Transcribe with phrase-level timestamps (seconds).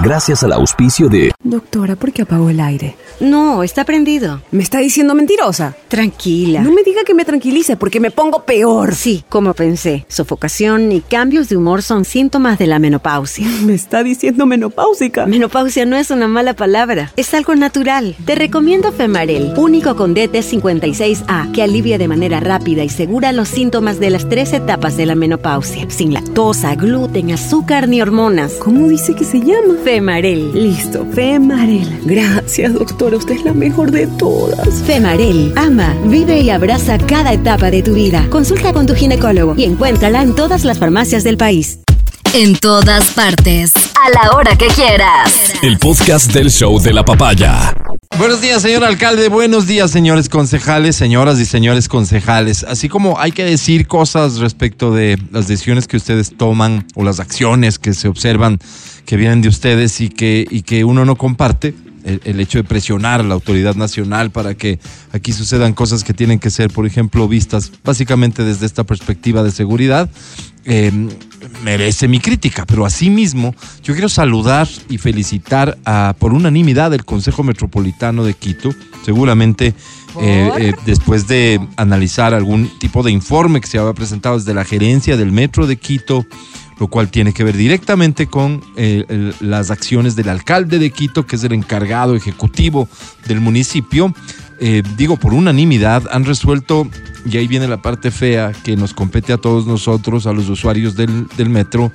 [0.00, 2.96] Gracias al auspicio de Doctora, ¿por qué apagó el aire?
[3.18, 4.42] No, está prendido.
[4.50, 5.74] ¿Me está diciendo mentirosa?
[5.88, 6.60] Tranquila.
[6.60, 8.94] No me diga que me tranquilice porque me pongo peor.
[8.94, 10.04] Sí, como pensé.
[10.08, 13.48] Sofocación y cambios de humor son síntomas de la menopausia.
[13.64, 15.24] Me está diciendo menopáusica.
[15.24, 18.16] Menopausia no es una mala palabra, es algo natural.
[18.26, 23.98] Te recomiendo Femarel, único con DT56A, que alivia de manera rápida y segura los síntomas
[23.98, 28.52] de las tres etapas de la menopausia, sin lactosa, gluten, azúcar ni hormonas.
[28.54, 29.74] ¿Cómo dice que se llama?
[29.86, 30.50] Femarel.
[30.52, 32.00] Listo, Femarel.
[32.06, 33.18] Gracias, doctora.
[33.18, 34.82] Usted es la mejor de todas.
[34.84, 38.26] Femarel, ama, vive y abraza cada etapa de tu vida.
[38.28, 41.78] Consulta con tu ginecólogo y encuéntrala en todas las farmacias del país.
[42.34, 43.74] En todas partes.
[43.94, 45.52] A la hora que quieras.
[45.62, 47.72] El podcast del show de la papaya.
[48.18, 49.28] Buenos días, señor alcalde.
[49.28, 52.64] Buenos días, señores concejales, señoras y señores concejales.
[52.64, 57.20] Así como hay que decir cosas respecto de las decisiones que ustedes toman o las
[57.20, 58.58] acciones que se observan
[59.04, 61.74] que vienen de ustedes y que, y que uno no comparte,
[62.06, 64.78] el, el hecho de presionar a la autoridad nacional para que
[65.12, 69.50] aquí sucedan cosas que tienen que ser, por ejemplo, vistas básicamente desde esta perspectiva de
[69.50, 70.08] seguridad,
[70.64, 70.90] eh,
[71.62, 77.42] merece mi crítica, pero asimismo yo quiero saludar y felicitar a, por unanimidad el Consejo
[77.42, 78.70] Metropolitano de Quito,
[79.04, 79.74] seguramente
[80.20, 84.64] eh, eh, después de analizar algún tipo de informe que se había presentado desde la
[84.64, 86.26] gerencia del Metro de Quito,
[86.78, 91.36] lo cual tiene que ver directamente con eh, las acciones del alcalde de Quito, que
[91.36, 92.88] es el encargado ejecutivo
[93.26, 94.14] del municipio.
[94.60, 96.88] Eh, digo, por unanimidad han resuelto,
[97.24, 100.96] y ahí viene la parte fea que nos compete a todos nosotros, a los usuarios
[100.96, 101.92] del, del metro,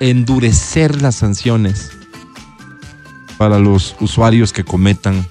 [0.00, 1.92] endurecer las sanciones
[3.38, 5.26] para los usuarios que cometan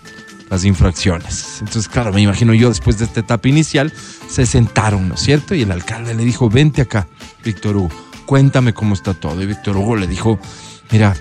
[0.50, 1.60] las infracciones.
[1.62, 3.94] Entonces, claro, me imagino yo después de esta etapa inicial,
[4.30, 5.56] se sentaron, ¿no es cierto?
[5.56, 7.08] Y el alcalde le dijo, vente acá,
[7.44, 9.44] Víctor Hugo, cuéntame cómo está todo.
[9.44, 10.40] Y Víctor Hugo le dijo,
[10.90, 11.14] mira,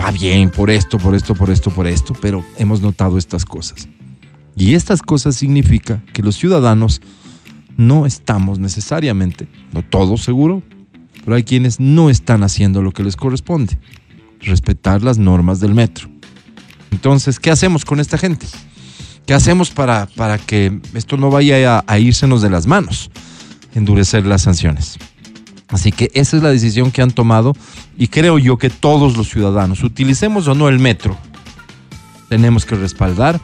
[0.00, 3.86] va bien por esto, por esto, por esto, por esto, pero hemos notado estas cosas.
[4.56, 7.02] Y estas cosas significa que los ciudadanos
[7.76, 10.62] no estamos necesariamente, no todos seguro,
[11.26, 13.78] pero hay quienes no están haciendo lo que les corresponde,
[14.40, 16.08] respetar las normas del metro.
[16.90, 18.46] Entonces, ¿qué hacemos con esta gente?
[19.26, 23.10] ¿Qué hacemos para, para que esto no vaya a, a írsenos de las manos?
[23.74, 24.96] Endurecer las sanciones.
[25.68, 27.54] Así que esa es la decisión que han tomado
[27.96, 31.16] y creo yo que todos los ciudadanos, utilicemos o no el metro,
[32.28, 33.40] tenemos que respaldar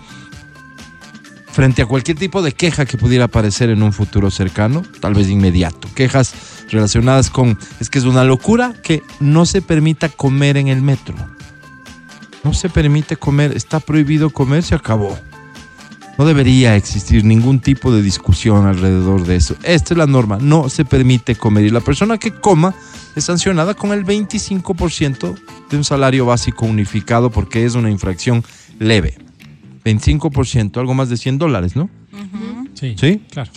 [1.52, 5.28] frente a cualquier tipo de queja que pudiera aparecer en un futuro cercano, tal vez
[5.28, 5.88] inmediato.
[5.94, 6.34] Quejas
[6.70, 11.14] relacionadas con, es que es una locura que no se permita comer en el metro.
[12.42, 15.16] No se permite comer, está prohibido comer, se acabó.
[16.18, 19.56] No debería existir ningún tipo de discusión alrededor de eso.
[19.62, 22.74] Esta es la norma, no se permite comer y la persona que coma
[23.16, 25.34] es sancionada con el 25%
[25.70, 28.44] de un salario básico unificado porque es una infracción
[28.78, 29.18] leve.
[29.84, 31.88] 25%, algo más de 100 dólares, ¿no?
[32.74, 33.22] Sí, ¿Sí?
[33.30, 33.50] claro.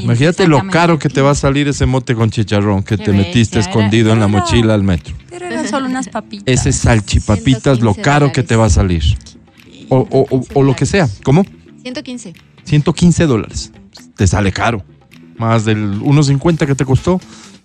[0.00, 3.12] Imagínate lo caro que te va a salir ese mote con chicharrón que Qué te
[3.12, 5.14] metiste era- escondido en la mochila al metro.
[5.30, 6.44] Pero eran solo unas papitas.
[6.46, 9.02] Ese salchipapitas, lo 115 caro que te va a salir.
[9.88, 11.08] O, o- o- o lo que sea.
[11.22, 11.44] ¿Cómo?
[11.82, 12.34] 115.
[12.64, 13.72] 115 dólares.
[14.16, 14.82] Te sale caro.
[15.38, 17.20] Más del 1.50 que te costó,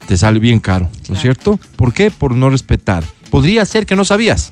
[0.07, 1.59] te sale bien caro, ¿no es cierto?
[1.77, 2.11] ¿Por qué?
[2.11, 3.03] Por no respetar.
[3.29, 4.51] Podría ser que no sabías.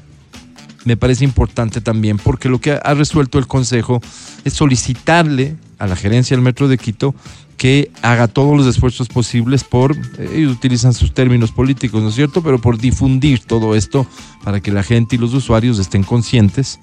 [0.85, 4.01] Me parece importante también porque lo que ha resuelto el Consejo
[4.45, 7.13] es solicitarle a la gerencia del Metro de Quito
[7.57, 12.15] que haga todos los esfuerzos posibles por, eh, ellos utilizan sus términos políticos, ¿no es
[12.15, 12.41] cierto?
[12.41, 14.07] Pero por difundir todo esto
[14.45, 16.79] para que la gente y los usuarios estén conscientes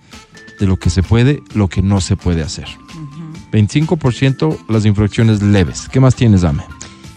[0.58, 2.66] de lo que se puede, lo que no se puede hacer.
[3.52, 5.88] 25% las infracciones leves.
[5.90, 6.62] ¿Qué más tienes, Dame?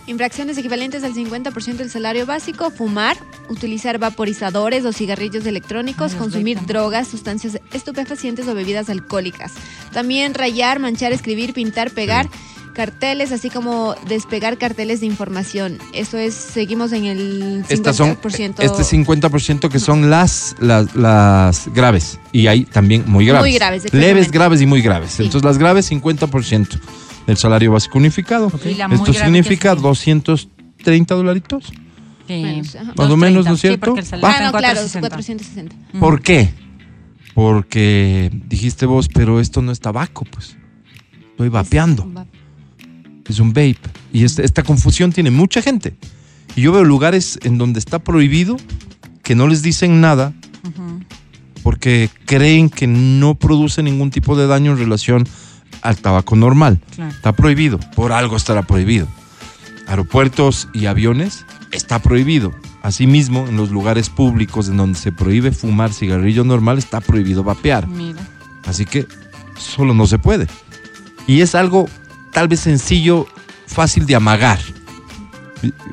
[0.07, 3.15] Infracciones equivalentes al 50% del salario básico, fumar,
[3.47, 9.53] utilizar vaporizadores o cigarrillos electrónicos, consumir drogas, sustancias estupefacientes o bebidas alcohólicas.
[9.93, 12.27] También rayar, manchar, escribir, pintar, pegar
[12.79, 15.79] carteles, así como despegar carteles de información.
[15.91, 17.71] Eso es, seguimos en el 50%.
[17.73, 22.21] Estas son, este 50% que son las, las, las graves.
[22.31, 23.43] Y hay también muy graves.
[23.43, 25.11] Muy graves, Leves, graves y muy graves.
[25.11, 25.23] Sí.
[25.23, 26.79] Entonces las graves 50%
[27.27, 28.47] del salario básico unificado.
[28.47, 29.83] Esto significa que sí.
[29.83, 31.65] 230 dolaritos.
[32.27, 32.41] Sí.
[32.41, 32.77] Menos.
[32.95, 33.93] Más o menos, ¿no es Sí, cierto?
[33.97, 34.35] el Va.
[34.37, 35.09] Ah, no, claro, 460.
[35.09, 35.99] 460.
[35.99, 36.53] ¿Por qué?
[37.33, 40.55] Porque dijiste vos, pero esto no es tabaco, pues.
[41.31, 42.09] Estoy vapeando.
[43.29, 43.77] Es un vape.
[44.11, 45.93] Y este- esta confusión tiene mucha gente.
[46.55, 48.57] Y yo veo lugares en donde está prohibido
[49.23, 50.33] que no les dicen nada
[51.63, 55.27] porque creen que no produce ningún tipo de daño en relación
[55.81, 56.79] al tabaco normal.
[56.95, 57.11] Claro.
[57.11, 59.07] Está prohibido, por algo estará prohibido.
[59.87, 62.53] Aeropuertos y aviones está prohibido.
[62.81, 67.87] Asimismo, en los lugares públicos en donde se prohíbe fumar cigarrillo normal está prohibido vapear.
[67.87, 68.21] Mira.
[68.65, 69.05] Así que
[69.57, 70.47] solo no se puede.
[71.27, 71.87] Y es algo
[72.39, 73.27] tal vez sencillo,
[73.67, 74.59] fácil de amagar.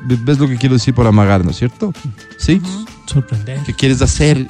[0.05, 1.91] ¿Ves lo que quiero decir por amagar, no es cierto?
[2.37, 2.61] Sí.
[3.05, 3.59] Sorprender.
[3.65, 4.47] ¿Qué quieres hacer?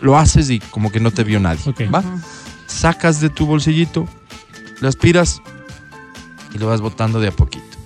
[0.00, 1.60] Lo haces y como que no te vio nadie.
[1.66, 1.82] Ok.
[1.94, 2.02] ¿Va?
[2.66, 4.08] Sacas de tu bolsillito,
[4.80, 5.42] le aspiras
[6.54, 7.76] y lo vas botando de a poquito.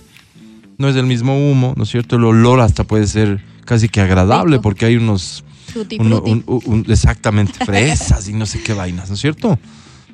[0.77, 2.15] No es el mismo humo, ¿no es cierto?
[2.15, 5.43] El olor hasta puede ser casi que agradable porque hay unos
[5.99, 9.59] uno- un- un- un- exactamente, fresas y no sé qué vainas, ¿no es cierto?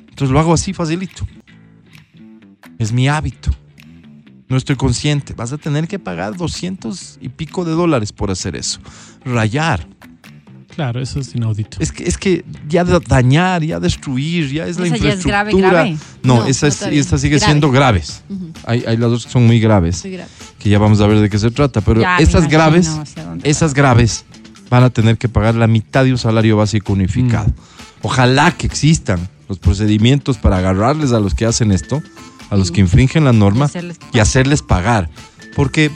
[0.08, 1.24] Entonces lo hago así facilito.
[2.78, 3.50] Es mi hábito.
[4.48, 5.34] No estoy consciente.
[5.34, 8.78] Vas a tener que pagar 200 y pico de dólares por hacer eso.
[9.24, 9.86] Rayar.
[10.74, 11.78] Claro, eso es inaudito.
[11.80, 15.24] Es que, es que ya da- dañar, ya destruir, ya es la Esa ya es
[15.24, 15.70] grave, infraestructura.
[15.70, 15.96] grave.
[16.22, 17.50] No, No, esa, es- esta sigue Grave.
[17.50, 18.22] siendo graves.
[18.66, 20.30] Hay, hay las dos que son muy graves, muy grave.
[20.58, 21.80] que ya vamos a ver de qué se trata.
[21.80, 22.90] Pero Ya esas imagino graves,
[23.42, 24.26] esas graves
[24.68, 27.50] van a tener que pagar la mitad de un salario básico unificado.
[28.02, 32.02] Ojalá que existan los procedimientos para agarrarles a los que hacen esto,
[32.50, 35.10] a los que infringen la norma Y hacerles y hacerles pagar.
[35.54, 35.90] Porque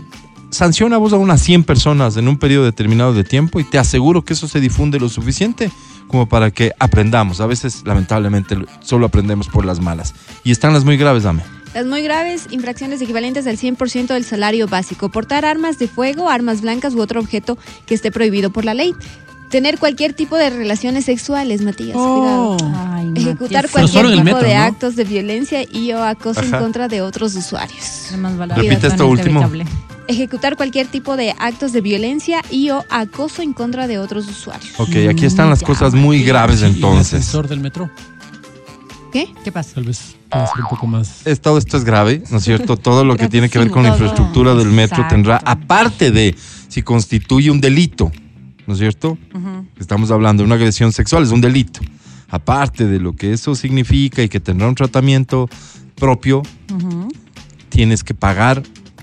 [0.50, 4.24] sanciona vos a unas 100 personas en un periodo determinado de tiempo y te aseguro
[4.24, 5.70] que eso se difunde lo suficiente
[6.08, 7.40] como para que aprendamos.
[7.40, 10.14] A veces, lamentablemente, solo aprendemos por las malas.
[10.42, 11.42] Y están las muy graves, dame.
[11.72, 15.08] Las muy graves infracciones equivalentes al 100% del salario básico.
[15.08, 17.56] Portar armas de fuego, armas blancas u otro objeto
[17.86, 18.92] que esté prohibido por la ley.
[19.50, 21.96] Tener cualquier tipo de relaciones sexuales, Matías.
[21.98, 22.56] Oh.
[22.56, 22.72] Cuidado.
[22.94, 24.60] Ay, Ejecutar Matías, cualquier tipo metro, de ¿no?
[24.62, 28.12] actos de violencia y o acoso en contra de otros usuarios.
[28.56, 29.40] Repite esto último.
[29.40, 29.66] inevitable.
[30.06, 34.72] Ejecutar cualquier tipo de actos de violencia y o acoso en contra de otros usuarios.
[34.78, 36.28] Ok, aquí están las Ya, cosas muy Matías.
[36.28, 37.14] graves ¿Y el entonces.
[37.14, 37.90] ascensor del metro?
[39.12, 39.28] ¿Qué?
[39.42, 39.74] ¿Qué pasa?
[39.74, 41.22] Tal vez puede ser un poco más.
[41.42, 42.76] Todo esto es grave, ¿no es cierto?
[42.76, 45.14] Todo lo que tiene que ver con la infraestructura del metro Exacto.
[45.16, 46.36] tendrá, aparte de
[46.68, 48.12] si constituye un delito,
[48.70, 49.18] ¿no es cierto?
[49.80, 51.80] Estamos hablando de una agresión sexual, es un delito.
[52.28, 55.50] Aparte de lo que eso significa y que tendrá un tratamiento
[55.96, 56.44] propio,
[57.68, 58.62] tienes que pagar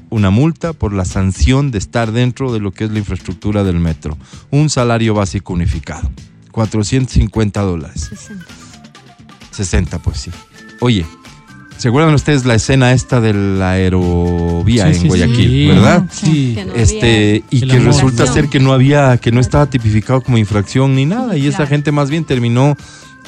[0.10, 3.81] una multa por la sanción de estar dentro de lo que es la infraestructura del
[3.81, 4.18] metro.
[4.52, 6.10] Un salario básico unificado.
[6.54, 8.10] 450 dólares.
[9.52, 10.31] 60, pues sí.
[10.80, 11.06] Oye,
[11.77, 15.07] ¿se acuerdan ustedes la escena esta de la aerovía Sí, en sí, sí.
[15.07, 16.03] Guayaquil, verdad?
[16.12, 16.51] Sí.
[16.56, 20.38] Que no Este, y que resulta ser que no había, que no estaba tipificado como
[20.38, 21.38] infracción ni nada.
[21.38, 22.75] Y esa gente más bien terminó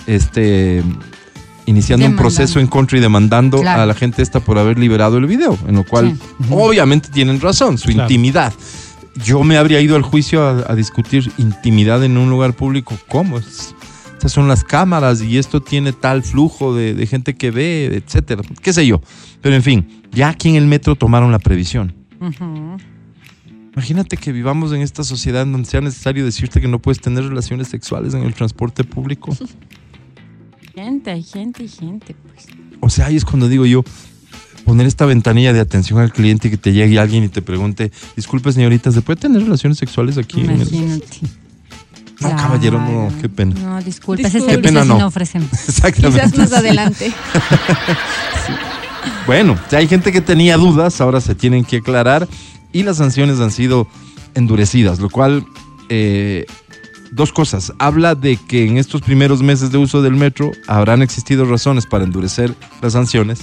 [0.07, 0.83] este
[1.65, 3.83] iniciando un proceso en contra y demandando Claro.
[3.83, 6.45] a la gente esta por haber liberado el video, en lo cual Sí.
[6.49, 8.03] obviamente tienen razón, su Claro.
[8.03, 8.51] intimidad.
[9.23, 12.97] Yo me habría ido al juicio a, a discutir intimidad en un lugar público.
[13.07, 13.37] ¿Cómo?
[13.37, 13.75] Es-
[14.19, 18.41] Estas son las cámaras y esto tiene tal flujo de, de gente que ve, etcétera.
[18.61, 18.99] Qué sé yo.
[19.41, 21.95] Pero en fin, ya aquí en el metro tomaron la previsión.
[23.71, 27.69] Imagínate que vivamos en esta sociedad donde sea necesario decirte que no puedes tener relaciones
[27.69, 29.33] sexuales en el transporte público.
[30.75, 32.47] Gente, hay gente y gente, pues.
[32.81, 33.83] O sea, ahí es cuando digo yo,
[34.65, 37.91] poner esta ventanilla de atención al cliente y que te llegue alguien y te pregunte,
[38.15, 40.41] disculpe señorita, ¿se puede tener relaciones sexuales aquí?
[40.41, 41.09] en el-?"
[42.21, 43.21] No, caballero, no, Claro.
[43.21, 43.55] qué pena.
[43.59, 44.39] No, disculpe, ese.
[44.39, 44.97] Qué pena, servicio sí no.
[44.99, 45.49] no ofrecemos.
[45.69, 46.21] Exactamente.
[46.21, 47.13] Quizás más adelante.
[49.25, 52.27] Bueno, ya hay gente que tenía dudas, ahora se tienen que aclarar
[52.73, 53.87] y las sanciones han sido
[54.33, 55.45] endurecidas, lo cual,
[55.89, 56.45] eh,
[57.11, 57.71] dos cosas.
[57.77, 62.05] Habla de que en estos primeros meses de uso del metro habrán existido razones para
[62.05, 63.41] endurecer las sanciones,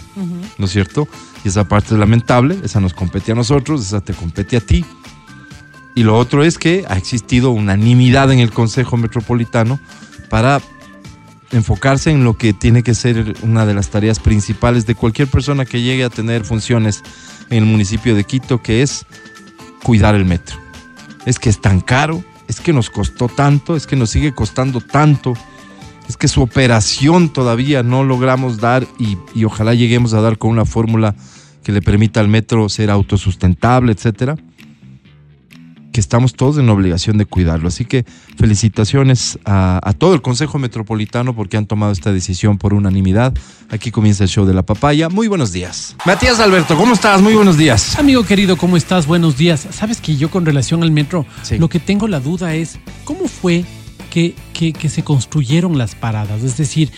[0.59, 1.07] ¿no es cierto?
[1.45, 4.85] Y esa parte es lamentable, esa nos compete a nosotros, esa te compete a ti.
[5.97, 9.81] Y lo otro es que ha existido unanimidad en el Consejo Metropolitano
[10.29, 10.61] para
[11.53, 15.65] enfocarse en lo que tiene que ser una de las tareas principales de cualquier persona
[15.65, 17.03] que llegue a tener funciones
[17.49, 19.07] en el municipio de Quito, que es
[19.83, 20.59] cuidar el metro.
[21.25, 24.83] Es que es tan caro, es que nos costó tanto, es que nos sigue costando
[24.83, 25.33] tanto,
[26.11, 30.51] es que su operación todavía no logramos dar y, y ojalá lleguemos a dar con
[30.51, 31.15] una fórmula
[31.65, 34.37] que le permita al metro ser autosustentable, etcétera
[35.97, 37.69] que estamos todos en obligación de cuidarlo.
[37.69, 38.05] Así que
[38.57, 43.33] felicitaciones a, a todo el Consejo Metropolitano porque han tomado esta decisión por unanimidad.
[43.71, 45.09] Aquí comienza el show de la papaya.
[45.09, 45.97] Muy buenos días.
[46.05, 47.23] Matías Alberto, ¿cómo estás?
[47.23, 47.99] Muy buenos días.
[47.99, 49.07] Amigo querido, ¿cómo estás?
[49.07, 49.67] Buenos días.
[49.71, 51.59] Sabes que yo con relación al metro, Sí.
[51.59, 53.65] lo que tengo la duda es, ¿cómo fue
[54.11, 56.43] que, que- que se construyeron las paradas?
[56.43, 56.93] Es decir,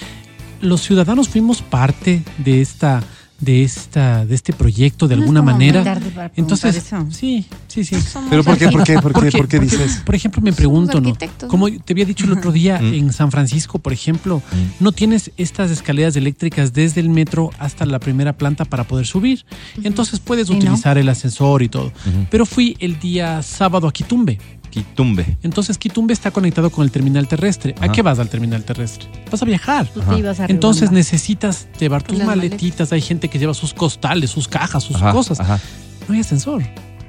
[0.61, 3.03] los ciudadanos fuimos parte de esta
[3.41, 5.99] de esta de este proyecto de No alguna manera.
[6.35, 7.07] Entonces, eso.
[7.11, 7.97] sí, sí, sí.
[8.29, 10.03] Pero ¿por qué, por qué, por qué, Porque- por qué porque, dices?
[10.05, 11.17] Por ejemplo, me pregunto, ¿no?
[11.47, 12.95] Como te había dicho el otro día Mm.
[12.95, 14.43] en San Francisco, por ejemplo,
[14.81, 19.45] no tienes estas escaleras eléctricas desde el metro hasta la primera planta para poder subir.
[19.85, 20.57] Entonces puedes no.
[20.57, 21.93] utilizar el ascensor y todo.
[22.31, 24.39] Pero fui el día sábado a Quitumbe.
[24.71, 25.37] Quitumbe.
[25.43, 27.75] Entonces Quitumbe está conectado con el terminal terrestre.
[27.81, 29.09] ¿A qué vas al terminal terrestre?
[29.31, 29.87] Vas a viajar.
[29.89, 32.93] Tú te ibas a Entonces necesitas llevar tus maletitas.
[32.93, 35.41] Hay gente que lleva sus costales, sus cajas, sus Ajá, cosas.
[35.41, 35.59] ajá.
[36.07, 36.63] No hay ascensor.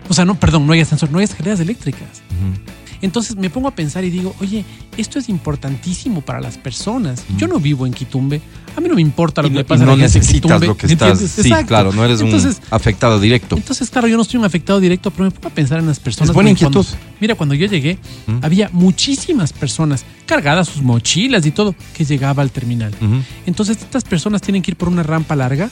[0.10, 2.24] O sea, no, perdón, no hay ascensor, no hay escaleras eléctricas.
[2.32, 2.60] Ujú.
[3.02, 4.66] Entonces me pongo a pensar y digo, oye,
[4.98, 7.24] esto es importantísimo para las personas.
[7.38, 8.42] Yo no vivo en Quitumbe.
[8.76, 10.20] A mí no me importa lo Y que le pasa y a la no gente
[10.20, 11.22] necesitas Quitumbe, lo que ¿me estás.
[11.22, 11.60] entiendes?
[11.60, 13.56] Sí, claro, no eres Entonces, un afectado directo.
[13.58, 16.00] entonces, claro, yo no soy un afectado directo, pero me pongo a pensar en las
[16.00, 16.30] personas.
[16.30, 16.98] Es buena cuando- inquietud.
[17.20, 18.40] mira, cuando yo llegué, ¿Mm?
[18.44, 22.94] había muchísimas personas cargadas sus mochilas y todo que llegaba al terminal.
[23.46, 25.70] Entonces, estas personas tienen que ir por una rampa larga.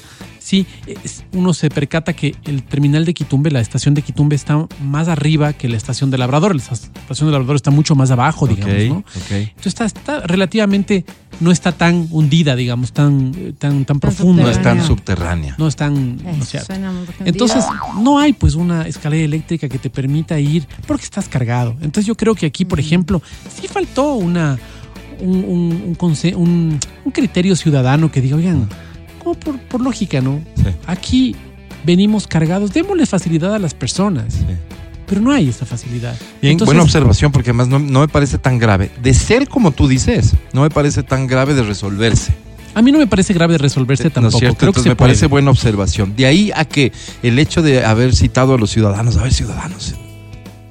[0.47, 0.65] Sí,
[1.03, 5.09] es- uno se percata que el terminal de Quitumbe, la estación de Quitumbe, está más
[5.09, 6.55] arriba que la estación de Labrador.
[6.55, 9.03] La estación de Labrador está mucho más abajo, digamos, Ok, ¿no?
[9.35, 11.03] Entonces está, está relativamente,
[11.41, 14.43] no está tan hundida, digamos, tan, eh, tan, tan profunda.
[14.43, 15.55] No es tan Subterránea.
[15.57, 16.67] No es tan, ¿no es Eso cierto?
[16.67, 17.65] suena muy Entonces,
[17.99, 21.71] no hay pues una escalera eléctrica que te permita ir porque estás cargado.
[21.81, 23.21] Entonces yo creo que aquí, por ejemplo,
[23.53, 24.57] sí faltó una
[25.19, 28.69] un, un- un conse- un- un criterio ciudadano que diga, oigan,
[29.33, 30.41] por, por lógica, ¿no?
[30.55, 30.63] Sí.
[30.85, 31.35] Aquí
[31.85, 34.45] venimos cargados, démosle facilidad a las personas, Sí.
[35.07, 36.15] pero no hay esa facilidad.
[36.41, 38.91] Bien, Entonces, buena observación, porque además no, no me parece tan grave.
[39.01, 42.33] De ser como tú dices, no me parece tan grave de resolverse.
[42.75, 44.39] A mí no me parece grave resolverse ¿No es tampoco.
[44.39, 44.57] cierto?
[44.57, 45.29] Creo que se me parece puede.
[45.41, 46.13] buena observación.
[46.15, 46.91] De ahí a que
[47.23, 49.95] el hecho de haber citado a los ciudadanos, a ver, ciudadanos,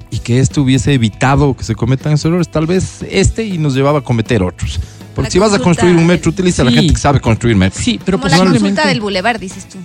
[0.09, 3.73] y que esto hubiese evitado que se cometan esos errores, tal vez este y nos
[3.75, 4.79] llevaba a cometer otros.
[5.17, 6.77] Porque La si vas a construir un metro, utiliza a la Sí.
[6.77, 7.81] gente que sabe construir metro.
[7.83, 9.77] Sí, pero Como la consulta del bulevar, dices tú.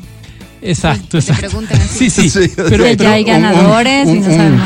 [0.65, 1.61] Exacto, te exacto.
[1.75, 2.09] así.
[2.09, 2.31] Sí, sí.
[2.49, 4.61] Sí, pero, ya hay un- un- ganadores y no un- sabemos.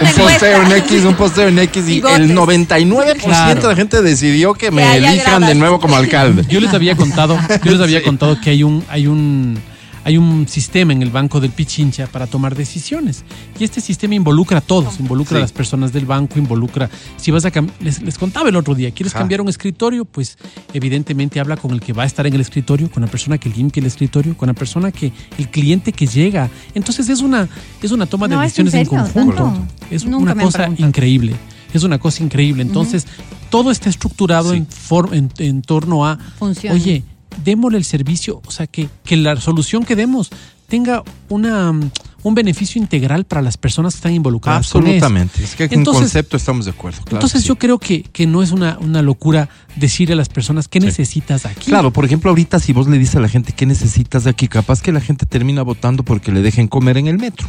[0.00, 0.72] Una un posteo en.
[0.72, 3.60] X, un posteo en X y, Y el 99% Claro.
[3.60, 6.44] de la gente decidió que me elijan de nuevo como alcalde.
[6.48, 8.04] Yo les había contado, yo les había Sí.
[8.04, 9.58] contado que hay un, hay un,
[10.04, 13.24] hay un sistema en el banco del Pichincha para tomar decisiones.
[13.58, 15.38] Y este sistema involucra a todos, involucra Sí.
[15.38, 16.90] a las personas del banco, involucra.
[17.16, 19.20] Si vas a les, les contaba el otro día, ¿quieres Ajá.
[19.20, 20.04] cambiar un escritorio?
[20.04, 20.36] Pues
[20.72, 23.48] evidentemente habla con el que va a estar en el escritorio, con la persona que
[23.48, 26.50] limpia el escritorio, con la persona que, el cliente que llega.
[26.74, 27.48] Entonces es una,
[27.82, 29.44] es una toma de No, ¿es en decisiones en, conjunto.
[29.44, 29.66] ¿Tanto?
[29.90, 31.34] Es Nunca una cosa increíble.
[31.72, 32.62] Es una cosa increíble.
[32.62, 33.06] Entonces,
[33.48, 34.56] todo está estructurado Sí.
[34.58, 34.66] en,
[35.12, 36.74] en, en torno a, Funciona.
[36.76, 37.02] oye,
[37.44, 40.30] démosle el servicio, o sea, que, que la solución que demos
[40.68, 41.90] tenga una, mm,
[42.22, 44.70] un beneficio integral para las personas que están involucradas.
[44.70, 44.88] con eso.
[44.94, 45.42] Absolutamente.
[45.44, 46.98] Es que en Entonces- concepto estamos de acuerdo.
[47.02, 47.48] claro Entonces sí.
[47.48, 51.44] yo creo que, que no es una, una locura decirle a las personas qué necesitas
[51.44, 51.66] aquí.
[51.66, 54.48] Claro, por ejemplo, ahorita si vos le dices a la gente qué necesitas de aquí,
[54.48, 57.48] capaz que la gente termina votando porque le dejen comer en el metro.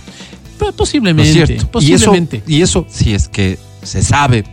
[0.59, 1.53] Pero ¿No posiblemente, es cierto?
[1.53, 2.43] Y eso, posiblemente.
[2.47, 4.43] y eso, si es que se sabe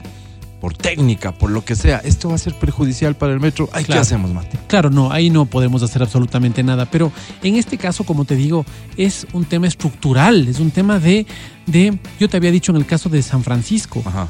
[0.61, 3.69] por técnica, por lo que sea, esto va a ser perjudicial para el metro.
[3.73, 4.59] Ay, ¿qué hacemos, Mate?
[4.67, 7.11] Claro, no, ahí no podemos hacer absolutamente nada, pero
[7.43, 11.26] en este caso, como te digo, es un tema estructural, es un tema de,
[11.67, 14.29] de, yo te había dicho en el caso de San Francisco, Ajá.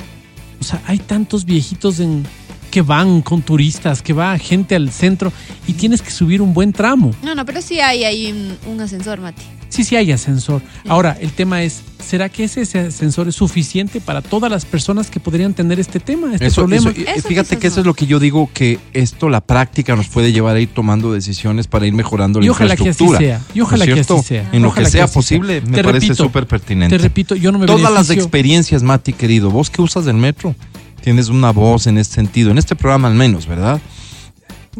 [0.60, 2.24] o sea, hay tantos viejitos en,
[2.70, 5.32] que van con turistas, que va gente al centro
[5.66, 7.10] y tienes que subir un buen tramo.
[7.22, 9.42] No, no, pero sí hay ahí un, un ascensor, Mati.
[9.70, 10.60] Sí, sí hay ascensor.
[10.88, 15.20] Ahora, el tema es, ¿será que ese ascensor es suficiente para todas las personas que
[15.20, 16.90] podrían tener este tema, este Eso, problema?
[16.90, 19.94] eso, y- Eso fíjate que eso es lo que yo digo, que esto, la práctica,
[19.96, 23.08] nos puede llevar a ir tomando decisiones para ir mejorando la Y ojalá que así
[23.16, 23.40] sea.
[23.54, 24.16] Y ¿No es ojalá que cierto?
[24.18, 24.50] así sea.
[24.52, 26.96] En lo Ojalá que sea posible, me Te parece repito, súper pertinente.
[26.96, 30.54] Te repito, yo no me Todas las experiencias, Mati, querido, vos que usas el metro,
[31.02, 33.80] tienes una voz en este sentido, en este programa al menos, ¿verdad?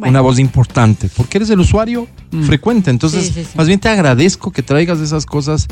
[0.00, 0.10] Bueno.
[0.12, 2.44] Una voz importante, porque eres el usuario Mm.
[2.44, 2.90] frecuente.
[2.90, 3.50] Entonces, Sí, sí, sí.
[3.54, 5.66] más bien te agradezco que traigas esas cosas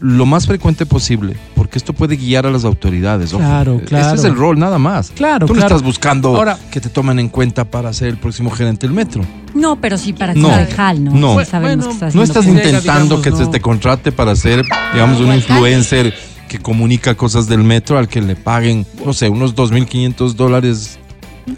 [0.00, 3.32] lo más frecuente posible, porque esto puede guiar a las autoridades.
[3.32, 3.42] ojo.
[3.42, 4.14] Claro, Ese claro.
[4.16, 5.10] es el rol, nada más.
[5.10, 5.76] Claro, Tú no claro.
[5.76, 9.24] estás buscando Ahora- que te tomen en cuenta para ser el próximo gerente del metro.
[9.54, 10.48] No, pero sí para No.
[10.48, 11.10] concejal, ¿no?
[11.12, 11.38] No.
[11.40, 12.64] Sí sabemos Bueno, que está No haciendo estás que cosas.
[12.64, 16.14] llega, intentando digamos, que se te contrate para ser, digamos, un influencer
[16.48, 20.98] que comunica cosas del metro al que le paguen, no sé, unos 2.500 dólares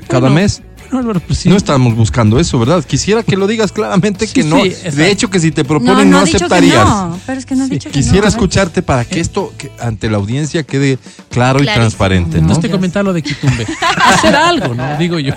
[0.09, 0.63] cada Bueno, mes.
[0.91, 1.49] Bueno, Álvaro, pues sí.
[1.49, 2.85] No estamos buscando eso, ¿verdad?
[2.85, 4.63] Quisiera que lo digas claramente Sí, que no.
[4.65, 6.85] sí, de hecho, que si te No, proponen no, no, que aceptarías.
[6.89, 8.29] no, pero es que no dicho que Quisiera no.
[8.29, 10.99] escucharte para que esto que ante la audiencia quede
[11.31, 12.49] claro y transparente, ¿no?
[12.49, 13.67] Entonces te comentaba lo de Quitumbe.
[14.05, 14.97] Hacer algo, ¿no?
[14.99, 15.35] Digo yo.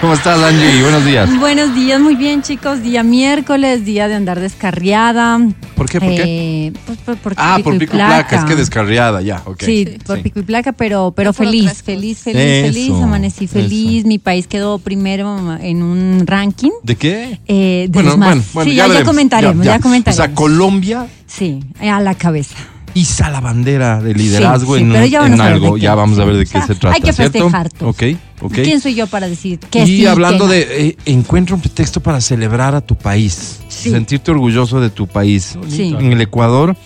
[0.00, 0.82] ¿Cómo estás, Angie?
[0.82, 1.38] Buenos días.
[1.40, 2.82] Buenos días, muy bien chicos.
[2.82, 5.38] Día miércoles, día de andar descarriada.
[5.76, 5.98] ¿Por qué?
[6.00, 6.22] ¿Por qué?
[6.66, 8.36] Eh, pues, por, por Ah, por pico y placa.
[8.36, 9.62] Es que descarriada, ya, ok.
[9.62, 10.22] Sí, por Sí.
[10.24, 12.92] pico y placa, pero, pero No feliz, feliz, feliz, feliz.
[13.02, 14.04] Amanecí feliz.
[14.04, 16.70] Mi país quedó quedó primero en un ranking.
[16.82, 17.38] ¿De qué?
[17.46, 20.18] eh, de Bueno, los más- bueno, bueno, sí, ya, ya comentaremos, ya, comentaremos.
[20.20, 22.56] O sea, Colombia sí, a la cabeza.
[22.94, 25.74] iza la bandera de liderazgo Sí, sí, en, ya algo.
[25.74, 25.80] qué.
[25.80, 26.94] Ya vamos a ver de O qué sea, se trata.
[26.96, 27.32] hay que ¿cierto?
[27.32, 27.88] festejar todo.
[27.90, 28.02] Ok,
[28.40, 28.52] ok.
[28.54, 30.06] ¿Quién soy yo para decir que y sí?
[30.06, 30.52] hablando que no?
[30.52, 33.90] de eh, encuentra un pretexto para celebrar a tu país, Sí.
[33.90, 35.58] sentirte orgulloso de tu país.
[35.68, 35.94] Sí.
[35.98, 36.76] En el Ecuador,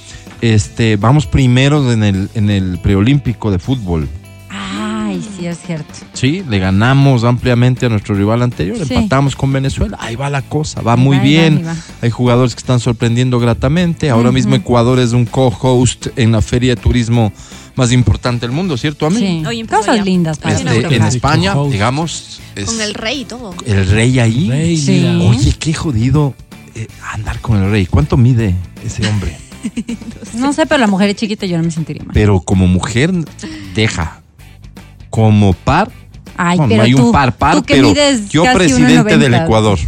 [0.41, 4.09] este, vamos primeros en el en el preolímpico de fútbol.
[5.09, 5.93] Ay, sí, es cierto.
[6.13, 8.95] Sí, le ganamos ampliamente a nuestro rival anterior, Sí.
[8.95, 9.97] empatamos con Venezuela.
[10.01, 11.63] Ahí va la cosa, va muy va, bien.
[11.67, 11.75] va.
[12.03, 14.11] Hay jugadores que están sorprendiendo gratamente.
[14.11, 17.33] Ahora mismo Ecuador es un co-host en la feria de turismo
[17.77, 19.19] más importante del mundo, ¿cierto, a mí?
[19.19, 19.43] Sí.
[19.61, 20.05] Empezó Cosas ya.
[20.05, 21.03] lindas para Este, en.
[21.05, 23.55] España, digamos, es Con el rey y todo.
[23.67, 24.49] el rey ahí.
[24.51, 24.93] Rey, Sí.
[24.93, 25.19] mira.
[25.31, 26.35] Oye, qué jodido
[26.75, 27.87] eh, andar con el rey.
[27.87, 29.37] ¿Cuánto mide ese hombre?
[30.35, 32.13] No sé, pero la mujer es chiquita, yo no me sentiría mal.
[32.15, 33.13] Pero como mujer,
[33.75, 34.21] deja.
[35.11, 35.91] Como par,
[36.37, 38.57] Ay, bueno, pero no hay tú, un par par, tú que pero mides yo casi
[38.59, 39.19] presidente 1.90.
[39.19, 39.79] del Ecuador.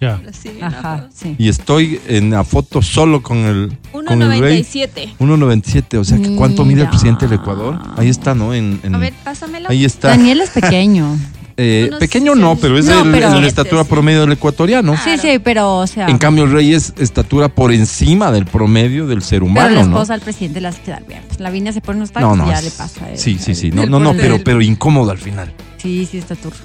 [0.00, 0.20] Ya.
[0.62, 1.36] Ajá, sí.
[1.38, 4.62] Y estoy en la foto solo con el, con el rey.
[4.62, 5.16] 1.97.
[5.18, 7.78] 1.97, o sea, que ¿cuánto mide el presidente del Ecuador?
[7.96, 8.54] Ahí está, ¿no?
[8.54, 9.68] En, en- A ver, pásamelo.
[9.68, 10.08] ahí está.
[10.08, 11.16] Daniel es pequeño.
[11.60, 14.94] Eh, unos pequeño no, pero es No, el- pero- el- la estatura promedio del ecuatoriano.
[15.02, 16.06] Sí, sí, pero, o sea.
[16.06, 19.82] En cambio, el rey es estatura por encima del promedio del ser pero humano, la
[19.82, 19.88] ¿no?
[19.96, 21.22] esposa al presidente la hace quedar bien.
[21.26, 22.46] Pues la vine se pone unos No, tacos no.
[22.46, 23.04] y ya es- le pasa.
[23.04, 23.18] a él.
[23.18, 23.70] Sí, sí, sí.
[23.72, 25.52] No, no, pero, del- pero incómodo al final.
[25.78, 26.56] Sí, sí, está turro.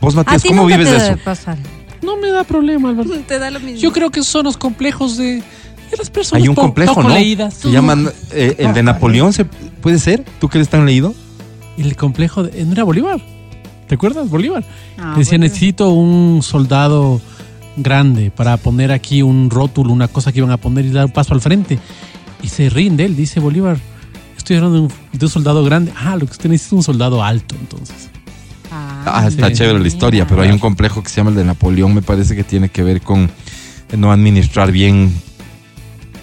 [0.00, 1.18] Vos, ¿A Matías, ¿cómo nunca vives te de eso?
[1.24, 1.56] pasar?
[2.02, 3.08] No me da problema, Álvaro.
[3.28, 3.78] Te da lo mismo.
[3.80, 7.08] Yo creo que esos son los complejos de, de las personas Hay un complejo, ¿no?
[7.10, 7.54] leídas.
[7.54, 10.24] Se llaman eh, el de Napoleón, ¿se, ¿puede ser?
[10.40, 11.14] ¿Tú que eres tan leído?
[11.78, 13.20] El complejo de, no era Bolívar.
[13.86, 14.64] ¿Te acuerdas, Bolívar?
[14.98, 15.44] Ah, Decía, bueno.
[15.44, 17.20] necesito un soldado
[17.76, 21.12] grande para poner aquí un rótulo, una cosa que iban a poner y dar un
[21.12, 21.78] paso al frente.
[22.42, 23.78] Y se rinde él, dice Bolívar.
[24.36, 25.92] Estoy hablando de un, de un soldado grande.
[25.96, 28.10] Ah, lo que usted necesita es un soldado alto, entonces.
[28.70, 29.54] Ah, está sí.
[29.54, 32.34] chévere la historia, pero hay un complejo que se llama el de Napoleón, me parece
[32.34, 33.30] que tiene que ver con
[33.96, 35.14] no administrar bien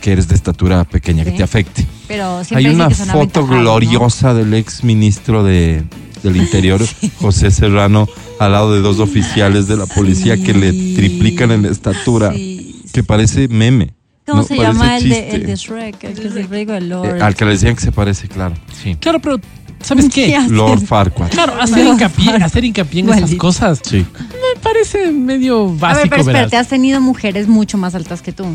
[0.02, 1.86] que eres de estatura pequeña, que te afecte.
[2.10, 5.84] Pero siempre Hay una foto gloriosa del ex ministro de,
[6.24, 6.82] del Interior,
[7.20, 8.08] José Serrano,
[8.40, 13.04] al lado de dos oficiales de la policía que le triplican en la estatura, que
[13.04, 13.94] parece meme.
[14.26, 15.36] ¿Cómo No, se parece llama el de, chiste.
[15.36, 16.04] el de Shrek?
[16.06, 17.18] El que es el rey del Lord.
[17.18, 18.56] Eh, al que le decían que se parece, claro.
[18.82, 18.96] Sí.
[18.96, 19.38] Claro, pero
[19.82, 20.34] ¿sabes qué?
[20.48, 21.30] Lord Farquaad.
[21.30, 23.98] Claro, hacer hincapié, hacer hincapié en esas cosas Sí.
[23.98, 28.32] me parece medio A ver, básico, pero espérate, has tenido mujeres mucho más altas que
[28.32, 28.46] tú.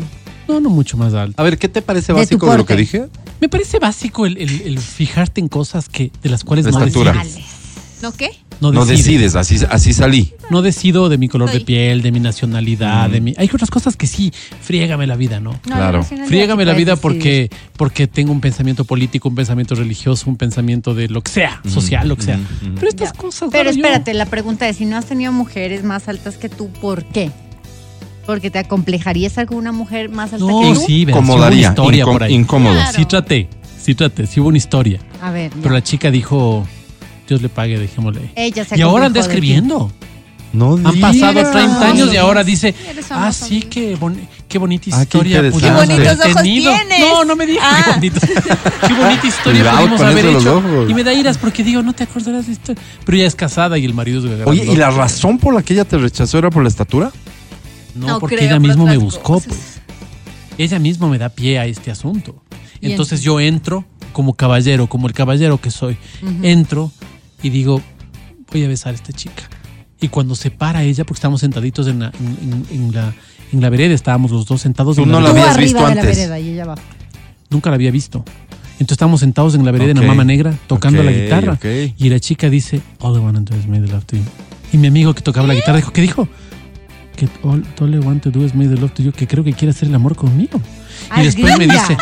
[0.47, 1.39] No, no mucho más alto.
[1.39, 3.05] A ver, ¿qué te parece básico de lo que dije?
[3.39, 6.79] Me parece básico el, el- el fijarte en cosas que de las cuales La no
[6.79, 7.13] estatura.
[7.13, 7.45] decides.
[8.01, 8.29] ¿No qué?
[8.61, 9.35] No, No decides.
[9.35, 10.33] así, así salí.
[10.49, 13.11] No decido de mi color de piel, de mi nacionalidad, Mm.
[13.11, 13.33] de mi...
[13.37, 15.51] Hay otras cosas que sí, friégame la vida, ¿no?
[15.51, 15.99] No, Claro.
[15.99, 20.35] la Friégame sí la vida porque, porque tengo un pensamiento político, un pensamiento religioso, un
[20.37, 22.39] pensamiento de lo que sea, social, lo que sea.
[22.75, 23.17] Pero estas Ya.
[23.19, 23.49] cosas...
[23.51, 26.69] Pero yo- espérate, la pregunta es, si no has tenido mujeres más altas que tú,
[26.81, 27.31] ¿por qué?
[28.25, 30.79] ¿Porque te acomplejarías alguna mujer más alta No, que tú?
[30.81, 32.33] sí, sí una Incomodaría, historia incó- por ahí.
[32.33, 32.75] incómodo.
[32.75, 32.91] Claro.
[32.97, 33.49] Sí traté,
[33.81, 34.99] sí traté, sí hubo una historia.
[35.21, 36.67] A ver, Pero la chica dijo,
[37.29, 38.31] Dios le pague, dejémosle.
[38.35, 39.47] ella se Y ahora anda acomplejó de ti.
[39.51, 39.91] escribiendo.
[40.51, 41.51] No Han pasado digas.
[41.51, 43.67] 30 años y ahora dice, Eres ah, sí, amigo".
[43.69, 45.35] qué, boni- qué bonita Ah, qué historia.
[45.37, 45.67] interesante.
[45.67, 46.71] pudimos Qué haber bonitos ojos tenido".
[46.73, 46.99] tienes.
[47.01, 47.81] No, no me digas Ah.
[47.85, 48.19] qué bonito.
[48.87, 50.57] Qué bonita historia Cuidado pudimos con haber eso de los hecho.
[50.57, 50.89] ojos.
[50.89, 52.73] Y me da iras porque digo, no te acordarás de esto.
[53.05, 55.73] Pero ella es casada y el marido es Oye, ¿y la razón por la que
[55.73, 57.11] ella te rechazó era por la estatura?
[57.93, 59.47] No, No porque creo, ella por misma me otras buscó, cosas.
[59.49, 59.59] pues.
[60.57, 62.41] Ella misma me da pie a este asunto.
[62.81, 65.95] Y Entonces yo entro como caballero, como el caballero que soy.
[66.41, 66.91] Entro
[67.43, 67.81] y digo,
[68.51, 69.43] voy a besar a esta chica.
[70.01, 73.13] Y cuando se para ella, porque estábamos sentaditos en la, en, en- en la,
[73.51, 75.83] en la vereda, estábamos los dos sentados Tú en no la la habías visto de
[75.95, 76.17] la antes.
[76.17, 76.81] vereda y ella abajo.
[77.49, 78.23] Nunca la había visto.
[78.73, 80.03] Entonces estábamos sentados en la vereda en Ok.
[80.03, 81.53] la mama negra, tocando la Ok, guitarra.
[81.53, 81.65] ok.
[81.97, 84.23] Y la chica dice, All I wanna do is make love to you.
[84.71, 86.29] Y mi amigo que tocaba la guitarra dijo, ¿qué dijo?
[87.19, 89.51] Que all, all I want to do is make love to you, que creo que
[89.51, 90.61] quiere hacer el amor conmigo.
[91.17, 91.97] Y es después me dice,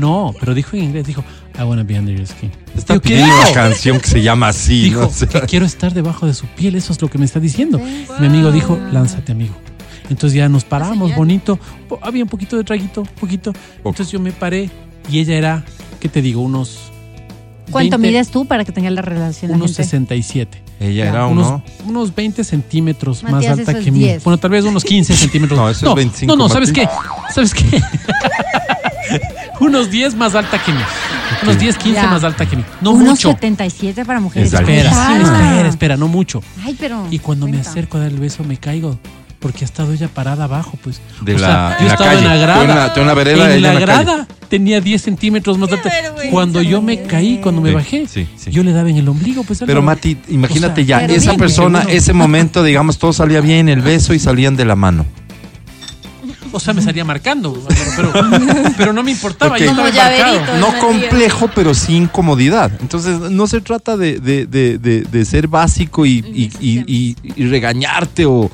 [0.00, 1.22] no, pero dijo en inglés, dijo,
[1.58, 2.50] I wanna be under your skin.
[2.74, 5.10] Está Digo, ¿qué pidiendo una canción que se llama así, Dijo ¿no?
[5.10, 7.78] Sea, que quiero estar debajo de su piel, eso es lo que me está diciendo.
[8.18, 9.54] Mi amigo dijo, lánzate, amigo.
[10.08, 11.58] Entonces ya nos paramos, bonito.
[12.00, 13.52] Había un poquito de traguito, poquito.
[13.76, 14.70] Entonces yo me paré
[15.10, 15.64] y ella era,
[16.00, 16.40] ¿qué te digo?
[16.40, 16.90] Unos.
[17.70, 19.84] ¿Cuánto 20, mides tú para que tengas la relación la Unos gente?
[19.84, 20.62] 67.
[20.82, 21.62] Ella Ya, era Unos, uno.
[21.86, 23.98] unos 20 centímetros más Matías, alta eso es que mí.
[24.00, 24.24] 10.
[24.24, 25.58] Bueno, tal vez unos 15 centímetros.
[25.58, 26.88] No, eso es 25, No, no, ¿sabes Martín.
[27.28, 27.32] qué?
[27.34, 27.80] ¿Sabes qué?
[29.60, 30.80] unos 10 más alta que mí.
[31.42, 32.06] Unos 10, 15 Ya.
[32.08, 32.64] más alta que mí.
[32.80, 33.28] No Unos mucho.
[33.30, 34.52] 77 para mujeres.
[34.52, 35.18] Espera, Ah.
[35.22, 36.42] espera, espera, no mucho.
[36.64, 37.06] Ay, pero.
[37.10, 37.70] Y cuando me cuenta.
[37.70, 38.98] acerco a dar el beso me caigo.
[39.42, 41.02] Porque ha estado ella parada abajo, pues.
[41.20, 42.22] De O la- sea, en yo la estaba calle.
[42.22, 42.62] en la grada.
[42.62, 44.04] En la- tú en la vereda, En la en la calle.
[44.04, 44.28] grada.
[44.48, 45.90] tenía 10 centímetros más alta.
[46.30, 48.50] Cuando yo me caí, cuando me Sí, bajé, sí, sí.
[48.50, 49.42] yo le daba en el ombligo.
[49.44, 49.80] Pues, Pero.
[49.82, 53.80] Mati, imagínate O sea, ya, esa bien, persona, ese momento, digamos, todo salía bien, el
[53.80, 55.06] beso y salían de la mano.
[56.54, 57.52] O sea, me salía marcando,
[57.96, 58.12] pero,
[58.76, 59.54] pero no me importaba.
[59.56, 59.60] Ok.
[59.62, 60.28] yo estaba Como llaverito.
[60.52, 60.58] embarcado.
[60.60, 62.70] No complejo, pero sí incomodidad.
[62.80, 67.16] Entonces, no se trata de, de- de- de- de ser básico y, y- y- y-
[67.36, 68.50] y regañarte o,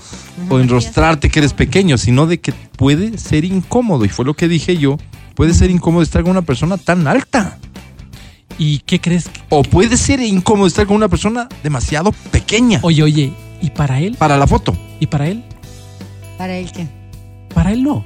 [0.49, 4.05] o enrostrarte que eres pequeño, sino de que puede ser incómodo.
[4.05, 4.97] Y fue lo que dije yo.
[5.35, 7.59] Puede ser incómodo estar con una persona tan alta.
[8.59, 9.29] ¿Y qué crees?
[9.29, 13.33] que- O puede ser incómodo estar con una persona demasiado pequeña Oye, oye,
[13.63, 14.17] ¿y para él?
[14.19, 14.77] para la foto.
[14.99, 15.45] ¿Y para él?
[16.37, 16.87] ¿Para él qué?
[17.55, 18.05] Para él no,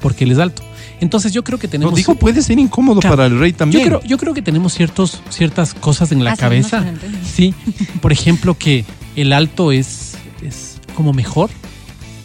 [0.00, 0.62] porque él es alto.
[1.00, 1.94] Entonces yo creo que tenemos...
[1.94, 3.16] digo, puede ser incómodo Claro.
[3.16, 3.84] para el rey yo también.
[3.86, 6.84] creo, yo creo que tenemos ciertos, ciertas cosas en la cabeza.
[7.24, 7.54] Sí,
[8.00, 11.50] por ejemplo que el alto es, es como mejor.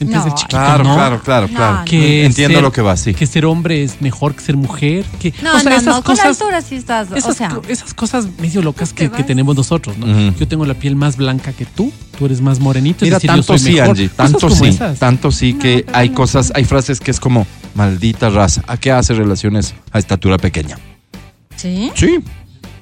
[0.06, 0.26] No.
[0.26, 0.96] el chiquito Claro, no.
[0.96, 1.78] claro, claro, No, claro.
[1.80, 1.86] no.
[1.86, 3.14] Que Entiendo ser- lo que va, sí.
[3.14, 5.06] Que ser hombre es mejor que ser mujer.
[5.20, 7.34] Que, No, o sea, no, esas no, con la cosas, altura sí estás, esas, o
[7.34, 10.32] sea, esas cosas medio locas que, tenemos nosotros, ¿no?
[10.38, 13.06] Yo tengo la piel más blanca que tú, tú eres más morenito.
[13.06, 13.90] Mira, es decir, yo tanto soy sí, mejor.
[13.90, 15.00] Angie, Cosas tanto sí, esas.
[15.00, 16.16] tanto sí que hay no.
[16.16, 18.62] cosas, hay frases que es como maldita raza.
[18.68, 20.78] ¿A qué hace relaciones a estatura pequeña?
[21.56, 21.92] ¿sí?
[21.96, 22.20] Sí,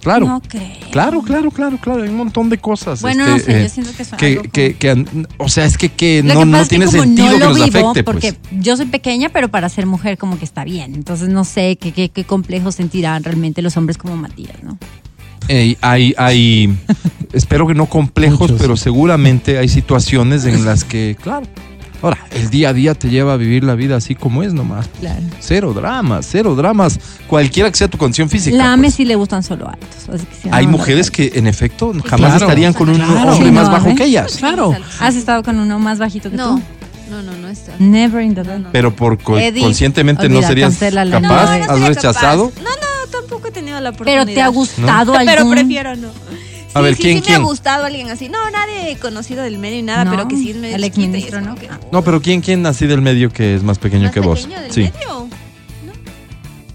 [0.01, 0.25] claro.
[0.27, 0.67] No creo.
[0.91, 2.03] Claro, claro, claro, claro.
[2.03, 3.01] Hay un montón de cosas.
[3.01, 5.49] Bueno, este, no sé, eh, yo siento que eso que, algo que, que an- o
[5.49, 8.03] sea, es que, que no, que no tiene sentido no que lo nos vivo, afecte.
[8.03, 8.63] porque Pues.
[8.63, 10.95] yo soy pequeña, pero para ser mujer como que está bien.
[10.95, 14.77] Entonces no sé qué, qué, qué complejo sentirán realmente los hombres como Matías, ¿no?
[15.47, 16.77] Eh, hay, hay,
[17.33, 18.61] espero que no complejos, Muchos.
[18.61, 21.47] pero seguramente hay situaciones en las que, claro.
[22.01, 24.87] Ahora, el día a día te lleva a vivir la vida así como es nomás.
[24.99, 25.21] Claro.
[25.39, 26.99] Cero dramas, cero dramas.
[27.27, 28.55] Cualquiera que sea tu condición física.
[28.55, 28.95] La AME pues.
[28.95, 30.07] sí le gustan solo altos.
[30.13, 32.45] así que sí, Hay no, mujeres no, que en efecto jamás Claro.
[32.45, 33.31] estarían con un Claro.
[33.33, 33.95] hombre Sí, más no, bajo ¿eh?
[33.95, 34.37] que ellas.
[34.37, 34.73] Claro.
[34.99, 36.61] ¿Has estado con uno más bajito que No, tú?
[37.11, 37.73] no, no, no está.
[37.79, 38.69] Never in the life.
[38.71, 42.49] Pero por co- Eddie, conscientemente no serías capaz, no, no has rechazado.
[42.51, 42.61] capaz.
[42.63, 44.33] No, no, tampoco he tenido la Pero oportunidad.
[44.35, 45.25] te ha gustado algún...
[45.35, 46.07] Pero prefiero no.
[46.73, 47.37] A Sí, ver, sí, ¿quién, sí quién?
[47.41, 48.29] me ha gustado alguien así.
[48.29, 51.17] No, nadie conocido del medio ni nada, No, pero que sí es medio el chiquito
[51.17, 51.55] y como ¿no?
[51.55, 54.41] que- No, pero ¿quién, quién así del medio que es más pequeño ¿Más que vos?
[54.41, 54.81] pequeño del Sí.
[54.81, 55.27] medio?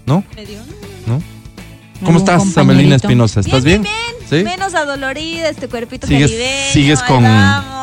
[0.05, 0.23] ¿No?
[0.35, 0.59] Medio,
[1.07, 2.05] no, no, ¿No?
[2.05, 2.57] ¿Cómo estás?
[2.57, 3.39] Amelina Espinosa?
[3.39, 3.81] ¿Estás bien?
[3.83, 3.93] Bien,
[4.29, 4.43] ¿Sí?
[4.43, 6.73] Menos adolorida, este cuerpito ¿Sigues, caribeño.
[6.73, 7.23] sigues con,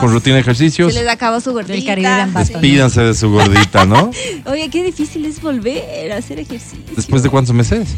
[0.01, 0.93] con rutina de ejercicios?
[0.93, 1.95] Se les acabó su gordita.
[1.97, 2.35] Del.
[2.35, 4.11] Despídanse de su gordita, ¿no?
[4.47, 6.79] Oye, qué difícil es volver a hacer ejercicio.
[6.95, 7.89] ¿Después de cuántos meses?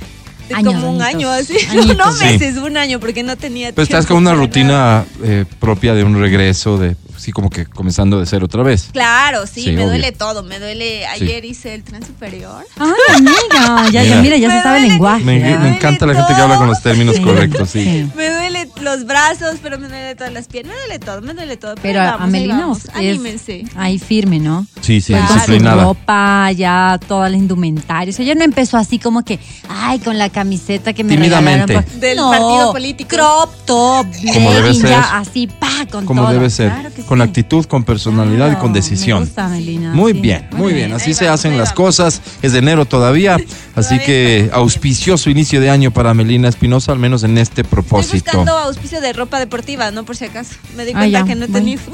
[0.48, 1.57] De Años, como un año así.
[1.70, 1.96] Añitos.
[1.96, 2.24] No, Sí.
[2.24, 6.04] meses, un año, porque no tenía Pero estás tiempo con una rutina eh, propia de
[6.04, 8.90] un regreso, de sí, como que comenzando de cero otra vez.
[8.92, 9.87] Claro, sí, Sí, me obvio.
[9.88, 10.42] duele todo.
[10.42, 11.07] Me duele.
[11.07, 12.64] Ayer hice el tren superior.
[12.76, 14.22] Ay, amiga, ya, ya, Mira.
[14.22, 15.24] mira, ya se sabe el lenguaje.
[15.24, 15.59] Me, ya.
[15.59, 17.22] me encanta la gente que habla con los términos Sí.
[17.22, 17.83] correctos, sí.
[17.85, 18.11] Sí.
[18.14, 20.74] Me duele los brazos, pero me duele todas las piernas.
[20.76, 21.74] Me duele todo, me duele todo.
[21.80, 22.85] Pero ahí vamos, ahí Amelina vamos.
[22.85, 23.64] es Anímense.
[23.76, 24.66] ahí firme, ¿no?
[24.83, 25.85] Sí, sí, su disciplinada.
[25.85, 28.12] ropa, ya toda la indumentaria.
[28.12, 31.66] O sea, ella no empezó así como que, ay, con la camiseta que me Tímidamente.
[31.68, 31.90] regalaron.
[31.92, 33.08] por- Del No, partido político.
[33.08, 34.90] Crop top, Como debe ser.
[34.90, 36.32] ya así, pa, con Como todo.
[36.32, 36.70] debe ser.
[36.72, 37.22] Claro que con sí.
[37.22, 39.20] actitud, con personalidad y con decisión.
[39.20, 40.20] Me gusta, Amelina, Muy sí.
[40.20, 40.92] bien, muy bien.
[40.92, 42.20] Así ahí se vamos, hacen las cosas.
[42.42, 43.38] Es de enero todavía.
[43.76, 48.24] Así que auspicioso inicio de año para Melina Espinosa, al menos en este Estoy propósito.
[48.24, 50.54] buscando auspicio de ropa deportiva, no por si acaso.
[50.76, 51.64] Me di Ah, cuenta ya, que no he bueno.
[51.64, 51.82] tenido.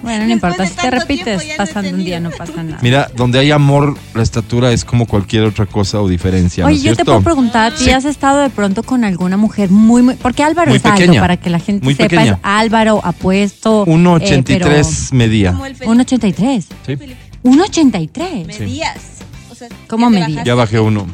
[0.00, 2.78] Bueno, no importa, si te repites pasando un día no pasa nada.
[2.82, 6.62] Mira, donde hay amor, la estatura es como cualquier otra cosa o diferencia.
[6.62, 7.12] ¿no Oye, yo te cierto?
[7.22, 7.90] Puedo preguntar, ¿a ti Sí.
[7.90, 10.14] has estado de pronto con alguna mujer muy, muy...
[10.14, 12.32] Porque Álvaro Muy es alto, pequeña, para que la gente muy sepa, pequeña.
[12.32, 13.84] es Álvaro apuesto.
[13.86, 15.52] 1.83 medía.
[15.52, 15.96] Como el Felipe.
[15.96, 16.64] 1.83.
[16.86, 16.92] Sí.
[17.42, 18.46] 1.83.
[18.46, 18.96] Medías.
[19.50, 20.44] O sea, ¿Cómo medías?
[20.44, 21.06] Ya bajé uno.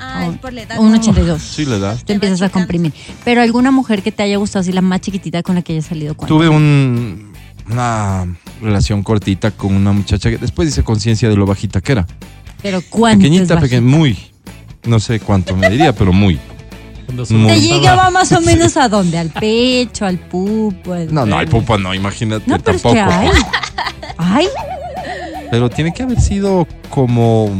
[0.00, 0.76] Ah, es por la edad.
[0.76, 1.38] 1.82.
[1.38, 1.98] Sí, la edad.
[2.04, 2.92] Tú empiezas a comprimir.
[3.24, 5.86] Pero alguna mujer que te haya gustado, así la más chiquitita con la que hayas
[5.86, 6.28] salido con.
[6.28, 7.32] Tuve un,
[7.70, 8.26] una
[8.60, 12.06] relación cortita con una muchacha que después hice conciencia de lo bajita que era.
[12.62, 14.18] Pero ¿cuánto es Pequeñita, pequeña, muy.
[14.84, 16.38] No sé cuánto me diría, pero muy.
[17.30, 17.46] Muy.
[17.52, 19.18] Te llegaba más o menos a dónde?
[19.18, 20.92] Al pecho, al pupo.
[20.94, 22.96] al- No, no, hay pupa, no, imagínate No, pero tampoco.
[22.96, 23.28] es que hay.
[24.16, 24.46] Ay,
[25.50, 27.50] Pero tiene que haber sido como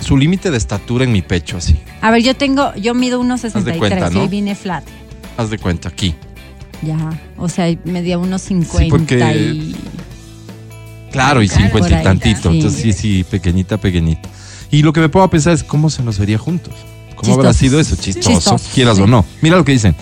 [0.00, 1.76] su límite de estatura en mi pecho, así.
[2.00, 4.24] a ver, yo tengo, yo mido unos de 63 cuenta, ¿no?
[4.24, 4.84] y vine flat.
[5.36, 6.14] Haz de cuenta, aquí.
[6.82, 6.96] Ya,
[7.36, 9.74] o sea, medía unos 50 porque- y...
[11.10, 12.50] Claro, y Claro, cincuenta por y ahí, tantito.
[12.50, 12.56] sí.
[12.58, 14.28] Entonces, sí, sí, pequeñita, pequeñita.
[14.70, 16.74] Y lo que me puedo pensar es cómo se nos vería juntos.
[17.14, 17.96] ¿Cómo habrá sido eso?
[17.96, 19.02] Chistoso, Chistoso, quieras sí.
[19.02, 19.24] o no.
[19.40, 19.94] Mira lo que dicen.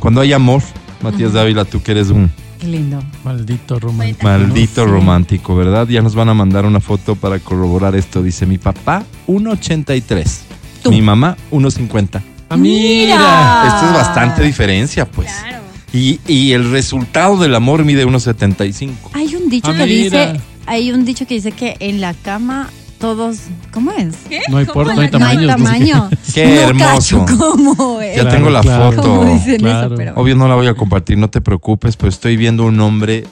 [0.00, 0.62] Cuando hay amor,
[1.02, 3.00] Matías Dávila, tú que eres un Qué lindo.
[3.24, 4.24] Maldito romántico.
[4.24, 4.90] maldito Sí.
[4.90, 5.86] romántico, ¿verdad?
[5.88, 8.22] Ya nos van a mandar una foto para corroborar esto.
[8.22, 10.40] Dice mi papá, 1.83.
[10.82, 10.90] Tú.
[10.90, 12.20] Mi mamá, 1.50.
[12.50, 13.64] Ah, mira.
[13.66, 15.30] Esto es bastante diferencia, pues.
[15.40, 15.58] Claro.
[15.92, 18.90] Y, y el resultado del amor mide 1.75.
[19.14, 20.32] Hay un dicho Ah, que mira.
[20.32, 23.38] dice, hay un dicho que dice que en la cama todos,
[23.72, 24.14] ¿cómo es?
[24.48, 26.08] No hay, por, no hay No tamaño.
[26.34, 27.24] Qué No hermoso.
[27.24, 28.16] cacho cómo es.
[28.16, 28.92] Ya Claro, tengo la claro.
[28.92, 29.02] foto.
[29.02, 29.86] ¿Cómo dicen Claro.
[29.86, 29.96] eso?
[29.96, 33.24] Pero Obvio no la voy a compartir, no te preocupes, pero estoy viendo un hombre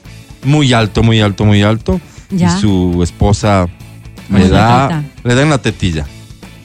[0.44, 2.00] muy alto, muy alto, muy alto.
[2.30, 2.56] Ya.
[2.56, 3.66] Y su esposa
[4.28, 6.06] Muy le da, le da en la tetilla.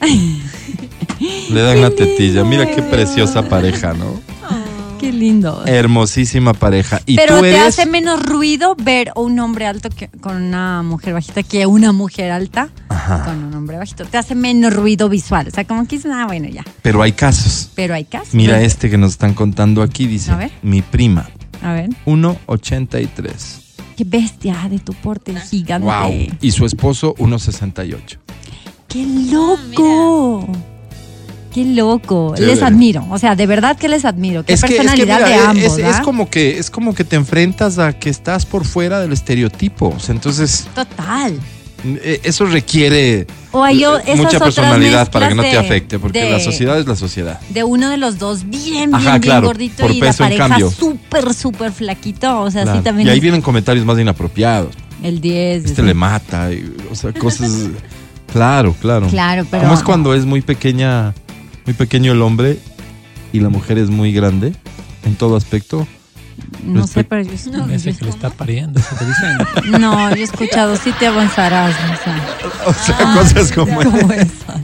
[1.50, 2.44] le da en la tetilla.
[2.44, 4.20] Mira qué preciosa pareja, ¿no?
[5.02, 5.64] Qué lindo.
[5.66, 7.00] Hermosísima pareja.
[7.06, 7.62] Y Pero tú te eres.
[7.62, 11.90] hace menos ruido ver a un hombre alto que, con una mujer bajita que una
[11.90, 13.24] mujer alta Ajá.
[13.24, 14.04] con un hombre bajito.
[14.04, 15.48] Te hace menos ruido visual.
[15.48, 16.64] O sea, como que dices, ah, bueno, ya.
[16.82, 17.70] Pero hay casos.
[17.74, 18.32] Pero hay casos.
[18.34, 20.30] Mira este que nos están contando aquí, dice.
[20.30, 20.52] A ver.
[20.62, 21.28] Mi prima,
[21.62, 21.90] A ver.
[22.06, 23.58] 1.83.
[23.96, 25.84] Qué bestia de tu porte gigante.
[25.86, 26.38] Wow.
[26.40, 28.18] Y su esposo, 1.68.
[28.88, 30.46] ¡Qué loco!
[31.54, 32.34] ¡Qué loco!
[32.38, 33.06] Les admiro.
[33.10, 34.42] O sea, de verdad que les admiro.
[34.44, 35.78] Qué Es que, es que, personalidad mira, de ambos.
[35.78, 39.12] es, es como que es como que te enfrentas a que estás por fuera del
[39.12, 39.88] estereotipo.
[39.94, 41.38] O sea, entonces Total.
[41.84, 45.98] eh, eso requiere O hay o- eh, mucha personalidad para que no te de- afecte,
[45.98, 47.38] porque de- la sociedad es la sociedad.
[47.50, 50.38] De uno de los dos bien, bien, Ajá, bien claro, gordito y la peso en
[50.38, 52.40] pareja súper, súper flaquito.
[52.40, 52.78] O sea, Claro.
[52.78, 54.74] sí también y ahí es vienen comentarios más inapropiados.
[55.02, 55.64] el 10.
[55.66, 57.50] Este es- le mata, y, o sea, cosas.
[58.32, 59.08] claro, claro.
[59.08, 59.64] Claro, pero.
[59.64, 61.12] ¿Cómo es cuando es muy pequeña,
[61.66, 62.58] muy pequeño el hombre
[63.32, 64.54] y la mujer es muy grande
[65.04, 65.86] en todo aspecto?
[66.64, 69.80] No sé, pero yo, yo- Ese que le está pariendo, te dicen.
[69.80, 71.74] No, yo he escuchado, sí te avanzarás.
[71.74, 73.76] O sea, O sea, cosas como.
[73.82, 74.60] como esa.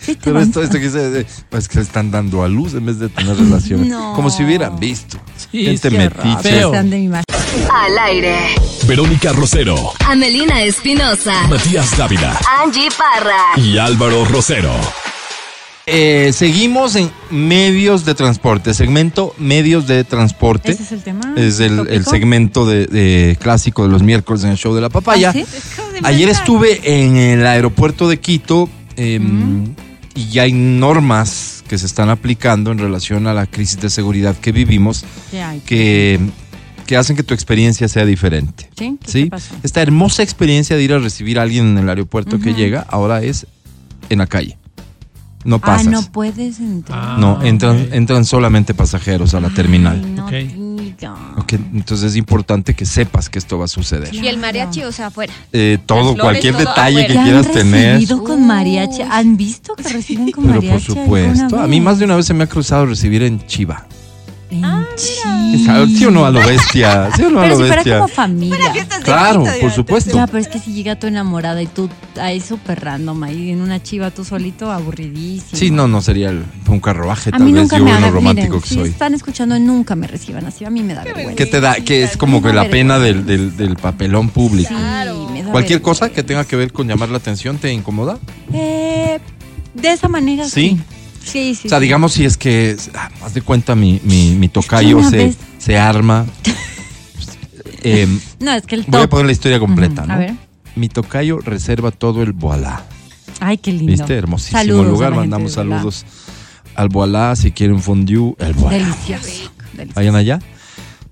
[0.00, 2.86] Sí Pero esto, esto que dice, eh, pues que se están dando a luz en
[2.86, 3.88] vez de tener relaciones.
[3.88, 4.12] No.
[4.14, 5.18] Como si hubieran visto.
[5.50, 6.62] Sí, Gente metiche.
[6.62, 8.36] Al aire.
[8.86, 11.46] Verónica Rosero, Amelina Espinosa.
[11.48, 13.60] Matías Dávila Angie Parra.
[13.62, 14.72] y Álvaro Rosero.
[15.90, 20.72] Eh, seguimos en medios de transporte, segmento medios de transporte.
[20.72, 21.34] Ese es el tema.
[21.36, 25.30] Es el, segmento de, de clásico de los miércoles en el show de la papaya.
[25.30, 25.44] ¿Ah, sí?
[26.02, 29.18] Ayer estuve en el aeropuerto de Quito eh,
[30.14, 34.36] y ya hay normas que se están aplicando en relación a la crisis de seguridad
[34.36, 35.04] que vivimos
[35.64, 36.20] que,
[36.86, 38.68] que hacen que tu experiencia sea diferente.
[38.76, 38.98] ¿Sí?
[39.02, 39.24] ¿Qué ¿sí?
[39.24, 39.54] te pasó?
[39.62, 43.22] Esta hermosa experiencia de ir a recibir a alguien en el aeropuerto que llega ahora
[43.22, 43.46] es
[44.10, 44.57] en la calle.
[45.44, 45.86] No Ah, pasas.
[45.86, 46.98] no puedes entrar.
[47.00, 47.88] Ah, No, entran, ok.
[47.92, 50.14] entran solamente pasajeros a la Ay, terminal.
[50.16, 50.32] no Ok.
[50.32, 51.14] diga.
[51.36, 54.12] Ok, Entonces es importante que sepas que esto va a suceder.
[54.14, 55.32] Y el mariachi, o sea, afuera.
[55.52, 57.12] Eh, todo, flores, cualquier todo detalle que afuera.
[57.12, 57.92] ¿Te han quieras tener.
[57.94, 59.02] recibido con mariachi?
[59.02, 60.86] ¿Han visto que reciben con Pero por mariachi?
[60.86, 61.44] supuesto.
[61.44, 63.86] alguna A mí más de una vez se me ha cruzado recibir en Chiva.
[64.50, 64.64] En
[64.96, 65.12] ¿Sí
[65.98, 66.06] Chile.
[66.06, 67.10] o no a lo bestia?
[67.14, 67.94] ¿Sí o no a Pero lo si fuera bestia?
[67.98, 68.58] como familia.
[69.04, 70.14] Claro, por supuesto.
[70.16, 71.88] Ya, pero es que si llega tu enamorada y tú
[72.20, 75.58] ahí súper random, ahí en una chiva tú solito, aburridísimo.
[75.58, 77.96] Sí, no, no sería el- un carruaje, A tal mí vez nunca yo me lo
[77.98, 78.88] hagan, romántico miren, que si soy.
[78.88, 81.34] están escuchando, nunca me reciban así, a mí me da vergüenza.
[81.36, 81.74] ¿Qué te da?
[81.76, 84.68] Que es como que la pena del, del- del papelón público.
[84.70, 86.06] Sí, me da Cualquier vergüenza.
[86.06, 88.18] cosa que tenga que ver con llamar la atención te incomoda.
[88.52, 89.18] Eh,
[89.74, 90.50] de esa manera Sí.
[90.78, 90.80] sí.
[91.30, 91.66] Sí, sí.
[91.66, 91.82] O sea, sí.
[91.84, 95.78] digamos si es que, ah, haz de cuenta, mi, mi, mi tocayo se, vez- se
[95.78, 96.26] arma.
[97.82, 99.10] Em, No, es que el voy a top.
[99.10, 100.14] poner la historia completa, ¿no?
[100.14, 100.34] A ver.
[100.74, 102.84] Mi tocayo reserva todo el Voilá.
[103.40, 103.92] Ay, qué lindo.
[103.92, 104.14] ¿Viste?
[104.14, 105.14] Hermosísimo Saludos lugar.
[105.14, 106.04] Mandamos saludos
[106.74, 107.34] al Voilá.
[107.36, 108.54] Si quieren fondue, el.
[108.54, 109.50] Delicioso.
[109.74, 109.92] delicioso.
[109.94, 110.40] Vayan allá.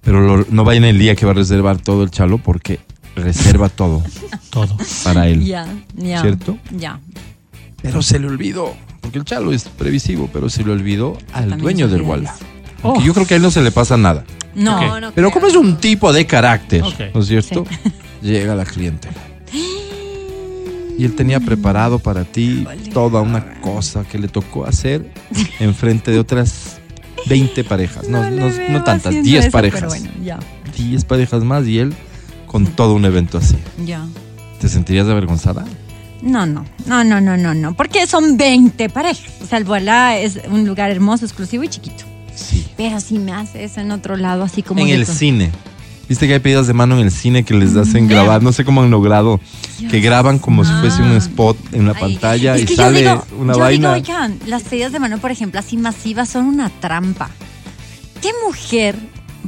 [0.02, 2.80] Pero lo- no vayan el día que va a reservar todo el chalo porque
[3.16, 4.02] reserva todo
[4.50, 4.76] Todo.
[5.04, 5.44] para él.
[5.44, 6.20] Ya, ya.
[6.20, 6.58] ¿Cierto?
[6.76, 7.00] Ya.
[7.82, 8.74] Pero se le olvidó.
[9.06, 12.34] Porque el chalo es previsivo, pero se le olvidó al dueño del Walla.
[12.82, 13.00] Oh.
[13.00, 14.24] yo creo que a él no se le pasa nada.
[14.54, 14.82] No, Ok.
[15.00, 15.12] no.
[15.12, 15.30] Pero creo.
[15.30, 17.14] como es un tipo de carácter, Ok.
[17.14, 17.64] ¿no es cierto?
[18.22, 19.08] Llega la cliente.
[20.98, 25.12] Y él tenía preparado para ti toda una cosa que le tocó hacer
[25.60, 26.78] en frente de otras
[27.26, 28.08] 20 parejas.
[28.08, 29.80] No, no, veo no tantas, haciendo 10 eso, parejas.
[29.80, 30.38] Pero bueno, ya,
[30.74, 31.92] 10 parejas más y él
[32.46, 33.56] con todo un evento así.
[33.84, 34.06] ya.
[34.58, 35.66] ¿Te sentirías avergonzada?
[36.22, 37.74] No, no, no, no, no, no, no.
[37.74, 39.24] Porque son 20 parejas.
[39.42, 42.04] O sea, el Voilá es un lugar hermoso, exclusivo y chiquito.
[42.34, 42.66] Sí.
[42.76, 44.80] Pero si me hace eso en otro lado, así como.
[44.80, 45.50] En el cine.
[46.08, 48.64] Viste que hay pedidas de mano en el cine que les hacen grabar, no sé
[48.64, 49.40] cómo han logrado,
[49.90, 51.16] que graban como si fuese un Ah.
[51.16, 53.94] spot en la Ay, pantalla es y que sale digo- una yo vaina.
[53.94, 57.28] Digo, oigan, las pedidas de mano, por ejemplo, así masivas, son una trampa.
[58.22, 58.96] ¿Qué mujer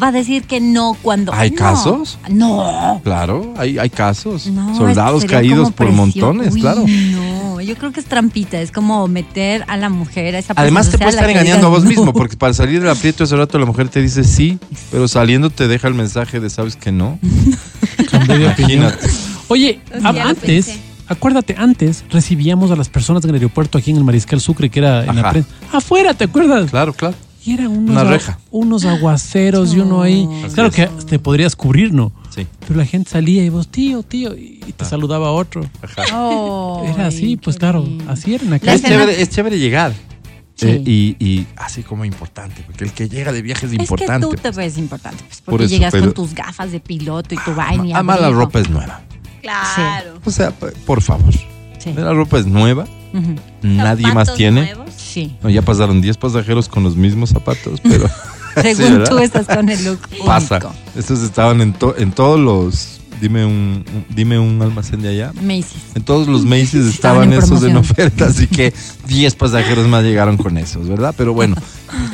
[0.03, 1.33] va a decir que no cuando.
[1.35, 1.57] ¿Hay No.
[1.57, 2.19] casos?
[2.31, 3.01] No.
[3.05, 4.47] Claro, hay, hay casos.
[4.47, 6.85] No, Soldados caídos por montones, Uy, claro.
[6.87, 10.63] No, yo creo que es trampita, es como meter a la mujer a esa persona,
[10.63, 13.59] Además te puedes estar engañando a vos mismo, porque para salir del aprieto ese rato
[13.59, 14.59] la mujer te dice sí,
[14.91, 17.19] pero saliendo te deja el mensaje de sabes que no.
[18.29, 19.09] Imagínate.
[19.49, 24.41] Oye, antes, acuérdate, antes recibíamos a las personas en el aeropuerto aquí en el Mariscal
[24.41, 25.49] Sucre, que era en la prensa.
[25.73, 26.71] Afuera, ¿te acuerdas?
[26.71, 27.17] Claro, claro.
[27.49, 28.39] Y eran unos, Una reja.
[28.51, 30.29] unos aguaceros y uno ahí.
[30.55, 32.13] Claro que te podrías cubrir, ¿no?
[32.35, 32.47] Sí.
[32.67, 35.63] Pero la gente salía y vos, tío, tío, y te saludaba a otro.
[36.13, 38.05] Oh, Era así, pues claro, lindo.
[38.11, 38.57] así era en la.
[38.57, 39.93] Es chévere, es chévere llegar.
[40.57, 40.67] Sí.
[40.69, 44.27] Eh, y, y así como importante, porque el que llega de viaje es Es importante.
[44.27, 44.57] que tú te pues.
[44.57, 47.55] ves importante, pues, Por porque eso, llegas pero- con tus gafas de piloto y tu
[47.55, 49.01] vaina y Ama la ropa es nueva.
[49.41, 50.19] Claro.
[50.25, 51.33] O sea, por favor.
[51.79, 51.93] Sí.
[51.97, 52.87] La ropa es nueva,
[53.63, 54.63] nadie más tiene.
[54.75, 54.88] nuevos.
[55.09, 55.35] Sí.
[55.43, 58.09] No, ya pasaron 10 pasajeros con los mismos zapatos, pero
[58.63, 60.57] Según tú estás con el look pasa.
[60.57, 60.75] único.
[60.97, 62.95] Estos estaban en, to- en todos los.
[63.21, 65.33] Dime un, un- dime un almacén de allá.
[65.43, 65.75] Macy's.
[65.97, 68.73] En todos los Macy's Estaban estaban en esos en oferta, así que
[69.09, 71.13] 10 pasajeros más llegaron con esos, ¿verdad?
[71.19, 71.57] Pero bueno,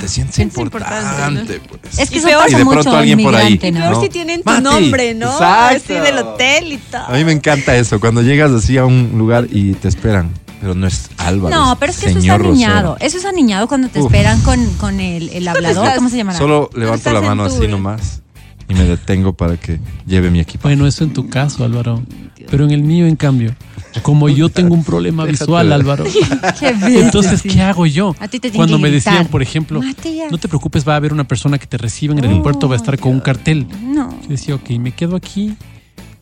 [0.00, 1.98] te sientes importante, pues.
[1.98, 3.54] Es que Y peor- y de mucho pronto alguien por ahí.
[3.54, 3.80] ¿no?
[3.90, 5.30] peor si tienen tu Mati, nombre, ¿no?
[5.32, 5.92] exacto.
[5.94, 7.02] Así del hotel y todo.
[7.06, 10.30] A mí me encanta eso, cuando llegas así a un lugar y te esperan,
[10.64, 11.54] pero no es Álvaro.
[11.54, 12.92] No, pero es que eso es aniñado.
[12.92, 12.96] Rosero.
[13.06, 14.06] Eso es aniñado cuando te Uf.
[14.06, 15.94] esperan con, con el, el hablador.
[15.96, 16.38] ¿Cómo se llamará?
[16.38, 18.22] Solo levanto la mano así nomás
[18.66, 20.62] y me detengo para que lleve mi equipo.
[20.62, 22.02] Bueno, eso en tu caso, Álvaro.
[22.50, 23.54] Pero en el mío, en cambio,
[24.00, 25.70] como yo tengo un problema visual.
[25.70, 26.06] Álvaro.
[26.86, 27.42] Entonces.
[27.42, 28.16] ¿qué hago yo?
[28.18, 30.32] A ti te tienen Cuando me decían, gritar, por ejemplo, Matías.
[30.32, 32.74] no te preocupes, va a haber una persona que te reciba en el aeropuerto, va
[32.74, 33.66] a estar con un cartel.
[33.82, 34.18] No.
[34.22, 35.56] Yo decía, ok, me quedo aquí.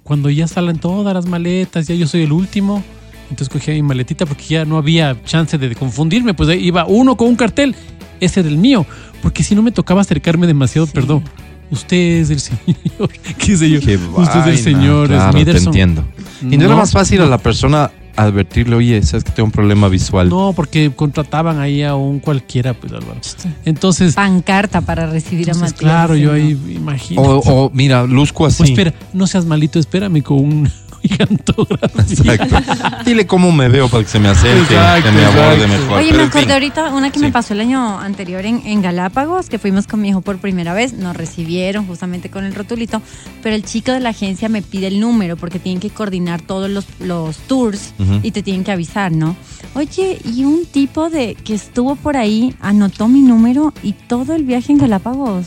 [0.02, 2.82] Cuando ya salen todas las maletas, ya yo soy el último.
[3.30, 6.34] Entonces cogía mi maletita porque ya no había chance de confundirme.
[6.34, 7.74] Pues ahí iba uno con un cartel.
[8.20, 8.86] Ese era el mío.
[9.22, 11.22] Porque si no me tocaba acercarme demasiado, perdón.
[11.70, 13.10] Usted es el señor.
[13.38, 13.80] ¿Qué sé yo?
[13.80, 15.68] Qué Usted es el señor claro, te Smitherson.
[15.68, 16.04] entiendo.
[16.42, 19.88] Y no, era más fácil a la persona advertirle, oye, sabes que tengo un problema
[19.88, 20.28] visual.
[20.28, 23.20] No, porque contrataban ahí a un cualquiera, pues Álvaro.
[23.64, 25.72] Entonces, Pancarta para recibir a Matías.
[25.72, 27.22] claro, yo ahí imagino.
[27.22, 28.58] O, o, mira, luzco así.
[28.58, 30.70] Pues espera, no seas malito, espérame con un
[31.08, 32.34] gigantografía.
[32.34, 32.56] Exacto.
[33.04, 35.98] Dile cómo me veo para que se me acerque, Exacto, que me aborde mejor.
[35.98, 37.24] Oye, Pero me acordé ahorita una que Sí.
[37.24, 40.72] me pasó el año anterior en, en Galápagos, que fuimos con mi hijo por primera
[40.74, 43.02] vez, nos recibieron justamente con el rotulito,
[43.42, 46.70] pero el chico de la agencia me pide el número porque tienen que coordinar todos
[46.70, 49.36] los, los tours y te tienen que avisar, ¿no?
[49.74, 54.44] Oye, y un tipo de que estuvo por ahí anotó mi número y todo el
[54.44, 55.46] viaje en Galápagos.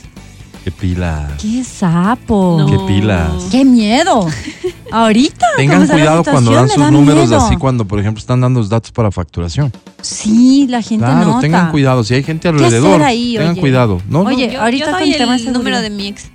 [0.65, 1.27] Qué pila.
[1.39, 2.55] ¡Qué sapo!
[2.57, 2.65] No.
[2.65, 3.29] Qué pilas.
[3.51, 4.27] ¡Qué miedo!
[4.91, 5.45] Ahorita.
[5.57, 7.37] Tengan ¿cómo está la cuidado cuando dan sus da números miedo.
[7.45, 9.71] así, cuando, por ejemplo, están dando los datos para facturación.
[10.01, 11.41] Sí, la gente Claro, nota.
[11.41, 12.03] tengan cuidado.
[12.03, 13.61] Si hay gente alrededor, ahí, tengan oye?
[13.61, 14.01] cuidado.
[14.09, 14.91] No, no, Oye, Yo, ahorita yo
[15.27, 16.29] doy el número de mi ex.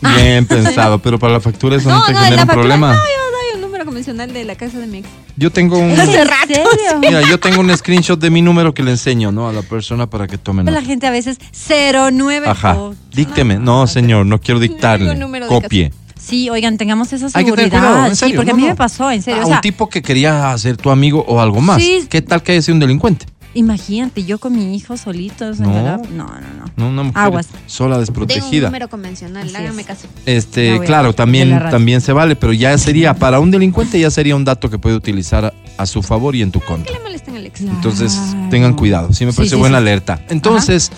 [0.00, 2.88] bien pensado, pero para la factura eso no, No, te no, genera un factura, problema.
[2.88, 5.08] no, yo doy un número convencional de la casa de mi ex.
[5.36, 5.90] Yo tengo un...
[5.90, 6.98] ¿En serio?
[7.00, 9.48] Mira, yo tengo un screenshot de mi número que le enseño, ¿no?
[9.48, 10.84] A la persona para que tome la nota.
[10.84, 11.38] gente a veces
[11.68, 12.48] 09.
[12.48, 12.76] Ajá.
[12.76, 13.58] oh, Dícteme.
[13.58, 15.18] No, señor, no quiero dictarle.
[15.48, 15.92] Copie.
[16.18, 17.80] Sí, oigan, tengamos esa Hay que tener seguridad.
[17.80, 18.68] cuidado, en sí, porque no, a mí no.
[18.68, 19.40] me pasó, en serio.
[19.40, 21.82] Ah, o sea, un tipo que quería ser tu amigo o algo más.
[21.82, 22.06] Sí.
[22.10, 23.26] ¿Qué tal que haya sido un delincuente?
[23.54, 25.58] Imagínate, yo con mi hijo solitos.
[25.58, 25.74] en No.
[25.74, 26.70] Galap- no, no, no.
[26.76, 27.48] No, una mujer Aguas.
[27.66, 28.66] sola, Tengo un desprotegida.
[28.68, 29.86] número convencional, Así hágame es.
[29.88, 30.06] caso.
[30.26, 34.36] Este, claro, también, la también se vale, pero ya sería, para un delincuente ya sería
[34.36, 36.86] un dato que puede utilizar a, a su favor y en tu contra.
[36.92, 37.60] ¿Qué le molesta en el ex?
[37.60, 38.48] Entonces, Claro.
[38.50, 39.12] tengan cuidado.
[39.12, 39.82] Sí me parece sí, buena sí.
[39.82, 40.22] alerta.
[40.28, 40.90] Entonces,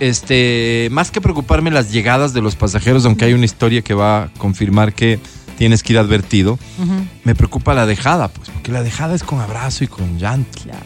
[0.00, 4.24] este, más que preocuparme las llegadas de los pasajeros, aunque hay una historia que va
[4.24, 5.20] a confirmar que
[5.56, 6.58] tienes que ir advertido,
[7.22, 10.58] me preocupa la dejada, pues, porque la dejada es con abrazo y con llanto.
[10.64, 10.80] Claro.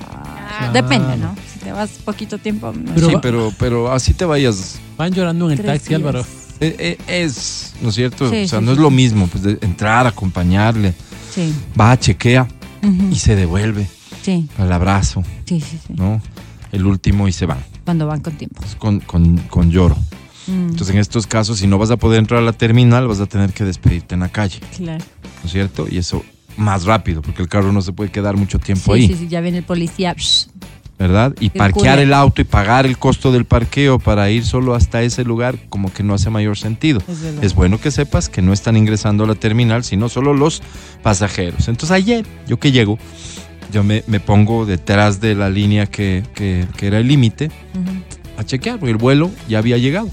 [0.73, 1.35] Depende, ¿no?
[1.53, 2.73] Si te vas poquito tiempo.
[2.73, 4.79] no Pero sí, va- pero, pero así te vayas.
[4.97, 5.99] Van llorando en el Tres taxi, días.
[6.01, 6.25] Álvaro.
[6.61, 8.29] Eh, eh, Es, ¿no es cierto?
[8.31, 8.77] Sí, o sea, sí, no sí.
[8.77, 10.95] es lo mismo, pues, de entrar, acompañarle,
[11.35, 11.55] Sí.
[11.81, 12.49] va, chequea
[12.83, 13.09] Ujú.
[13.13, 13.87] y se devuelve
[14.23, 15.93] Sí, al abrazo, sí, sí, sí.
[15.95, 16.21] ¿no?
[16.73, 18.61] El último y se van, Cuando van con tiempo.
[18.61, 19.97] pues, con, con, con lloro.
[20.49, 23.21] Mm, Entonces, en estos casos, si no vas a poder entrar a la terminal, vas
[23.21, 25.05] a tener que despedirte en la calle, claro.
[25.43, 25.87] ¿no es cierto?
[25.89, 26.25] Y eso
[26.59, 29.29] más rápido, porque el carro no se puede quedar mucho tiempo Sí, ahí, sí, sí,
[29.29, 30.15] ya viene el policía.
[30.99, 31.33] ¿verdad?
[31.39, 35.23] Y parquear el auto y pagar el costo del parqueo para ir solo hasta ese
[35.23, 37.01] lugar, como que no hace mayor sentido.
[37.41, 40.61] es bueno que sepas que no están ingresando a la terminal, sino solo los
[41.05, 41.69] pasajeros.
[41.69, 42.99] Entonces ayer, yo que llego,
[43.73, 47.53] yo me, me pongo detrás de la línea que, que- que era el límite
[48.37, 50.09] a chequear, porque el vuelo ya había llegado.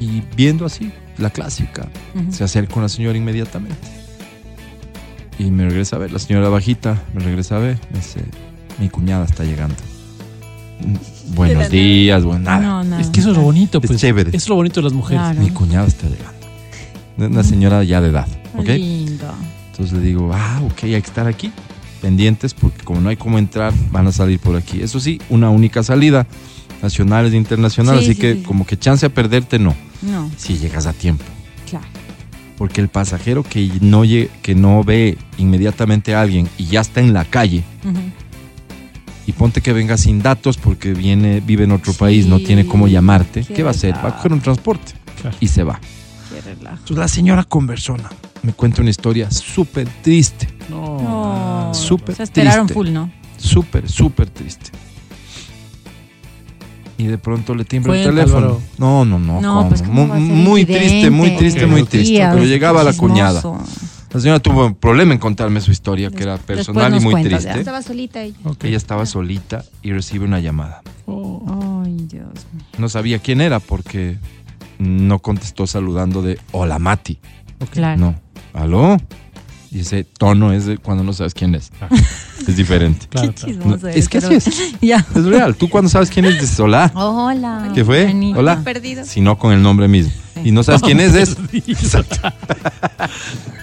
[0.00, 2.32] Y viendo así, la clásica, Ujú.
[2.32, 3.76] se acerca una señora inmediatamente.
[5.38, 8.20] Y me regresa a ver, la señora bajita me regresa a ver, me dice,
[8.78, 9.76] mi cuñada está llegando.
[10.80, 11.68] "Mm, Buenos nada.
[11.68, 12.60] días, buen nada.
[12.60, 14.00] No, no, Es que eso es lo bonito, Es pues.
[14.00, 14.30] chévere.
[14.30, 15.22] Eso es lo bonito de las mujeres.
[15.22, 15.40] Claro.
[15.40, 16.36] Mi cuñada está llegando.
[17.18, 18.68] Una señora ya de edad, ¿ok?
[18.68, 19.30] Lindo.
[19.72, 21.50] Entonces le digo, ah, ok, hay que estar aquí,
[22.00, 24.80] pendientes, porque como no hay cómo entrar, van a salir por aquí.
[24.80, 26.26] Eso sí, una única salida,
[26.82, 28.42] nacionales e internacionales, Sí, así sí, que sí.
[28.42, 31.24] como que chance a perderte, no, No, si llegas a tiempo.
[31.68, 31.84] claro.
[32.56, 34.02] Porque el pasajero que no,
[34.42, 37.62] que no ve inmediatamente a alguien y ya está en la calle,
[39.26, 42.64] y ponte que venga sin datos porque viene, vive en otro Sí, país, no tiene
[42.66, 43.94] cómo llamarte, ¿qué, qué va a hacer?
[43.96, 45.36] Va a coger un transporte Claro.
[45.40, 45.80] y se va.
[46.32, 46.76] Qué relajo.
[46.76, 48.08] Entonces la señora conversona.
[48.42, 50.48] Me cuenta una historia súper triste.
[50.70, 51.72] No.
[51.74, 52.74] Súper Se esperaron triste.
[52.74, 53.10] full, ¿no?
[53.36, 54.70] Súper, súper triste.
[56.98, 58.46] Y de pronto le timbra el Cuenta, teléfono.
[58.46, 58.62] Álvaro.
[58.78, 59.68] No, no, no.
[59.68, 62.18] Pues ¿cómo Mu- va a ser muy triste, muy triste, muy triste.
[62.32, 63.42] Pero llegaba la cuñada.
[64.12, 67.42] La señora tuvo un problema en contarme su historia, que era personal y muy cuentas,
[67.42, 67.58] triste.
[67.58, 68.36] Estaba solita ella.
[68.44, 68.64] Ok.
[68.64, 70.80] Ella estaba solita y recibe una llamada.
[71.04, 71.82] Oh.
[71.84, 72.24] Ay, Dios
[72.54, 72.64] mío.
[72.78, 74.16] No sabía quién era porque
[74.78, 77.18] no contestó saludando de hola Mati.
[77.70, 78.00] Claro.
[78.00, 78.14] No.
[78.54, 78.96] ¿Aló?
[79.76, 81.70] Y ese tono es de cuando no sabes quién es.
[82.46, 83.06] Es diferente.
[83.08, 84.74] Claro, Qué No, eres, es que pero- así es.
[84.80, 85.04] Ya.
[85.14, 85.56] Es real.
[85.56, 86.90] Tú cuando sabes quién es, dices hola.
[86.94, 87.72] Hola.
[87.74, 88.14] ¿Qué fue?
[88.36, 88.62] Hola.
[88.62, 89.04] Perdido.
[89.04, 90.12] Si no con el nombre mismo.
[90.44, 91.36] Y no sabes quién es, es.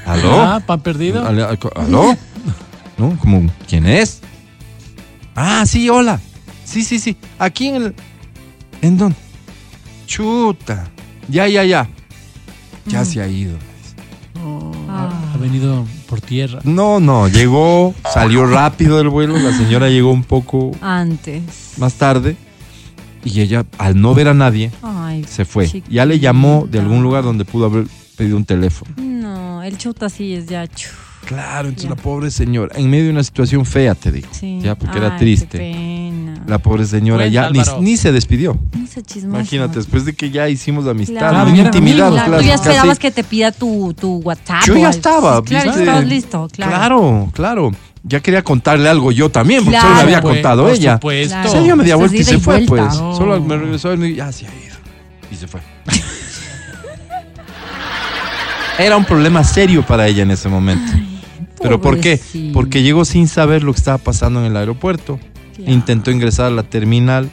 [0.06, 0.42] ¿Aló?
[0.42, 1.26] Ah, pan perdido.
[1.26, 1.48] ¿Aló?
[1.76, 2.18] ¿Aló?
[2.98, 3.18] ¿No?
[3.20, 4.20] Como, ¿quién es?
[5.36, 6.20] Ah, sí, hola.
[6.66, 7.16] Sí, sí, sí.
[7.40, 7.96] Aquí en el.
[8.82, 9.16] ¿En dónde?
[10.08, 10.90] Chuta.
[11.30, 11.88] Ya, ya, ya.
[12.86, 13.06] Ya Mm.
[13.06, 13.58] se ha ido.
[14.36, 14.72] Ah.
[15.34, 16.60] Ha venido por tierra.
[16.64, 21.74] No, no, llegó, salió rápido del vuelo, la señora llegó un poco Antes.
[21.78, 22.36] más tarde
[23.26, 25.82] y ella, al no ver a nadie, Ay, se fue.
[25.90, 28.94] Ya le llamó de algún lugar donde pudo haber pedido un teléfono.
[28.98, 30.68] No, el chuta sí es ya.
[30.68, 30.90] chu,
[31.26, 31.96] Claro, entonces Ya.
[31.96, 34.60] la pobre señora, en medio de una situación fea, te digo, Sí.
[34.62, 35.58] ya porque Ay, era qué triste.
[35.58, 36.34] pena.
[36.46, 37.50] La pobre señora Cuenta, ya
[37.80, 38.58] ni, ni se despidió.
[38.78, 39.38] No sé, chismoso.
[39.38, 43.00] Imagínate, después de que ya hicimos amistad, Claro, era intimidados, claro, Tú ya casi- esperabas
[43.00, 44.64] que te pida tu, tu WhatsApp.
[44.66, 46.72] Yo o ya estaba, Sí, Claro, estabas listo, claro.
[46.72, 47.72] Claro, claro.
[48.04, 49.96] Ya quería contarle algo yo también, porque solo Claro.
[49.96, 50.94] me había Pues, contado por ella.
[50.96, 51.34] supuesto.
[51.36, 51.50] Claro.
[51.50, 52.88] Se dio media Esto es vuelta y se y fue, vuelta.
[52.90, 53.02] pues.
[53.02, 53.16] No.
[53.16, 54.76] Solo me regresó y me dijo, ya se ha ido.
[55.32, 55.62] Y se fue.
[58.78, 60.92] Era un problema serio para ella en ese momento.
[61.64, 62.20] ¿Pero por qué?
[62.54, 65.20] Porque llegó sin saber lo que estaba pasando en el aeropuerto.
[65.56, 65.72] Claro.
[65.72, 67.32] Intentó ingresar a la terminal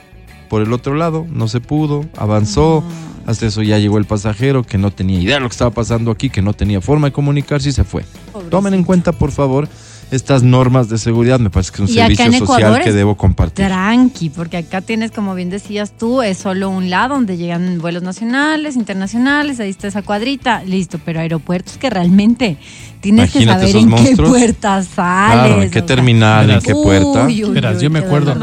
[0.48, 2.82] por el otro lado, no se pudo, avanzó.
[3.26, 6.10] Hasta eso ya llegó el pasajero que no tenía idea de lo que estaba pasando
[6.10, 8.04] aquí, que no tenía forma de comunicarse y se fue.
[8.50, 9.68] Tomen en cuenta, por favor,
[10.10, 11.38] estas normas de seguridad.
[11.38, 13.66] Me parece que es un Y acá servicio en social Ecuador que debo compartir.
[13.66, 18.02] Tranqui, porque acá tienes, como bien decías tú, es solo un lado donde llegan vuelos
[18.02, 22.58] nacionales, internacionales, ahí está esa cuadrita, listo, pero aeropuertos que realmente
[23.00, 24.32] tienes Imagínate que saber en monstruos.
[24.32, 25.40] qué puerta sales.
[25.46, 27.26] Claro, ¿en qué sea, terminal, en qué puerta?
[27.26, 28.34] uy, uy, Verás, uy, yo me acuerdo,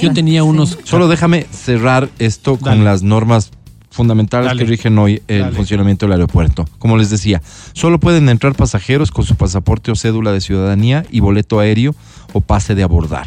[0.00, 0.78] Yo tenía unos.
[0.84, 3.50] Solo déjame cerrar esto con las normas
[3.92, 4.64] fundamentales Dale.
[4.64, 5.54] que rigen hoy el Dale.
[5.56, 6.64] funcionamiento del aeropuerto.
[6.78, 7.40] Como les decía,
[7.72, 11.94] solo pueden entrar pasajeros con su pasaporte o cédula de ciudadanía y boleto aéreo
[12.32, 13.26] o pase de abordar.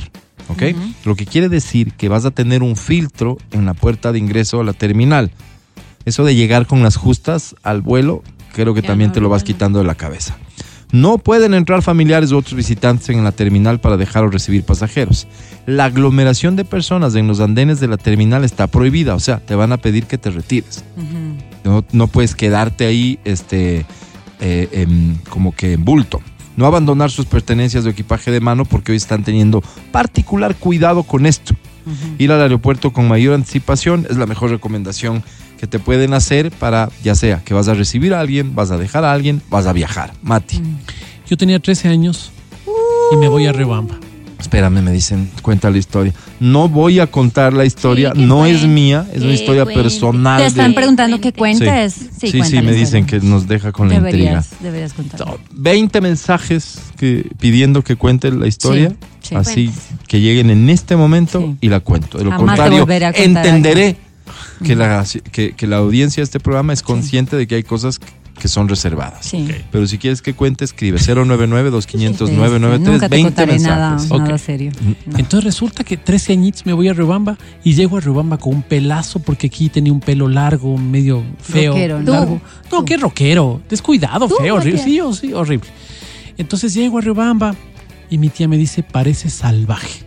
[0.50, 0.64] ¿Ok?
[1.06, 4.60] Lo que quiere decir que vas a tener un filtro en la puerta de ingreso
[4.60, 5.32] a la terminal.
[6.06, 8.22] Eso de llegar con las justas al vuelo,
[8.54, 10.38] creo que Ya también no, te lo vas quitando de la cabeza.
[10.96, 15.28] No pueden entrar familiares u otros visitantes en la terminal para dejar o recibir pasajeros.
[15.66, 19.56] La aglomeración de personas en los andenes de la terminal está prohibida, o sea, te
[19.56, 20.86] van a pedir que te retires.
[21.66, 23.86] No, no puedes quedarte ahí este,
[24.40, 26.22] eh, em, como que en bulto.
[26.56, 31.26] No abandonar sus pertenencias de equipaje de mano porque hoy están teniendo particular cuidado con
[31.26, 31.56] esto.
[32.18, 35.26] Ir al aeropuerto con mayor anticipación es la mejor recomendación
[35.60, 38.78] que te pueden hacer para, ya sea que vas a recibir a alguien, vas a
[38.78, 40.14] dejar a alguien, vas a viajar.
[40.22, 40.62] Mati,
[41.30, 42.32] Yo tenía 13 años
[43.12, 43.96] y me voy a Rebamba.
[44.40, 46.14] espérame, me dicen, cuenta la historia.
[46.40, 49.82] No voy a contar la historia, Sí, no es mía, es una historia cuente.
[49.82, 50.38] personal.
[50.38, 51.66] Te de- están preguntando que Cuente.
[51.66, 51.94] cuentes.
[52.20, 54.44] Sí, Sí, me dicen que nos deja con la intriga.
[54.60, 55.20] deberías, contar.
[55.22, 58.90] No, 20 mensajes que, pidiendo que cuente la historia.
[58.90, 59.36] Sí, sí.
[59.36, 59.84] así Cuentes.
[60.08, 61.56] que lleguen en este momento Sí.
[61.62, 62.20] y la cuento.
[62.20, 62.86] De lo Jamás contrario,
[63.16, 63.96] entenderé
[64.64, 68.00] que la, que, que la audiencia de este programa es consciente de que hay cosas
[68.40, 69.26] que son reservadas.
[69.26, 69.48] Sí.
[69.72, 73.92] Pero si quieres que cuente, escribe 099 2500 Sí, 993 Nunca te 20 contaré nada,
[73.92, 74.12] mensajes.
[74.12, 74.22] Ok.
[74.22, 74.72] nada serio.
[75.06, 75.18] No.
[75.18, 78.62] Entonces resulta que 13 añitos me voy a Rebamba y llego a Rebamba con un
[78.62, 81.72] pelazo porque aquí tenía un pelo largo, medio feo.
[81.74, 82.12] Rockero, ¿no?
[82.12, 82.42] largo.
[82.72, 82.86] No, Tú.
[82.86, 83.62] qué rockero.
[83.70, 84.84] Descuidado, Tú, feo, horrible.
[84.84, 85.70] Sí, oh, sí, horrible.
[86.38, 87.56] Entonces llego a Rebamba
[88.10, 90.05] y mi tía me dice, parece salvaje.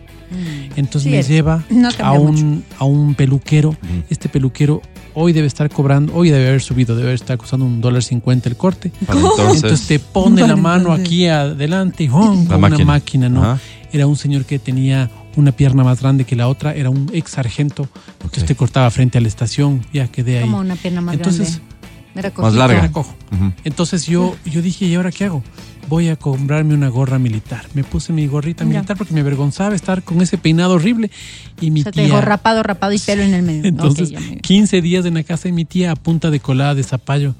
[0.75, 3.75] Entonces Sí me lleva No a un, a un peluquero.
[4.09, 4.81] Este peluquero
[5.13, 8.55] hoy debe estar cobrando, hoy debe haber subido, debe estar costando un dólar cincuenta el
[8.55, 8.91] corte.
[9.01, 11.05] Entonces entonces, te pone la mano entonces.
[11.05, 12.75] aquí adelante y con máquina.
[12.75, 13.43] una máquina, ¿no?
[13.43, 13.59] Ajá.
[13.91, 17.31] Era un señor que tenía una pierna más grande que la otra, era un ex
[17.31, 17.87] sargento.
[18.21, 18.47] Entonces Ok.
[18.47, 20.43] te cortaba frente a la estación, ya quedé ahí.
[20.43, 21.69] Como una pierna más Entonces, grande.
[22.15, 22.79] Era Más larga.
[22.79, 23.15] Era cojo.
[23.31, 23.51] Ujú.
[23.63, 25.43] Entonces yo, yo dije, ¿y ahora qué hago?
[25.89, 27.65] Voy a comprarme una gorra militar.
[27.73, 28.69] Me puse mi gorrita Ya.
[28.69, 31.09] militar porque me avergonzaba estar con ese peinado horrible.
[31.59, 32.03] Y mi O sea, te tía.
[32.13, 33.63] dejó rapado, rapado y pelo en el medio.
[33.67, 36.39] Entonces, Ok, ya me- 15 días en la casa de mi tía a punta de
[36.39, 37.33] colada de zapallo.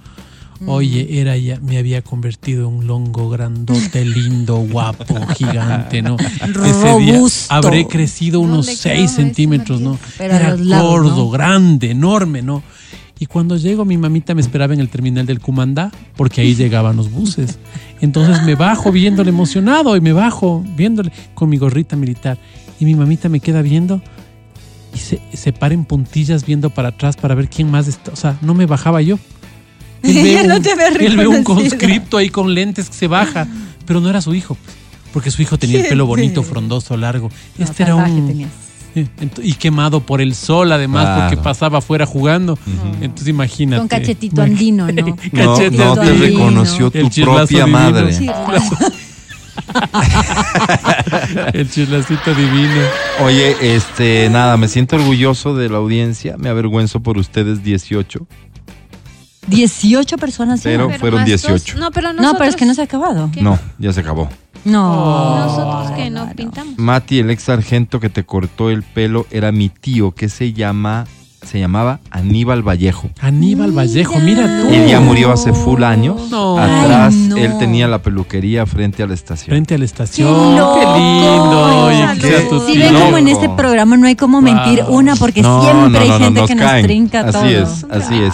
[0.62, 0.68] Mm.
[0.70, 6.18] Oye, era ya, me había convertido en un longo grandote, lindo, guapo, gigante, ¿no?
[6.18, 7.54] Ese día Robusto.
[7.54, 9.98] habré crecido unos ¿Dónde 6 quedaba eso, centímetros, ¿no?
[10.18, 11.30] Pero era lados, gordo, ¿no?
[11.30, 12.62] grande, enorme, ¿no?
[13.22, 16.96] Y cuando llego, mi mamita me esperaba en el terminal del Cumandá, porque ahí llegaban
[16.98, 17.58] los buses.
[18.02, 22.38] Entonces me bajo viéndole emocionado y me bajo viéndole con mi gorrita militar.
[22.80, 24.02] Y mi mamita me queda viendo
[24.94, 28.12] y se, se para en puntillas viendo para atrás para ver quién más está.
[28.12, 29.20] O sea, no me bajaba yo.
[30.04, 30.72] Él ve, no un, te
[31.06, 33.48] él ve un conscripto ahí con lentes que se baja,
[33.86, 34.58] pero no era su hijo,
[35.14, 37.30] porque su hijo tenía el pelo bonito, frondoso, largo.
[37.58, 38.48] No, Este era un...
[38.96, 39.08] Eh,
[39.44, 41.22] Y quemado por el sol, además, Claro.
[41.30, 42.58] porque pasaba afuera jugando.
[43.02, 43.80] Entonces, imagínate.
[43.80, 45.16] Con cachetito andino, ¿no?
[45.32, 47.68] No, no te reconoció tu propia divino.
[47.68, 48.16] madre.
[51.54, 52.82] El chislacito divino.
[53.24, 58.26] Oye, este, nada, me siento orgulloso de la audiencia, me avergüenzo por ustedes 18,
[59.48, 60.62] 18 personas.
[60.64, 61.74] Pero- Pero fueron más 18.
[61.74, 62.34] dos- No, pero nosotros.
[62.34, 63.30] No, pero es que no se ha acabado.
[63.34, 63.42] ¿Qué?
[63.42, 64.30] no, ya se acabó.
[64.66, 65.40] No.
[65.46, 66.78] Nosotros que no pintamos.
[66.78, 71.06] Mati, el ex sargento que te cortó el pelo, era mi tío, que se llama,
[71.46, 73.10] se llamaba Aníbal Vallejo.
[73.22, 74.68] Aníbal Vallejo, mira tú.
[74.74, 76.30] Él ya murió hace full años.
[76.30, 76.58] No.
[76.58, 77.38] Atrás, Ay, no.
[77.38, 79.52] él tenía la peluquería frente a la estación.
[79.54, 80.58] Frente a la Qué estación.
[80.58, 80.80] loco.
[80.80, 81.90] Qué lindo.
[82.20, 84.96] Sea tu Si ven como en este programa no hay como mentir Wow.
[84.98, 86.82] una porque No, siempre no, hay gente que caen.
[86.82, 87.46] nos trinca Así todo.
[87.46, 88.34] es, así es.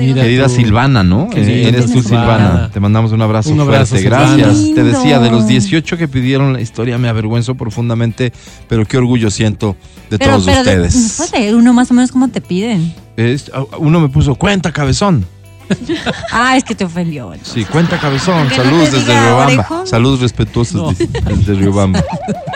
[0.00, 0.54] Mira Querida tú.
[0.54, 1.28] Silvana, ¿no?
[1.34, 2.36] Eh, Eres tú, Silvana.
[2.48, 2.70] Silvana.
[2.72, 4.02] Te mandamos un abrazo, Un abrazo, fuerte.
[4.08, 4.36] Silvana.
[4.36, 4.74] Gracias.
[4.74, 5.48] Te decía, de los lindo.
[5.48, 8.32] 18 que pidieron la historia, me avergüenzo profundamente,
[8.68, 9.76] pero qué orgullo siento
[10.10, 11.14] de Pero, todos pero de- ustedes.
[11.16, 12.92] ¿puedes leer uno más o menos como te piden?
[13.16, 15.24] Es- uno me puso, cuenta cabezón.
[16.32, 17.32] Ah, es que te ofendió.
[17.42, 18.48] Sí, cuenta cabezón.
[18.48, 19.86] No Saludos te desde Riobamba.
[19.86, 21.06] Saludos respetuosos No.
[21.36, 22.02] desde Riobamba.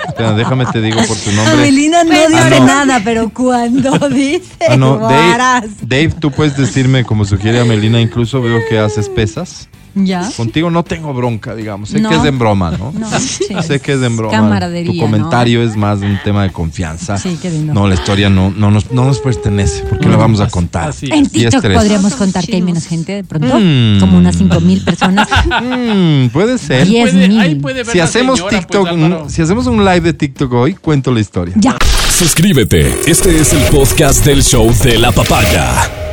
[0.09, 1.53] Espera, déjame te digo por tu nombre.
[1.55, 2.67] Amelina no Pues, dice ah, no.
[2.67, 4.99] nada, pero cuando dice, Ah, no.
[4.99, 9.69] Dave, Dave, tú puedes decirme, como sugiere Amelina, incluso veo que haces pesas.
[9.95, 10.29] ¿Ya?
[10.37, 11.91] Contigo no tengo bronca, digamos.
[11.91, 12.09] Sé No.
[12.09, 12.93] que es en broma, ¿no?
[12.99, 13.45] No, sí.
[13.67, 14.33] Sé que es en broma.
[14.33, 17.17] Camaradería, Tu comentario es más un tema de confianza.
[17.19, 17.75] Sí, qué lindo.
[17.75, 20.91] No, la historia no, no, nos, no nos pertenece, porque la vamos a contar.
[20.91, 24.01] así En TikTok podríamos contar que hay menos gente de pronto, Mm.
[24.01, 25.29] como unas 5 mil personas.
[25.63, 26.87] Mm, puede ser.
[26.87, 27.41] Diez Puede- mil.
[27.41, 30.53] ahí puede ver Si hacemos señora, TikTok, pues, un- si hacemos un live de TikTok
[30.53, 31.55] hoy, cuento la historia.
[31.59, 31.77] Ya.
[32.11, 32.95] Suscríbete.
[33.07, 36.12] Este es el podcast del show de la papaya.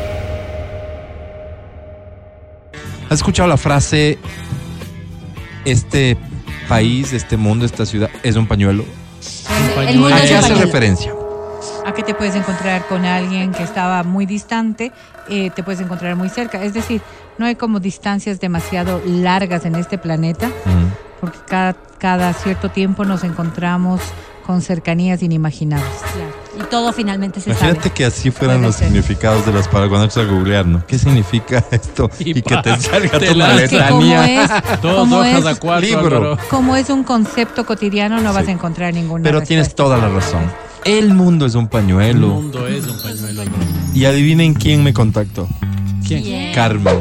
[3.10, 4.20] ¿Has escuchado la frase
[5.66, 6.16] este
[6.68, 8.86] país, este mundo, esta ciudad es un pañuelo?
[9.88, 10.66] El mundo ¿A qué hace pañuelo.
[10.66, 11.14] referencia?
[11.86, 14.92] a que te puedes encontrar con alguien que estaba muy distante,
[15.28, 16.64] eh, te puedes encontrar muy cerca.
[16.64, 17.02] Es decir,
[17.38, 20.50] no hay como distancias demasiado largas en este planeta,
[21.20, 24.02] porque cada, cada cierto tiempo nos encontramos
[24.46, 25.90] con cercanías inimaginables.
[26.60, 27.92] Y todo finalmente se Imagínate sabe.
[27.92, 28.88] que así fueran Puede los ser.
[28.88, 30.86] significados de las palabras cuando empiezas a googlear, ¿no?
[30.86, 32.10] ¿Qué significa esto?
[32.20, 34.64] Y Y, que te salga toda la- letanía.
[34.82, 36.38] Dos hojas es, a cuatro, libro.
[36.50, 40.42] Como es un concepto cotidiano, no vas a encontrar ninguna Pero tienes toda la razón.
[40.86, 42.28] El mundo es un El pañuelo.
[42.28, 43.52] mundo es un pañuelo.
[43.94, 45.48] Y adivinen quién me contactó.
[46.08, 46.54] ¿Quién?
[46.54, 47.00] Carmen.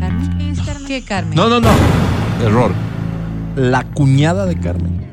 [0.00, 0.84] ¿Carmen?
[0.86, 1.34] ¿Qué Carmen?
[1.34, 1.70] No, no, no.
[2.44, 2.72] Error.
[3.56, 5.05] La cuñada de Carmen.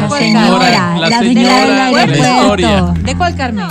[0.00, 1.00] ¿De La señora, Carmen?
[1.00, 2.94] la la señora de la historia.
[3.02, 3.66] ¿De cuál Carmen?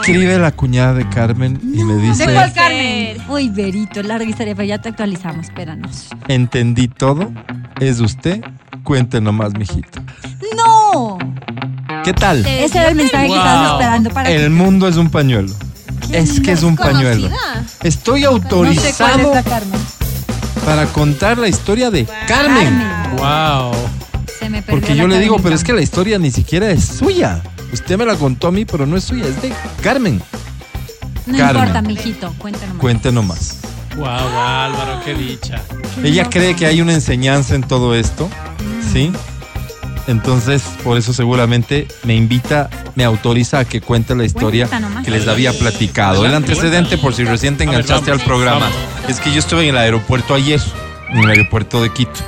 [0.00, 3.16] Escribe la cuñada de Carmen y me ¿De dice, cuál Carmen?
[3.28, 6.08] Uy, Berito, larga historia, pero ya te actualizamos, espéranos.
[6.28, 7.30] entendí todo,
[7.80, 8.40] es usted,
[8.84, 10.00] cuente nomás, mijito.
[10.56, 11.18] ¡No!
[12.04, 12.44] ¿Qué tal?
[12.46, 13.34] Ese era el mensaje Wow.
[13.34, 15.52] que estabas esperando para El mundo es un pañuelo.
[16.12, 17.28] Es que es un pañuelo.
[17.82, 19.80] Estoy No sé cuál autorizado es la Carmen.
[20.64, 22.80] para contar la historia de Carmen.
[23.16, 23.72] Wow.
[24.56, 27.42] Me Porque yo le digo, pero es que la historia ni siquiera es suya.
[27.72, 29.52] Usted me la contó a mí, pero no es suya, es de
[29.82, 30.22] Carmen.
[31.26, 31.62] No Carmen.
[31.62, 32.76] importa, mijito, cuéntanos.
[32.78, 33.58] Cuente nomás.
[33.96, 35.60] Wow, Álvaro, qué dicha.
[36.02, 38.28] Ella cree que hay una enseñanza en todo esto,
[38.92, 39.12] ¿sí?
[40.06, 44.68] Entonces, por eso seguramente me invita, me autoriza a que cuente la historia
[45.04, 46.24] que les había platicado.
[46.24, 48.76] El antecedente, por si recién te ver, enganchaste al programa, vamos.
[49.08, 50.60] es que yo estuve en el aeropuerto ayer,
[51.10, 52.20] en el aeropuerto de Quito.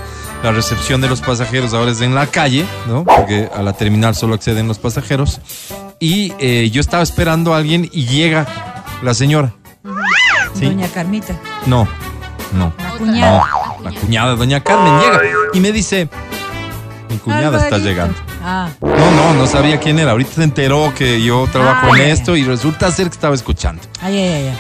[0.43, 3.05] La recepción de los pasajeros ahora es en la calle, ¿no?
[3.05, 5.41] Porque a la terminal solo acceden los pasajeros.
[5.99, 8.47] Y eh, yo estaba esperando a alguien y llega
[9.03, 9.53] la señora.
[10.55, 10.67] ¿Sí?
[10.67, 11.35] Doña Carmita.
[11.67, 11.89] No,
[12.53, 12.73] no.
[12.79, 13.45] La cuñada.
[13.79, 15.21] No, la cuñada, doña Carmen, llega
[15.55, 16.09] y me dice,
[17.11, 18.15] mi cuñada está llegando.
[18.43, 20.13] Ah, No, no, no sabía quién era.
[20.13, 23.35] Ahorita se enteró que yo trabajo Ah, en ya, esto y resulta ser que estaba
[23.35, 23.83] escuchando.
[24.01, 24.59] ay, ay, ay, ay.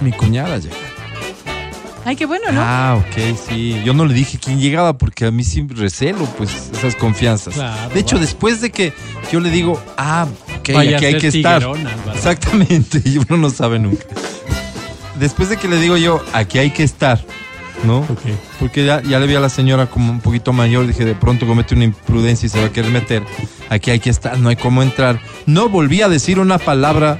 [0.00, 0.74] Mi cuñada llega.
[2.06, 2.60] Ay, qué bueno, ¿no?
[2.62, 3.82] Ah, ok, sí.
[3.84, 7.54] Yo no le dije quién llegaba porque a mí sí recelo, pues, esas confianzas.
[7.54, 8.20] Claro, de hecho, va.
[8.20, 8.92] después de que
[9.32, 10.28] yo le digo, ah,
[10.60, 11.66] ok, Vaya aquí hay que estar.
[12.14, 14.06] Exactamente, y uno no sabe nunca.
[15.18, 17.18] Después de que le digo yo, aquí hay que estar,
[17.82, 18.06] ¿no?
[18.60, 21.44] Porque ya, ya le vi a la señora como un poquito mayor, dije, de pronto
[21.44, 23.24] comete una imprudencia y se va a querer meter.
[23.68, 25.20] Aquí hay que estar, no hay cómo entrar.
[25.46, 27.18] No volví a decir una palabra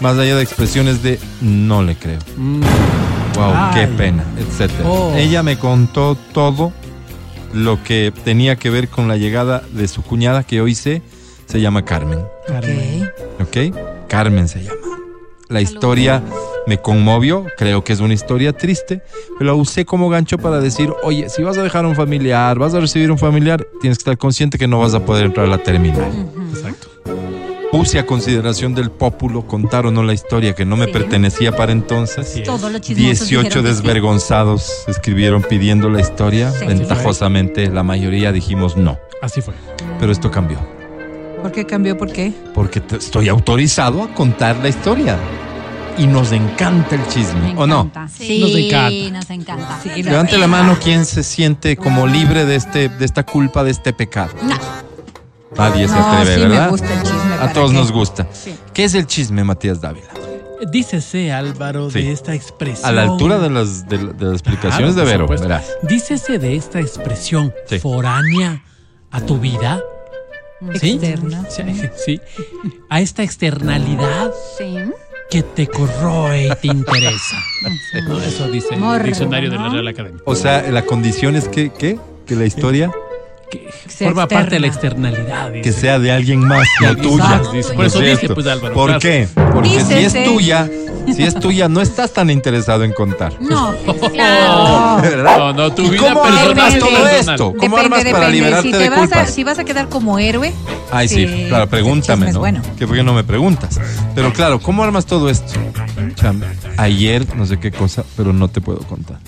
[0.00, 2.18] más allá de expresiones de no le creo.
[2.36, 2.60] Mm.
[3.74, 4.88] Qué pena, etcétera.
[4.88, 5.14] Oh.
[5.16, 6.72] Ella me contó todo
[7.52, 11.02] lo que tenía que ver con la llegada de su cuñada, que hoy sé,
[11.46, 12.20] se llama Carmen.
[12.46, 13.10] Carmen.
[13.40, 13.76] ¿Ok?
[14.08, 14.76] Carmen se llama.
[15.48, 16.22] La historia
[16.66, 19.02] me conmovió, creo que es una historia triste,
[19.38, 22.74] pero la usé como gancho para decir, oye, si vas a dejar un familiar, vas
[22.74, 25.48] a recibir un familiar, tienes que estar consciente que no vas a poder entrar a
[25.48, 26.12] la terminal.
[26.54, 26.89] Exacto.
[27.70, 30.92] Puse a consideración del pópulo, contar o no la historia que no me Sí.
[30.92, 32.34] pertenecía para entonces.
[32.36, 32.42] Es.
[32.42, 33.74] Todos los chismosos 18 dijeron que sí.
[33.76, 36.50] desvergonzados escribieron pidiendo la historia.
[36.50, 36.66] Sí.
[36.66, 38.98] Ventajosamente, la mayoría dijimos no.
[39.22, 39.54] Así fue.
[40.00, 40.58] Pero esto cambió.
[41.42, 41.96] ¿Por qué cambió?
[41.96, 42.32] ¿Por qué?
[42.54, 45.16] Porque te- estoy autorizado a contar la historia.
[45.96, 47.82] Y nos encanta el Me chisme, ¿o no?
[47.82, 48.08] encanta.
[48.08, 49.18] Sí, Nos encanta.
[49.18, 49.80] nos encanta.
[49.82, 53.70] Sí, Levante la mano quien se siente como libre de, este, de esta culpa, de
[53.70, 54.32] este pecado.
[55.56, 56.64] Nadie se atreve, sí ¿verdad?
[56.64, 57.34] me gusta el chisme.
[57.34, 57.76] A ¿para todos qué?
[57.76, 58.26] nos gusta.
[58.32, 58.54] Sí.
[58.72, 60.08] ¿Qué es el chisme, Matías Dávila?
[60.70, 62.02] Dícese, Álvaro, Sí.
[62.02, 62.88] de esta expresión.
[62.88, 65.48] A la altura de las, de, de las explicaciones Claro, de Vero, supuesto.
[65.48, 65.64] verás.
[65.82, 67.78] Dícese de esta expresión Sí.
[67.78, 68.62] foránea
[69.10, 69.80] a tu vida.
[70.78, 70.92] ¿Sí?
[70.92, 71.44] Externa.
[71.48, 71.62] Sí,
[72.04, 72.20] sí.
[72.90, 74.76] A esta externalidad Sí.
[75.30, 77.36] que te corroe y te interesa.
[78.06, 79.68] No, Eso dice el diccionario de la.
[79.70, 80.20] Real Academia.
[80.26, 81.98] O sea, la condición es que, ¿qué?
[82.26, 82.90] Que la historia
[83.50, 85.08] Que sea forma parte de la externa.
[85.08, 85.50] externalidad.
[85.52, 85.62] dice.
[85.62, 87.42] que sea de alguien más, no tuya.
[87.52, 87.68] dice.
[87.74, 88.34] Por ¿No es eso dice, cierto?
[88.34, 89.00] pues, Álvaro, ¿Por claro.
[89.00, 89.28] qué?
[89.52, 90.70] Porque si es tuya,
[91.14, 93.32] si es tuya, no estás tan interesado en contar.
[93.40, 93.72] No,
[95.24, 96.48] no, no, tu ¿Y vida cómo personal.
[96.50, 97.54] armas todo esto?
[97.58, 98.32] ¿Cómo Depende, armas para depende.
[98.32, 99.28] liberarte si te de vas culpas?
[99.28, 100.52] A, si vas a quedar como héroe.
[100.92, 102.40] Ay, sí, sí, claro, pregúntame, es ¿no?
[102.40, 102.62] bueno.
[102.78, 103.80] ¿Qué por qué no me preguntas?
[104.14, 105.52] Pero claro, ¿cómo armas todo esto?
[106.76, 109.18] Ayer, no sé qué cosa, pero no te puedo contar.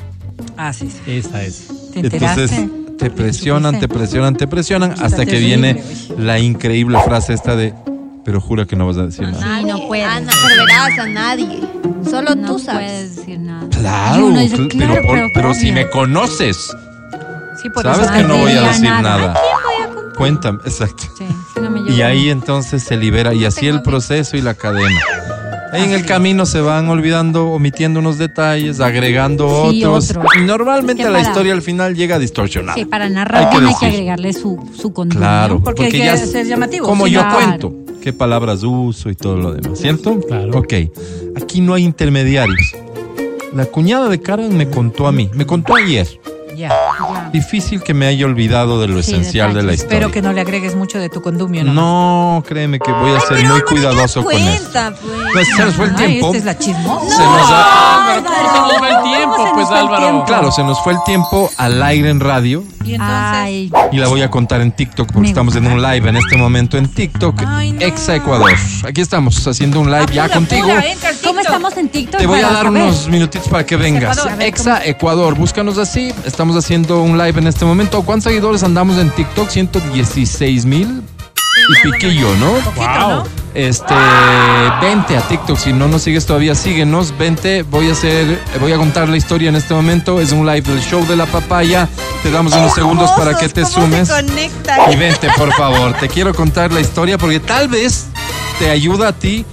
[0.57, 1.11] Ah, sí, sí.
[1.11, 1.69] Esa es.
[1.93, 2.43] ¿Te enteraste?
[2.43, 2.71] Entonces,
[3.03, 5.83] te presionan, te presionan, te presionan, hasta que viene
[6.19, 7.75] la increíble frase esta de,
[8.25, 9.57] pero jura que no vas a decir nada.
[9.57, 10.07] Ay, no puedes.
[10.07, 11.61] Ana, pero verás a nadie.
[12.09, 12.91] Solo no tú sabes.
[12.91, 13.67] puedes decir nada.
[13.71, 15.73] Claro, Y uno dice, cl- claro, pero, por- pero pero si obvio.
[15.75, 16.77] me conoces,
[17.61, 19.35] Sí, por sabes eso que no voy a diría decir nada.
[20.17, 21.05] Cuéntame, exacto.
[21.19, 21.25] Sí,
[21.55, 25.01] si no me Y ahí entonces se libera y así el proceso y la cadena.
[25.73, 30.11] Ahí en el camino se van olvidando, omitiendo unos detalles, agregando Sí, otros.
[30.11, 30.27] otros.
[30.39, 32.75] Y normalmente Que la para- historia al final llega distorsionada.
[32.75, 33.89] Sí, para narrar Hay que decir.
[33.89, 35.21] agregarle su, su contenido.
[35.27, 36.87] Claro, Porque hay que ser llamativo.
[36.87, 40.21] Como yo cuento, qué palabras uso y todo lo demás, ¿cierto?
[40.21, 40.59] Claro.
[40.59, 40.75] Ok,
[41.41, 42.75] aquí no hay intermediarios.
[43.55, 46.07] La cuñada de Karen me contó a mí, me contó ayer.
[47.33, 49.95] Difícil que me haya olvidado de lo Sí, esencial de la historia.
[49.99, 51.73] Espero que no le agregues mucho de tu condumio, ¿no?
[51.73, 54.69] No, créeme que voy a ser muy cuidadoso con pues.
[55.33, 56.27] Pues se nos fue el Ay, tiempo.
[56.27, 57.17] esta es la chismosa.
[57.17, 58.23] Se nos ha- Álvaro,
[58.53, 60.03] ¿cómo se nos va el tiempo, ¿Cómo se pues, Álvaro?
[60.03, 60.25] tiempo?
[60.27, 63.17] Claro, se nos fue el tiempo al aire en radio Y entonces.
[63.17, 66.17] Ay, y la voy a contar en TikTok porque Me estamos en un live en
[66.17, 67.41] este momento en TikTok.
[67.81, 68.53] Exa Ecuador.
[68.87, 70.69] Aquí estamos haciendo un live ya contigo.
[71.25, 72.21] ¿cómo estamos en TikTok?
[72.21, 74.19] Te voy a dar unos minutitos para que vengas.
[74.19, 74.33] Ecuador.
[74.33, 76.13] A ver, Exa Ecuador, búscanos así.
[76.27, 78.03] Estamos haciendo un live en este momento.
[78.03, 79.49] ¿Cuántos seguidores andamos en TikTok?
[79.49, 81.03] 116 mil
[81.69, 82.53] y piquillo, ¿no?
[82.77, 83.25] Wow.
[83.55, 83.95] Este,
[84.81, 85.57] vente a TikTok.
[85.57, 87.17] Si no nos sigues todavía, síguenos.
[87.17, 87.63] Vente.
[87.63, 90.21] Voy a hacer, voy a contar la historia en este momento.
[90.21, 91.89] Es un live del show de la papaya.
[92.23, 94.11] Te damos unos segundos para que te sumes.
[94.91, 95.95] Y vente, por favor.
[95.95, 98.07] Te quiero contar la historia porque tal vez
[98.59, 99.45] te ayuda a ti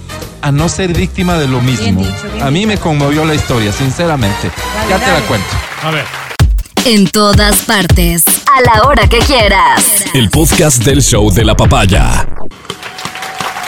[0.42, 2.00] a no ser víctima de lo mismo.
[2.00, 4.50] dicho, bien a mí me conmovió la historia, sinceramente.
[4.88, 5.26] ya te la dale.
[5.26, 5.48] cuento.
[5.82, 6.19] A ver.
[6.84, 8.24] En todas partes.
[8.46, 10.04] A la hora que quieras.
[10.14, 12.26] El podcast del show de la papaya.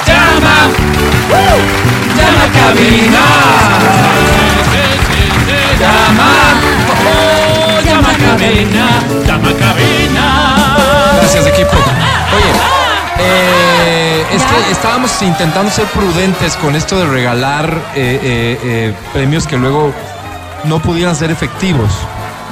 [0.06, 0.70] ¡Llama!
[2.16, 3.24] ¡Llama a cabina!
[5.78, 6.30] ¡Llama!
[7.04, 9.02] ¡Oh, ¡Llama a cabina!
[9.26, 10.76] ¡Llama a cabina!
[11.16, 11.76] Gracias, equipo.
[11.76, 12.52] Oye,
[13.20, 19.46] eh, es que estábamos intentando ser prudentes con esto de regalar eh, eh, eh, premios
[19.46, 19.92] que luego
[20.64, 21.90] no pudieran ser efectivos,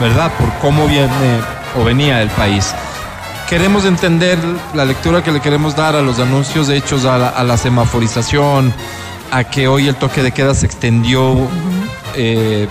[0.00, 0.32] ¿verdad?
[0.38, 1.40] Por cómo viene
[1.78, 2.74] o venía el país.
[3.48, 4.38] Queremos entender
[4.74, 8.72] la lectura que le queremos dar a los anuncios hechos a la, a la semaforización,
[9.30, 11.48] a que hoy el toque de queda se extendió
[12.14, 12.68] eh,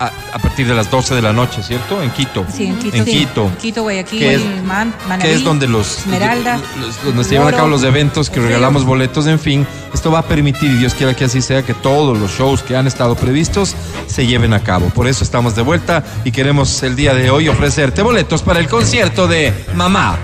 [0.00, 2.02] a, a partir de las 12 de la noche, ¿cierto?
[2.02, 2.44] En Quito.
[2.52, 2.96] Sí, en Quito.
[2.96, 3.10] En sí.
[3.12, 3.50] Quito.
[3.60, 6.58] Quito, Guayaquil, Que es- Man- que es donde los, Esmeralda.
[6.80, 9.66] los- donde se llevan a cabo los eventos, que regalamos boletos, en fin.
[9.92, 12.76] Esto va a permitir, y Dios quiera que así sea, que todos los shows que
[12.76, 13.74] han estado previstos
[14.06, 14.86] se lleven a cabo.
[14.88, 18.68] Por eso estamos de vuelta y queremos el día de hoy ofrecerte boletos para el
[18.68, 20.16] concierto de Mamá.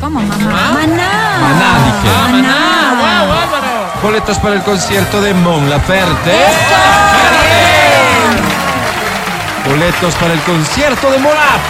[0.00, 0.36] ¿Cómo, mamá?
[0.74, 1.38] Maná.
[1.40, 2.14] Maná, dije.
[2.14, 2.94] ¡Ah, maná!
[3.00, 3.92] ¡Wow, Álvaro!
[4.00, 6.30] Boletos para el concierto de Mon Laferte.
[9.68, 11.60] Boletos para el concierto de Morat.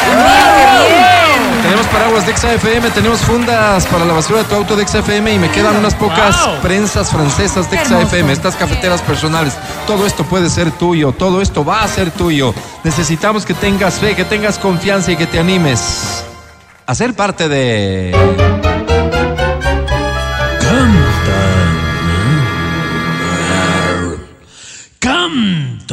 [0.00, 5.32] Tenemos Tenemos paraguas de XFM, tenemos fundas para la basura de tu auto de XFM
[5.32, 6.60] y me quedan unas pocas Wow.
[6.60, 7.78] prensas francesas de.
[7.84, 9.54] XFM, estas cafeteras personales.
[9.86, 12.54] Todo esto puede ser tuyo, todo esto va a ser tuyo.
[12.84, 16.24] Necesitamos que tengas fe, que tengas confianza y que te animes
[16.86, 18.14] a ser parte de...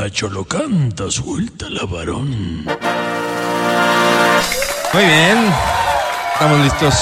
[0.05, 2.63] Canta, cholo, canta, suelta la varón.
[4.93, 5.37] Muy bien,
[6.31, 6.93] estamos listos.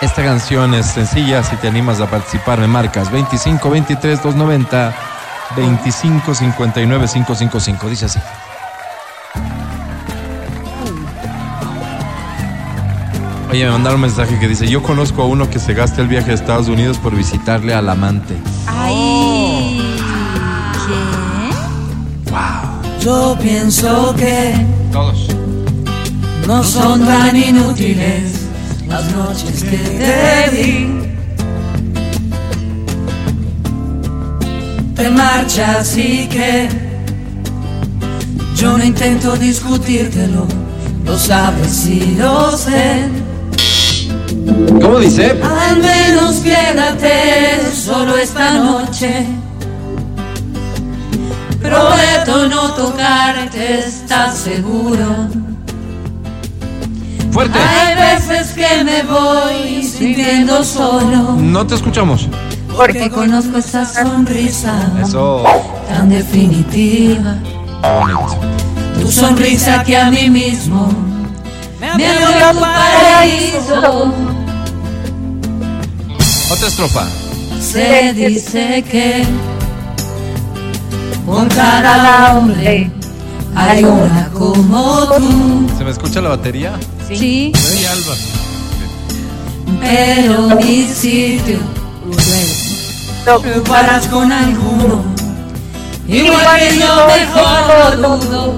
[0.00, 4.96] Esta canción es sencilla, si te animas a participar me marcas 25 23 290
[5.54, 8.18] 25 59 555, dice así.
[13.52, 16.08] Oye, me mandaron un mensaje que dice, yo conozco a uno que se gasta el
[16.08, 18.36] viaje a Estados Unidos por visitarle al amante.
[18.66, 19.09] Ay.
[23.00, 24.54] Yo pienso que
[24.92, 25.26] Todos.
[26.46, 28.32] no son tan inútiles
[28.86, 31.00] las noches que te di.
[34.94, 36.68] Te marchas y que
[38.54, 40.46] yo no intento discutírtelo,
[41.06, 43.08] lo sabes y lo sé.
[44.82, 45.30] ¿Cómo dice?
[45.42, 49.39] Al menos quédate solo esta noche.
[51.70, 55.28] Prometo no tocarte, ¿estás seguro?
[57.30, 57.56] Fuerte.
[57.58, 62.28] Hay veces que me voy sintiendo solo, No te escuchamos.
[62.76, 65.44] porque conozco esa sonrisa Eso.
[65.88, 67.36] tan definitiva.
[69.00, 70.88] Tu sonrisa que a mí mismo
[71.80, 72.08] me abrió
[72.52, 74.12] tu paraíso.
[76.52, 77.06] Otra estrofa.
[77.60, 79.24] Se dice que
[81.30, 82.90] con cada hombre
[83.54, 86.72] hay una como tú, ¿Se me escucha la batería?
[87.08, 87.52] Sí.
[87.54, 88.14] Sí, Alba.
[89.80, 91.58] pero mi sitio
[93.26, 95.04] lo ocuparás con alguno.
[96.08, 98.54] Igual que yo mejor lo dudo.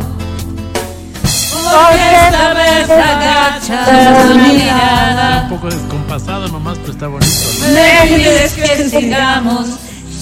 [1.65, 5.43] Porque esta vez agachas tu mirada.
[5.45, 7.33] Un poco descompasado nomás, pero está bonito.
[7.75, 9.67] Me pides que sigamos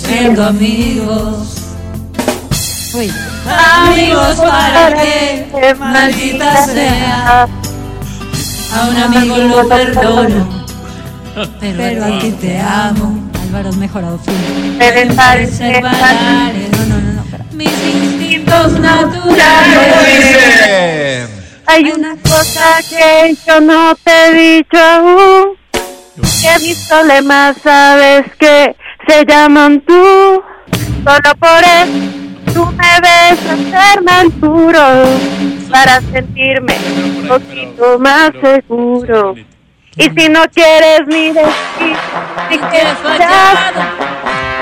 [0.05, 1.60] siendo amigos.
[2.93, 3.12] Uy.
[3.47, 5.47] Amigos para que,
[5.78, 7.49] maldita sea.
[8.72, 10.64] A un amigo lo perdono,
[11.61, 13.30] pero a ti te amo.
[13.43, 14.34] Álvaro, mejorado full.
[15.51, 17.22] Separar No, no, no, no.
[17.22, 17.45] espera.
[17.53, 19.41] mis instintos naturales.
[21.66, 25.57] Hay una cosa que yo no te he dicho aún.
[26.43, 28.74] Que mis problemas sabes que
[29.07, 30.43] se llaman tú.
[31.05, 32.20] Solo por eso
[32.55, 33.39] tú me ves
[33.71, 34.83] ser más puro.
[35.71, 36.75] Para sentirme
[37.21, 39.35] un poquito más seguro.
[39.97, 41.97] Y si no quieres ni decir,
[42.49, 43.73] si quieres fallar,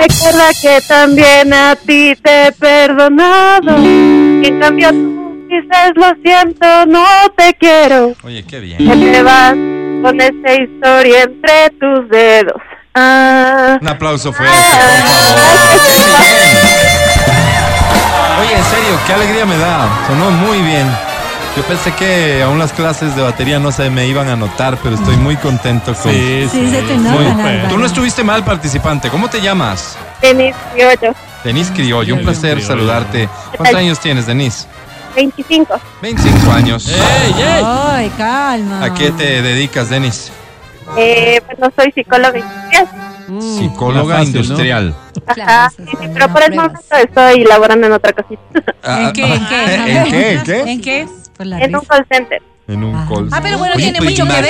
[0.00, 3.76] recuerda que también a ti te he perdonado.
[3.76, 7.04] En cambio tú dices lo siento, no
[7.36, 8.14] te quiero.
[8.22, 9.12] Oye, qué Que bien.
[9.12, 12.60] te vas con esa historia entre tus dedos.
[12.94, 13.78] Ah.
[13.80, 16.68] Un aplauso fuerte, por favor.
[18.40, 19.88] Oye, en serio, qué alegría me da.
[20.06, 20.86] Sonó muy bien.
[21.56, 24.94] Yo pensé que aún las clases de batería no se me iban a notar, pero
[24.94, 26.12] estoy muy contento con.
[26.12, 26.96] Sí, Sí, se te.
[27.68, 29.10] Tú no estuviste mal, participante.
[29.10, 29.96] ¿Cómo te llamas?
[30.22, 32.14] Denis Criollo, Denise Criollo.
[32.14, 32.66] Un placer Criollo.
[32.66, 33.28] saludarte.
[33.56, 34.66] ¿Cuántos años tienes, Denise?
[35.16, 35.80] 25.
[36.00, 36.86] 25 años.
[36.86, 37.62] ¡Ey, ey!
[37.64, 38.84] Ay, calma.
[38.84, 40.30] ¿A qué te dedicas, Denise?
[40.96, 42.88] Eh, pues no soy psicóloga industrial.
[43.26, 44.94] Mm, Psicóloga ¿no?
[45.34, 48.42] Claro, Ajá, sí, sí, pero por el momento estoy laborando en otra cosita.
[48.82, 49.22] Ah, ¿En qué?
[49.34, 49.74] ¿En qué?
[49.74, 50.30] ¿En qué?
[50.32, 50.60] ¿En qué?
[50.72, 51.08] ¿En qué?
[51.64, 52.42] En un call center.
[52.66, 54.44] En un call Ah, pero bueno, Oye, tiene pues mucho que ver.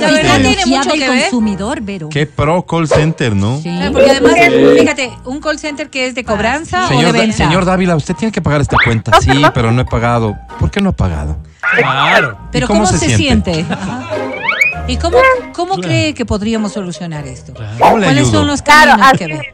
[0.00, 1.20] La verdad tiene mucho que ver.
[1.22, 2.08] consumidor, Vero.
[2.10, 3.58] Qué pro call center, ¿no?
[3.60, 3.68] Sí.
[3.68, 4.34] Eh, Porque además,
[4.78, 7.36] fíjate, un call center que es de cobranza o Señor, de Da- venta.
[7.36, 9.20] señor Dávila, usted tiene que pagar esta cuenta.
[9.20, 10.36] Sí, pero no he pagado.
[10.60, 11.38] ¿Por qué no ha pagado?
[11.76, 12.38] Claro.
[12.44, 13.54] ¿Y Pero cómo ¿cómo, se se, siente?
[13.54, 13.74] siente?
[13.74, 14.10] Ajá.
[14.86, 15.18] ¿Y cómo,
[15.52, 17.52] cómo cree que podríamos solucionar esto?
[17.80, 19.52] ¿Cómo le ¿Cuáles son los Claro, caminos que ve?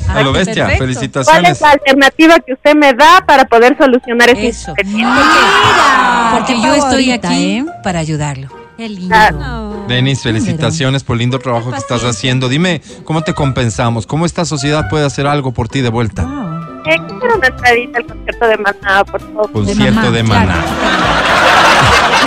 [0.00, 0.14] Mismo.
[0.14, 0.66] A lo Ah, bestia, perfecto.
[0.66, 1.60] ¿Cuál es felicitaciones.
[1.60, 4.74] la alternativa que usted me da para poder solucionar ese Eso.
[4.74, 7.66] Porque yo estoy favorita, aquí ¿eh?
[7.82, 8.48] para ayudarlo.
[8.76, 9.08] Qué lindo.
[9.08, 9.84] Claro.
[9.88, 12.48] Denis, felicitaciones por el lindo trabajo que estás haciendo.
[12.48, 14.06] Dime, ¿cómo te compensamos?
[14.06, 16.22] ¿Cómo esta sociedad puede hacer algo por ti de vuelta?
[16.84, 19.52] Eh, quisiera una entradita al concierto de Maná, por favor.
[19.52, 20.52] Concierto Mamá, de claro.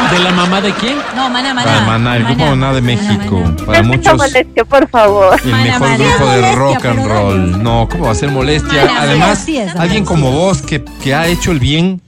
[0.04, 0.12] Maná.
[0.12, 0.98] ¿De la mamá de quién?
[1.16, 1.64] No, maná, maná.
[1.72, 3.44] Para Maná, el grupo Maná de México.
[3.66, 5.40] Para No muchos, molestia, por favor.
[5.44, 5.98] el Maná, mejor Maná.
[5.98, 7.64] grupo de Molestia, rock and roll.
[7.64, 8.86] No, ¿cómo va a ser molestia?
[8.86, 9.46] Maná, Además,
[9.78, 12.02] alguien como vos que, que ha hecho el bien,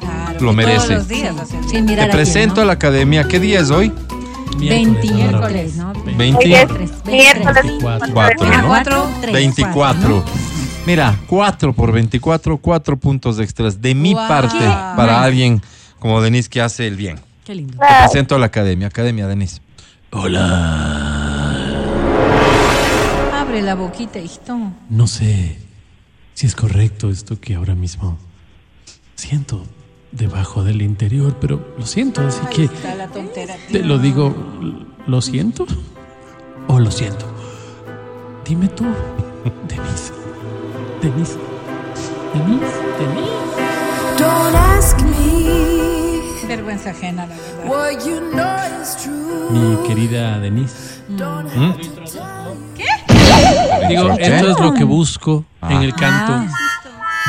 [0.00, 0.40] Claro.
[0.40, 0.86] lo merece.
[0.86, 1.34] Todos los días
[1.70, 3.24] Te mirar a presento quién, a la academia.
[3.24, 3.92] ¿Qué día es hoy?
[4.58, 5.92] 20 miércoles, ¿no?
[6.16, 6.38] 20.
[6.46, 7.62] Hoy es 23, miércoles.
[7.64, 8.12] 24.
[8.14, 8.66] Cuatro, Ah, ¿no?
[8.68, 10.08] cuatro, tres, 24.
[10.08, 10.24] ¿no?
[10.86, 14.26] Mira, 4 por 24, 4 puntos extras de mi Guau.
[14.26, 14.58] parte
[14.96, 15.60] para alguien
[15.98, 17.18] como Denise que hace el bien.
[17.44, 17.78] Qué lindo.
[17.78, 18.86] Te presento a la academia.
[18.88, 19.60] Academia, Denise.
[23.32, 24.58] Abre la boquita, hijito.
[24.90, 25.58] No sé
[26.34, 28.18] si es correcto esto que ahora mismo
[29.14, 29.64] siento
[30.12, 33.56] debajo del interior, pero lo siento, así que Está la tontera.
[33.70, 34.34] te lo digo,
[35.06, 35.66] ¿lo siento?
[36.66, 37.26] ¿O lo siento?
[38.44, 38.84] Dime tú,
[39.68, 40.12] Denise.
[41.02, 41.36] Denise.
[42.34, 44.18] Denise, Denise.
[44.18, 45.87] Don't ask me
[46.48, 47.66] Vergüenza ajena, la verdad.
[47.66, 49.50] what you know is true.
[49.50, 51.02] Mi querida Denise.
[51.08, 51.72] ¿Mm?
[53.88, 54.22] Digo, ¿Qué?
[54.22, 56.32] esto es lo que busco en el canto.
[56.32, 56.46] Ah.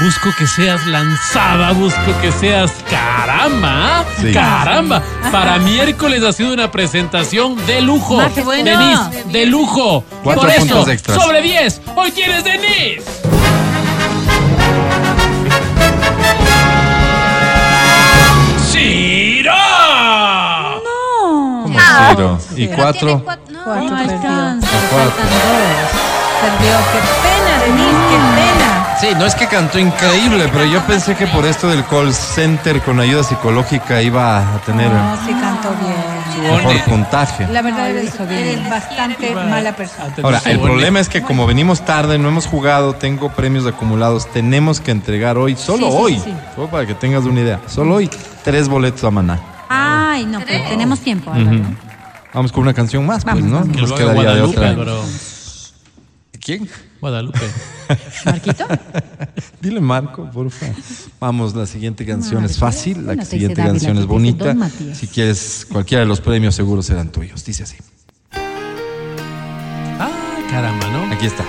[0.02, 4.06] Busco que seas lanzada, busco que seas caramba, ¿ah?
[4.22, 4.32] Sí.
[4.32, 5.04] caramba.
[5.30, 8.18] Para miércoles ha sido una presentación de lujo.
[8.34, 8.64] Que bueno.
[8.64, 10.06] Denise, de lujo.
[10.24, 11.22] Cuatro Por eso, puntos extras.
[11.22, 13.04] sobre 10, hoy tienes Denise.
[19.50, 20.92] ¡Ciro!
[21.64, 22.38] ¿Cómo Ciro?
[22.56, 23.00] Y Pero 4.
[23.08, 24.16] tiene cuatro- no, Cuatro no perdió.
[24.16, 24.68] alcanza.
[24.92, 25.12] Cuatro.
[25.12, 25.40] Faltan dos.
[26.42, 26.74] Perdió.
[26.92, 28.70] Qué pena, Denise, qué pena.
[29.00, 32.82] Sí, no es que cantó increíble, pero yo pensé que por esto del call center
[32.82, 36.19] con ayuda psicológica iba a tener No, sí cantó bien.
[36.38, 37.48] Mejor puntaje.
[37.52, 37.94] La verdad No,
[38.26, 40.14] lo eres, bastante mala persona.
[40.24, 44.80] Ahora, el problema es que como venimos tarde, no hemos jugado, tengo premios acumulados, tenemos
[44.80, 46.34] que entregar hoy, solo Sí, sí, hoy, sí, sí.
[46.56, 48.10] solo para que tengas una idea, solo hoy,
[48.44, 49.40] tres boletos a maná.
[49.70, 51.32] Ay, no, pero tenemos tiempo.
[51.32, 51.58] Álvaro.
[51.58, 51.76] Ujú.
[52.34, 53.60] Vamos con una canción más, pues, Vamos, ¿no?
[53.60, 53.76] vamos.
[53.76, 54.94] Que Nos haga quedaría de Guadalupe, otra.
[56.42, 56.70] ¿Quién?
[57.02, 57.40] Guadalupe.
[58.26, 58.66] ¿Marquito?
[59.62, 60.76] Dile Marco, por favor.
[61.20, 64.56] Vamos, la siguiente canción es fácil, la siguiente Dávila, canción es bonita.
[64.94, 67.44] Si quieres, cualquiera de los premios seguros serán tuyos.
[67.46, 67.78] Dice así.
[70.00, 70.10] Ah,
[70.50, 71.14] caramba, ¿no?
[71.14, 71.46] Aquí está.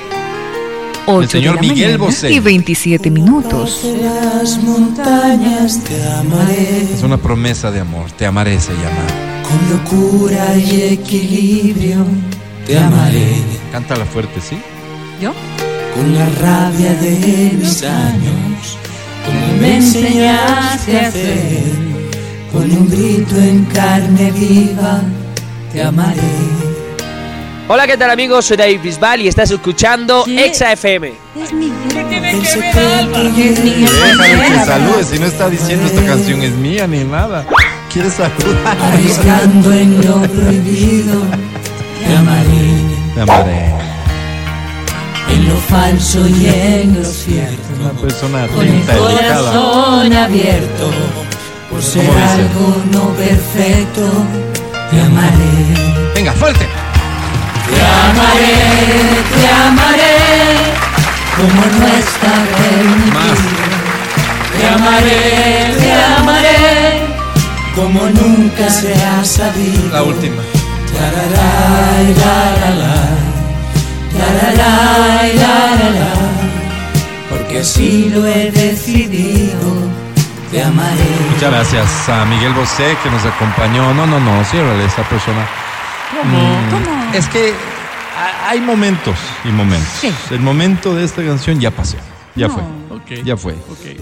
[1.06, 2.30] 8 El señor de la Miguel Bosé.
[2.30, 3.80] y 27 minutos.
[4.00, 8.10] Las montañas te amaré Es una promesa de amor.
[8.12, 9.42] Te amaré, se llama.
[9.48, 12.04] con locura y equilibrio.
[12.66, 13.36] Te amaré
[13.72, 14.58] Cántala fuerte, ¿sí?
[15.20, 15.32] ¿Yo?
[15.94, 18.78] con la rabia de mis años.
[19.26, 21.62] Como me enseñaste a hacer
[22.52, 25.02] con un grito en carne viva.
[25.72, 26.20] Te amaré.
[27.68, 28.46] Hola, ¿qué tal amigos?
[28.46, 30.46] Soy David Bisbal y estás escuchando ¿Qué?
[30.46, 31.12] Exa FM.
[31.40, 36.42] Es mi El secreto y el Déjalo que salude, si no está diciendo esta canción
[36.42, 37.46] es mía ni nada.
[37.92, 38.76] ¿Quieres saludar?
[38.80, 41.22] Arriesgando en lo prohibido.
[42.04, 43.14] Te amaré.
[43.14, 43.89] Te amaré.
[45.50, 47.62] Lo falso y en lo cierto.
[47.80, 50.90] Una persona Con el corazón abierto.
[51.68, 54.02] Por ser algo no perfecto.
[54.90, 56.12] Te amaré.
[56.14, 56.66] Venga, fuerte.
[57.66, 58.56] Te amaré,
[59.34, 60.16] te amaré.
[61.36, 63.60] Como no está permitido.
[64.56, 66.60] Te amaré, te amaré.
[67.74, 69.92] Como nunca se ha sabido.
[69.92, 70.42] La última.
[74.20, 79.72] Tararay, laralay, tararay, laralay, Porque así lo he decidido,
[80.50, 81.04] te amaré.
[81.32, 83.94] Muchas gracias a Miguel Bosé que nos acompañó.
[83.94, 85.46] No, no, no, ciérrale esa persona.
[86.24, 87.52] Mm, Es que
[88.16, 89.88] ha- hay momentos y momentos.
[90.00, 90.12] Sí.
[90.30, 91.96] El momento de esta canción ya pasó.
[92.36, 92.54] Ya No.
[92.54, 92.62] fue.
[92.96, 93.24] Ok.
[93.24, 93.54] Ya fue.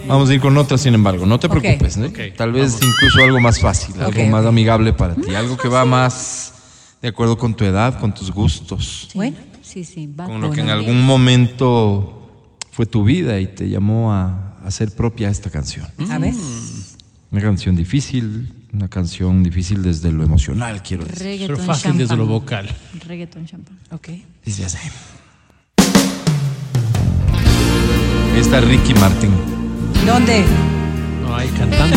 [0.07, 1.25] Vamos a ir con otra, sin embargo.
[1.27, 1.97] No te preocupes.
[1.97, 2.07] ¿eh?
[2.07, 2.89] Ok, Tal vez vamos.
[2.89, 5.35] incluso algo más fácil, algo más amigable para ti.
[5.35, 6.53] Algo que va más
[7.01, 9.09] de acuerdo con tu edad, con tus gustos.
[9.15, 9.37] Bueno,
[9.69, 10.07] sí, sí.
[10.07, 14.91] va Con lo que en algún momento fue tu vida y te llamó a hacer
[14.93, 15.87] propia esta canción.
[16.11, 16.35] A ver.
[17.31, 21.27] Una canción difícil, una canción difícil desde lo emocional, quiero decir.
[21.27, 22.69] Reggaeton Pero fácil desde lo vocal.
[23.07, 23.79] Reggaeton champán.
[23.91, 24.09] Ok.
[24.45, 24.79] Dice así.
[28.35, 29.31] Ahí está Ricky Martin.
[30.07, 30.45] ¿Dónde?
[31.23, 31.97] No, ahí cantando.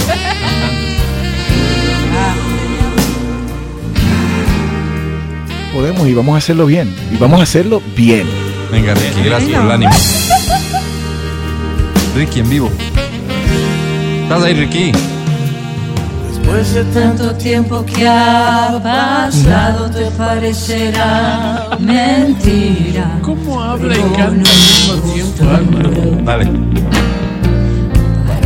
[5.92, 6.96] Podemos y vamos a hacerlo bien.
[7.12, 8.26] Y vamos a hacerlo bien.
[8.72, 9.92] Venga, Ricky, gracias por el ánimo.
[12.16, 12.72] Ricky en vivo.
[14.24, 14.94] ¿Estás ahí, Ricky?
[16.30, 23.20] Después de tanto tiempo que ha pasado, te parecerá mentira.
[23.22, 25.92] ¿Cómo habla y canta al mismo tiempo, Álvaro?
[26.24, 26.50] Dale.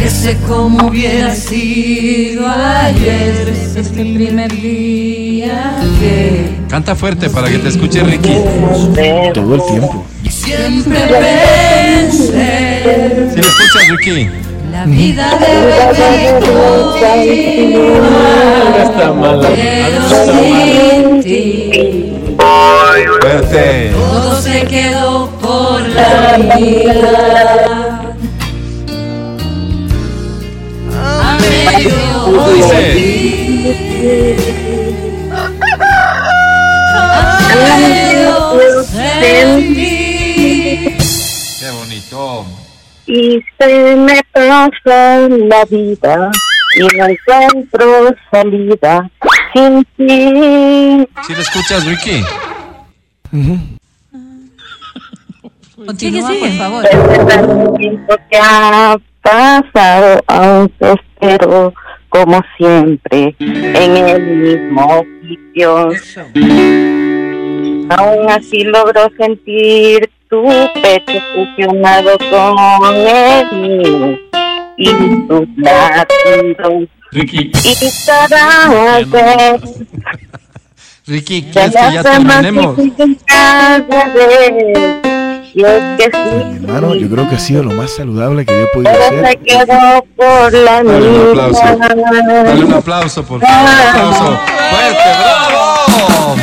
[0.06, 8.04] Parece como hubiera sido ayer, este primer día que Canta fuerte para que te escuche
[8.04, 8.36] Ricky.
[9.34, 10.06] Todo el tiempo.
[10.30, 12.84] siempre pensé.
[13.32, 14.30] Si le escuchas, Ricky.
[14.72, 16.40] La vida debe
[17.66, 18.04] continuar.
[18.84, 19.50] Está mala.
[19.56, 22.14] Pero sin ti.
[22.38, 23.90] Fuerte.
[23.92, 27.75] Todo se quedó por la vida.
[32.68, 34.56] Sentir.
[41.60, 42.46] Qué bonito.
[43.08, 46.32] Y se me pasa la vida
[46.76, 49.10] y no encuentro salida
[49.54, 51.08] sin ti.
[51.26, 52.24] ¿Sí le escuchas, Ricky?
[55.86, 56.90] Continúa, por favor.
[58.30, 61.74] Que ha pasado, aún te espero
[62.16, 65.90] como siempre en el mismo sitio.
[67.90, 70.44] Aún así logro sentir tu
[70.82, 74.20] pecho fusionado con el mío
[74.78, 74.90] y
[75.28, 76.90] tus latidos.
[77.12, 77.52] Ricky.
[77.54, 79.86] Y cada vez
[81.08, 82.78] Ricky, ¿quieres que ya terminemos?
[83.28, 85.25] cada vez.
[85.58, 88.64] Y es que sí, Hermano, yo creo que ha sido lo más saludable que yo
[88.66, 89.40] he podido pero se hacer.
[89.40, 91.62] quedó por la Dale un aplauso.
[92.44, 93.58] Dale un aplauso, por favor.
[93.64, 94.40] Un aplauso.
[94.70, 96.36] Fuerte, bravo.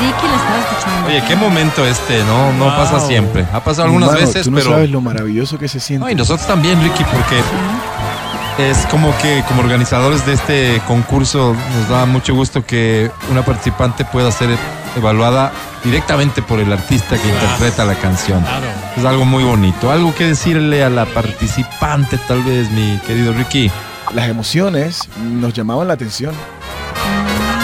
[0.00, 1.08] Ricky la estaba escuchando.
[1.08, 2.52] Oye, qué momento este, ¿no?
[2.52, 2.76] No Wow.
[2.76, 3.44] pasa siempre.
[3.52, 4.70] Ha pasado algunas Hermano, veces, tú no pero.
[4.70, 6.04] sabes lo maravilloso que se siente.
[6.06, 11.88] No, y nosotros también, Ricky, porque es como que como organizadores de este concurso nos
[11.88, 14.48] da mucho gusto que una participante pueda ser
[14.96, 15.52] evaluada
[15.84, 18.42] directamente por el artista que interpreta la canción.
[18.42, 18.66] Claro.
[18.96, 19.90] Es algo muy bonito.
[19.90, 23.70] Algo que decirle a la participante, tal vez, mi querido Ricky.
[24.14, 26.34] Las emociones nos llamaban la atención.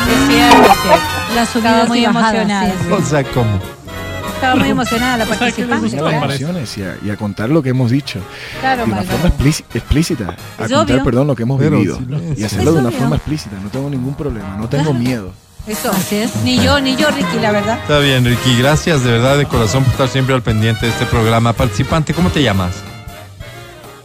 [0.09, 0.73] Es cierto.
[1.53, 2.67] Subidas Estaba muy emocionada.
[2.71, 2.93] sí.
[2.93, 3.59] O sea, ¿cómo?
[4.35, 5.97] Estaba muy emocionada la O sea, participante.
[5.97, 6.43] Las me parece.
[6.45, 8.21] emociones y a, y a contar lo que hemos dicho.
[8.61, 10.25] Claro, de una forma explíci- explícita.
[10.59, 11.05] A Es contar, obvio.
[11.05, 11.97] perdón, lo que hemos Pero vivido.
[11.99, 12.05] sí,
[12.37, 12.99] y hacerlo de una obvio.
[13.01, 13.57] forma explícita.
[13.63, 14.57] No tengo ningún problema.
[14.59, 15.33] No tengo miedo.
[15.67, 15.91] Eso.
[15.91, 16.37] Así es.
[16.45, 17.79] Ni yo, ni yo, Ricky, la verdad.
[17.81, 18.59] Está bien, Ricky.
[18.59, 21.53] Gracias de verdad de corazón por estar siempre al pendiente de este programa.
[21.55, 22.83] Participante, ¿cómo te llamas?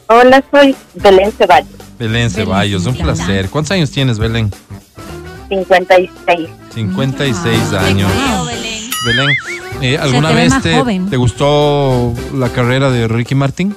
[0.08, 3.48] Hola, soy Belén Ceballos, Belén Ceballos, un placer.
[3.50, 4.52] ¿Cuántos años tienes, Belén?
[5.50, 6.50] 56.
[6.74, 8.12] 56 años.
[9.06, 9.28] Belén,
[9.82, 13.76] eh, ¿alguna te ve vez te, gustó la carrera de Ricky Martin?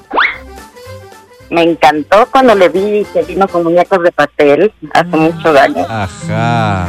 [1.51, 5.87] Me encantó cuando le vi que vino con muñecos de papel hace muchos años.
[5.91, 6.87] Ajá.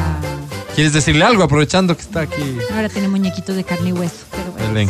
[0.76, 4.26] ¿Quieres decirle algo aprovechando que está aquí Ahora tiene muñequitos de carne y hueso.
[4.32, 4.68] Pero bueno.
[4.70, 4.90] Belén?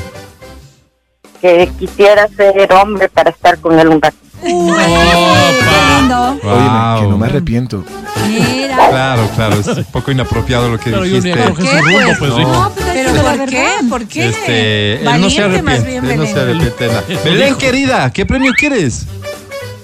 [1.41, 4.15] Que quisiera ser hombre para estar con él un rato.
[4.41, 6.37] Qué lindo.
[6.43, 7.23] Óyeme, que no me Wow.
[7.23, 7.83] arrepiento.
[8.27, 8.89] Mira.
[8.89, 11.31] Claro, claro, es un poco inapropiado lo que dijiste.
[11.31, 12.71] coger su rumbo, pues No.
[12.75, 13.67] Pero, ¿Pero es la por qué?
[13.89, 14.29] ¿Por qué?
[14.29, 16.89] Este, él no se más arrepiente, bien, él no se arrepiente.
[17.25, 19.05] Belén, querida, ¿qué premio quieres?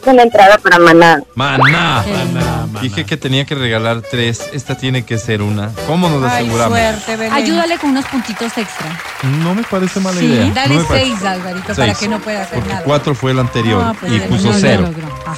[0.09, 1.21] Una entrada para Maná.
[1.35, 2.03] Maná.
[2.81, 5.71] Dije que tenía que regalar tres, esta tiene que ser una.
[5.85, 6.77] ¿Cómo nos Ay, aseguramos?
[6.77, 7.33] suerte, Belén.
[7.33, 8.99] Ayúdale con unos puntitos extra.
[9.43, 10.45] No me parece mala Sí, idea.
[10.47, 11.05] no Dale parece.
[11.05, 12.83] seis, Alvarito, para que no pueda hacer Porque nada.
[12.85, 14.89] cuatro fue el anterior No, pues y puso no, cero.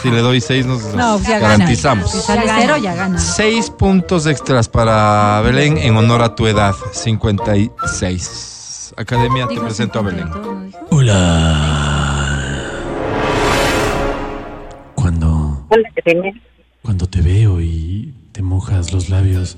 [0.01, 1.47] Si le doy seis, nos, No, ya gana.
[1.57, 2.11] garantizamos.
[2.11, 2.83] Si sale Ya cero, gana.
[2.83, 3.19] ya gana.
[3.19, 8.93] Seis puntos extras para Belén en honor a tu edad, 56.
[8.97, 10.27] Academia, te presento a Belén.
[10.31, 10.79] 52, ¿no dijo?
[10.91, 12.00] Hola.
[15.73, 15.89] Hola,
[16.81, 19.55] cuando te veo y te mojas los labios,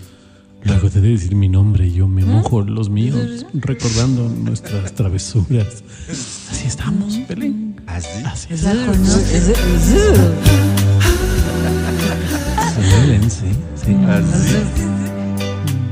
[0.63, 5.83] luego de decir mi nombre, yo me mojo los míos, recordando nuestras travesuras.
[6.51, 7.81] Así estamos, Belén.
[7.87, 8.23] ¿Así?
[8.25, 8.61] Así es.
[12.73, 13.45] Sí, Belén, sí,
[13.75, 13.95] sí.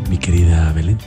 [0.08, 1.00] Mi querida Belén.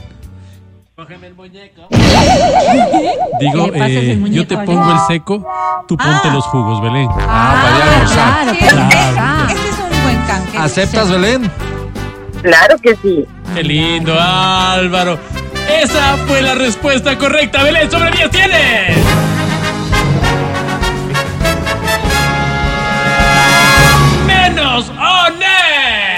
[3.39, 5.45] Digo, Que le pases el eh, muñeco yo te pongo el seco,
[5.89, 7.09] tú ponte los jugos, Belén.
[7.19, 8.33] Ah, para ir a almorzar.
[8.33, 9.53] Claro, Sí, para este-.
[9.53, 10.57] Este es un buen canje.
[10.57, 11.51] ¿Aceptas, Belén?
[12.41, 13.25] Claro que sí.
[13.53, 15.19] Qué lindo, Álvaro.
[15.69, 17.63] Esa fue la respuesta correcta.
[17.63, 18.97] Belén, sobre 10 tienes.
[24.25, 26.15] Menos o ne.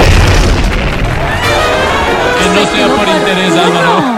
[2.37, 4.16] Que no sea por interés, Álvaro.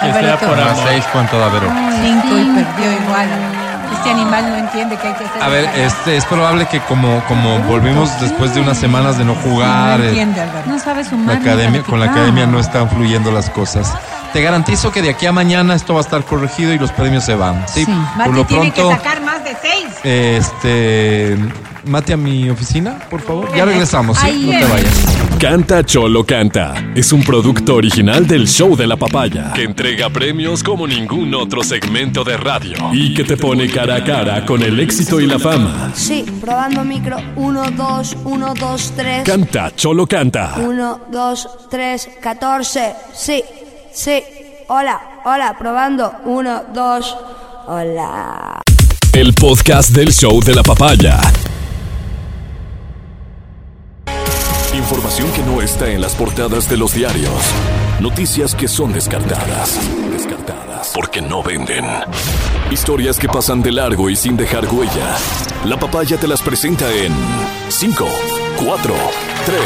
[0.00, 0.84] Que sea por A amor.
[0.88, 1.68] seis, ¿cuánto da, Vero?
[2.02, 3.28] Cinco y perdió igual.
[3.92, 5.42] Este animal no entiende que hay que hacer.
[5.42, 9.34] A ver, este, es probable que como, como volvimos después de unas semanas de no
[9.34, 10.62] jugar, No eh, entiende, Álvaro.
[10.66, 11.36] No sabe la sumar.
[11.36, 13.92] academia, con la academia no están fluyendo las cosas.
[14.32, 17.24] Te garantizo que de aquí a mañana esto va a estar corregido y los premios
[17.24, 17.66] se van.
[17.68, 17.92] Sí, Sí.
[18.16, 19.86] por Mati lo tiene que pronto, sacar más de seis.
[20.04, 21.36] este,
[21.86, 23.54] Mate a mi oficina, por favor.
[23.56, 24.26] Ya regresamos, ¿sí?
[24.26, 25.06] Ahí No te vayas.
[25.38, 30.62] Canta Cholo Canta es un producto original del show de la papaya que entrega premios
[30.62, 34.78] como ningún otro segmento de radio y que te pone cara a cara con el
[34.78, 35.92] éxito y la fama.
[35.94, 37.16] Sí, probando micro.
[37.36, 39.24] 1, 2, 1, 2, 3.
[39.24, 40.56] Canta Cholo Canta.
[40.58, 42.92] 1, 2, 3, 14.
[43.14, 43.42] Sí,
[43.92, 44.22] sí.
[44.68, 46.12] Hola, hola, probando.
[46.26, 47.16] 1, 2.
[47.68, 48.60] Hola.
[49.12, 51.18] El podcast del show de la papaya.
[54.80, 57.30] Información que no está en las portadas de los diarios.
[58.00, 59.78] Noticias que son descartadas.
[60.10, 60.92] Descartadas.
[60.94, 61.84] Porque no venden.
[62.70, 65.18] Historias que pasan de largo y sin dejar huella.
[65.66, 67.12] La papaya te las presenta en
[67.68, 68.08] 5,
[68.64, 68.94] 4,
[69.44, 69.60] 3,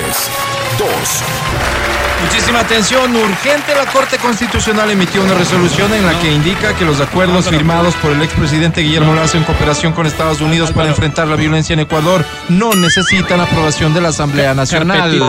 [0.79, 2.04] 2.
[2.23, 3.75] Muchísima atención, urgente.
[3.75, 8.13] La Corte Constitucional emitió una resolución en la que indica que los acuerdos firmados por
[8.13, 12.25] el expresidente Guillermo Lazo en cooperación con Estados Unidos para enfrentar la violencia en Ecuador
[12.49, 15.21] no necesitan aprobación de la Asamblea Nacional.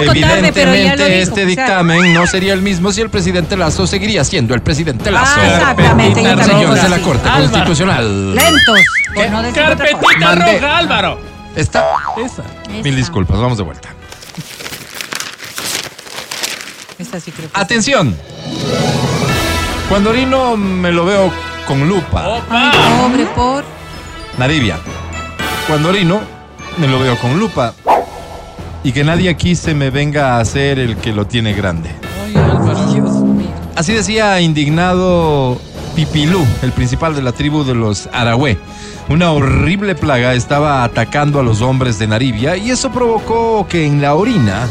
[0.00, 5.10] Evidentemente, este dictamen no sería el mismo si el presidente Lazo seguiría siendo el presidente
[5.10, 5.34] Lazo.
[5.38, 6.98] Ah, exactamente, Señores de la.
[6.98, 7.28] Corte.
[7.28, 8.34] Constitucional.
[8.34, 8.80] Lentos.
[9.54, 11.18] Carpetita roja, Álvaro.
[11.54, 11.84] Está.
[12.16, 12.42] Esa.
[12.82, 13.93] Mil disculpas, vamos de vuelta.
[17.14, 18.16] Esta sí creo que Atención.
[19.88, 21.30] Cuando orino me lo veo
[21.68, 22.42] con lupa.
[22.50, 23.64] Ay, pobre, por.
[24.36, 24.78] Narivia.
[25.68, 26.20] Cuando orino
[26.76, 27.72] me lo veo con lupa.
[28.82, 31.90] Y que nadie aquí se me venga a hacer el que lo tiene grande.
[32.24, 32.92] Ay, Álvaro.
[32.92, 33.48] Dios mío.
[33.76, 35.60] Así decía indignado
[35.94, 38.58] Pipilú, el principal de la tribu de los Arahue.
[39.08, 44.02] Una horrible plaga estaba atacando a los hombres de Narivia y eso provocó que en
[44.02, 44.66] la orina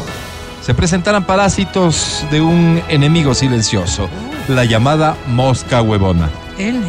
[0.64, 4.08] se presentaran parásitos de un enemigo silencioso,
[4.48, 6.30] la llamada mosca huevona.
[6.58, 6.80] Él.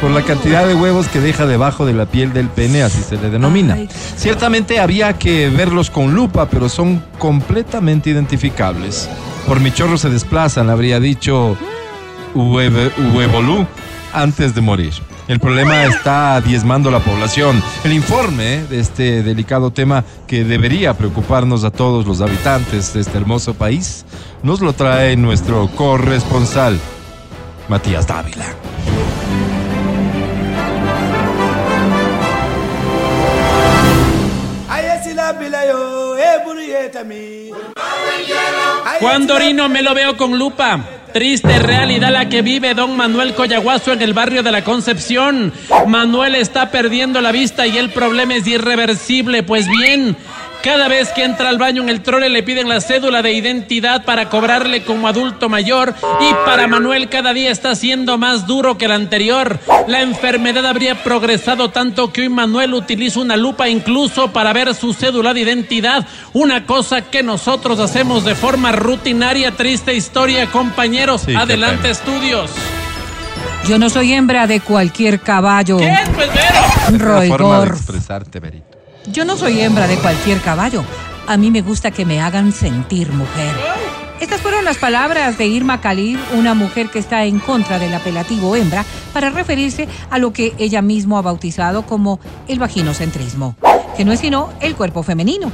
[0.00, 3.16] Por la cantidad de huevos que deja debajo de la piel del pene, así se
[3.16, 3.74] le denomina.
[3.74, 3.88] Ay.
[4.16, 9.10] Ciertamente habría que verlos con lupa, pero son completamente identificables.
[9.46, 11.56] Por mi chorro se desplazan, habría dicho
[12.34, 13.66] Huevolú
[14.12, 14.92] antes de morir.
[15.30, 17.62] El problema está diezmando la población.
[17.84, 23.16] El informe de este delicado tema que debería preocuparnos a todos los habitantes de este
[23.16, 24.04] hermoso país
[24.42, 26.80] nos lo trae nuestro corresponsal,
[27.68, 28.44] Matías Dávila.
[38.98, 40.99] Cuando orino me lo veo con lupa.
[41.12, 45.52] Triste realidad la que vive don Manuel Coyaguazo en el barrio de la Concepción.
[45.88, 49.42] Manuel está perdiendo la vista y el problema es irreversible.
[49.42, 50.16] Pues bien,
[50.62, 54.04] cada vez que entra al baño en el trole le piden la cédula de identidad
[54.04, 58.84] para cobrarle como adulto mayor y para Manuel cada día está siendo más duro que
[58.84, 59.58] el anterior.
[59.88, 64.92] La enfermedad habría progresado tanto que hoy Manuel utiliza una lupa incluso para ver su
[64.92, 69.52] cédula de identidad, una cosa que nosotros hacemos de forma rutinaria.
[69.52, 71.22] Triste historia, compañeros.
[71.22, 72.50] Sí, Adelante, estudios.
[73.68, 75.78] Yo no soy hembra de cualquier caballo.
[75.78, 75.94] ¿Qué?
[76.14, 76.60] Pues Vero.
[76.82, 77.68] Es una forma de Roigor.
[77.68, 78.69] expresarte, Berito.
[79.12, 80.84] Yo no soy hembra de cualquier caballo.
[81.26, 83.54] A mí me gusta que me hagan sentir mujer.
[84.20, 88.54] Estas fueron las palabras de Irma Khalid, una mujer que está en contra del apelativo
[88.54, 93.56] hembra, para referirse a lo que ella misma ha bautizado como el vaginocentrismo,
[93.96, 95.50] que no es sino el cuerpo femenino.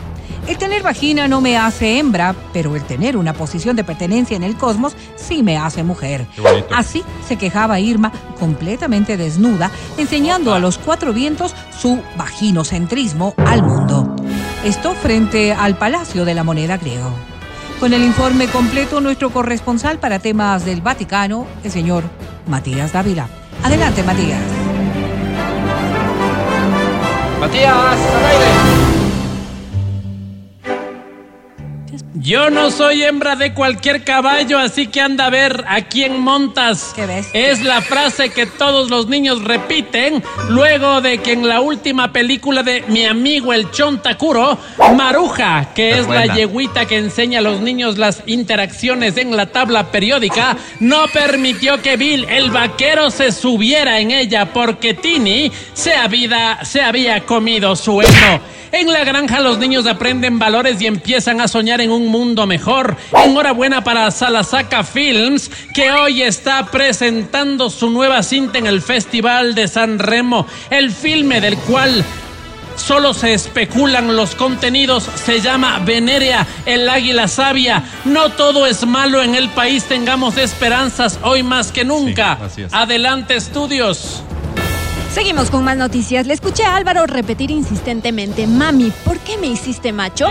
[0.47, 4.44] El tener vagina no me hace hembra, pero el tener una posición de pertenencia en
[4.44, 6.26] el cosmos sí me hace mujer.
[6.72, 14.14] Así se quejaba Irma, completamente desnuda, enseñando a los cuatro vientos su vaginocentrismo al mundo.
[14.64, 17.11] Esto frente al Palacio de la Moneda griego.
[17.80, 22.05] Con el informe completo, nuestro corresponsal para temas del Vaticano, el señor
[22.47, 23.28] Matías Dávila.
[23.64, 24.40] Adelante, Matías.
[27.40, 28.86] Matías, al aire.
[32.19, 36.93] Yo no soy hembra de cualquier caballo, así que anda a ver a quién montas.
[36.97, 37.29] ¿Qué ves?
[37.35, 42.62] Es la frase que todos los niños repiten luego de que en la última película
[42.62, 44.57] de mi amigo el Chontakuro,
[44.97, 46.25] Maruja, que Es es buena.
[46.25, 51.83] la yeguita que enseña a los niños las interacciones en la tabla periódica, no permitió
[51.83, 57.76] que Bill, el vaquero, se subiera en ella porque Tini se había, se había comido
[57.76, 58.57] su heno.
[58.76, 62.94] En la granja los niños aprenden valores y empiezan a soñar en un mundo mejor.
[63.24, 69.66] Enhorabuena para Salasaka Films, que hoy está presentando su nueva cinta en el Festival de
[69.66, 70.46] San Remo.
[70.68, 72.04] El filme del cual
[72.76, 75.08] Solo se especulan los contenidos.
[75.24, 77.82] Se llama Venerea, el águila sabia.
[78.04, 79.84] No todo es malo en el país.
[79.84, 82.38] Tengamos esperanzas hoy más que nunca.
[82.54, 82.66] Sí.
[82.70, 84.22] Adelante, estudios.
[85.17, 86.26] Seguimos con más noticias.
[86.26, 90.29] Le escuché a Álvaro repetir insistentemente, mami, ¿por qué me hiciste macho?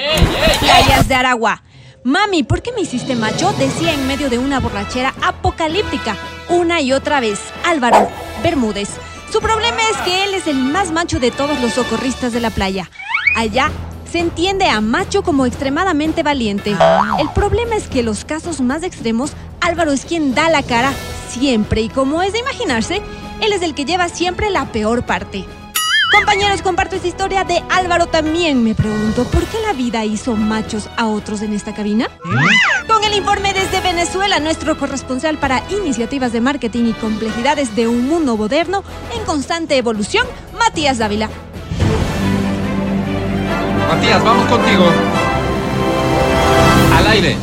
[0.59, 1.63] Playas de Aragua.
[2.03, 3.51] Mami, ¿por qué me hiciste macho?
[3.53, 6.15] Decía en medio de una borrachera apocalíptica,
[6.49, 7.39] una y otra vez.
[7.65, 8.07] Álvaro
[8.43, 8.89] Bermúdez.
[9.33, 12.51] Su problema es que él es el más macho de todos los socorristas de la
[12.51, 12.87] playa.
[13.35, 13.71] Allá
[14.11, 16.75] se entiende a macho como extremadamente valiente.
[17.17, 19.31] El problema es que los casos más extremos,
[19.61, 20.93] Álvaro es quien da la cara
[21.27, 23.01] siempre y como es de imaginarse,
[23.41, 25.45] él es el que lleva siempre la peor parte.
[26.11, 28.63] Compañeros, comparto esta historia de Álvaro también.
[28.63, 32.09] Me pregunto, ¿por qué la vida hizo machos a otros en esta cabina?
[32.87, 38.07] Con el informe desde Venezuela, nuestro corresponsal para iniciativas de marketing y complejidades de un
[38.07, 38.83] mundo moderno
[39.13, 40.25] en constante evolución,
[40.57, 41.29] Matías Dávila.
[43.89, 44.85] Matías, vamos contigo.
[46.95, 47.35] Al aire.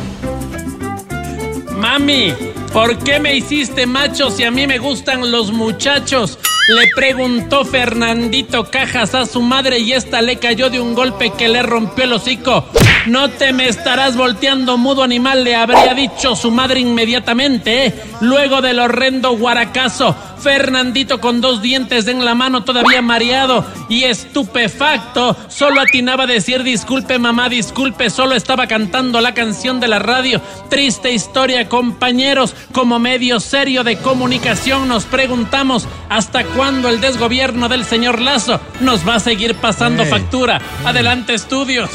[1.77, 2.33] Mami,
[2.73, 6.39] ¿por qué me hiciste macho si a mí me gustan los muchachos?
[6.67, 11.49] Le preguntó Fernandito Cajas a su madre y esta le cayó de un golpe que
[11.49, 12.65] le rompió el hocico.
[13.05, 17.93] No te me estarás volteando, mudo animal, le habría dicho su madre inmediatamente, ¿eh?
[18.21, 25.35] Luego del horrendo guaracazo, Fernandito con dos dientes en la mano todavía mareado y estupefacto,
[25.47, 30.41] solo atinaba a decir disculpe mamá, disculpe, solo estaba cantando la canción de la radio.
[30.69, 37.85] Triste historia, compañeros, como medio serio de comunicación nos preguntamos hasta cuándo el desgobierno del
[37.85, 40.61] señor Lazo nos va a seguir pasando factura.
[40.85, 41.89] Adelante estudios.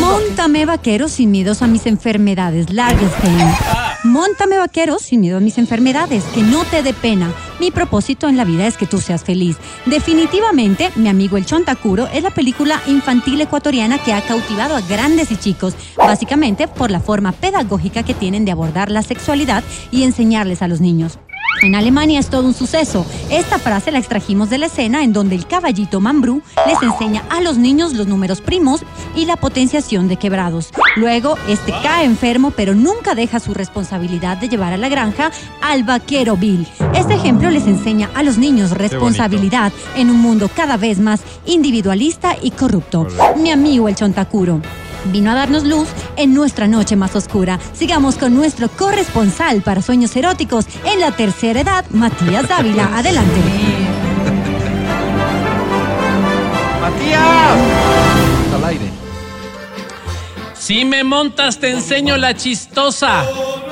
[0.00, 2.70] Móntame vaquero sin miedos a mis enfermedades.
[2.70, 3.28] Lárguese.
[4.02, 6.24] Móntame vaquero sin miedo a mis enfermedades.
[6.34, 7.34] Que no te dé pena.
[7.58, 9.58] Mi propósito en la vida es que tú seas feliz.
[9.84, 15.30] Definitivamente, mi amigo El Chontacuro es la película infantil ecuatoriana que ha cautivado a grandes
[15.30, 15.74] y chicos.
[15.98, 20.80] Básicamente por la forma pedagógica que tienen de abordar la sexualidad y enseñarles a los
[20.80, 21.18] niños.
[21.62, 23.04] En Alemania es todo un suceso.
[23.30, 27.42] Esta frase la extrajimos de la escena en donde el caballito Mambrú les enseña a
[27.42, 28.82] los niños los números primos
[29.14, 30.70] y la potenciación de quebrados.
[30.96, 35.30] Luego, este cae enfermo, pero nunca deja su responsabilidad de llevar a la granja
[35.60, 36.66] al vaquero Bill.
[36.94, 42.36] Este ejemplo les enseña a los niños responsabilidad en un mundo cada vez más individualista
[42.40, 43.06] y corrupto.
[43.36, 44.62] Mi amigo el Chontacuro
[45.06, 47.58] vino a darnos luz en nuestra noche más oscura.
[47.72, 52.96] Sigamos con nuestro corresponsal para sueños eróticos en la tercera edad, Matías Dávila.
[52.96, 53.40] Adelante.
[56.80, 57.99] Matías.
[60.70, 63.24] Si me montas te enseño la chistosa.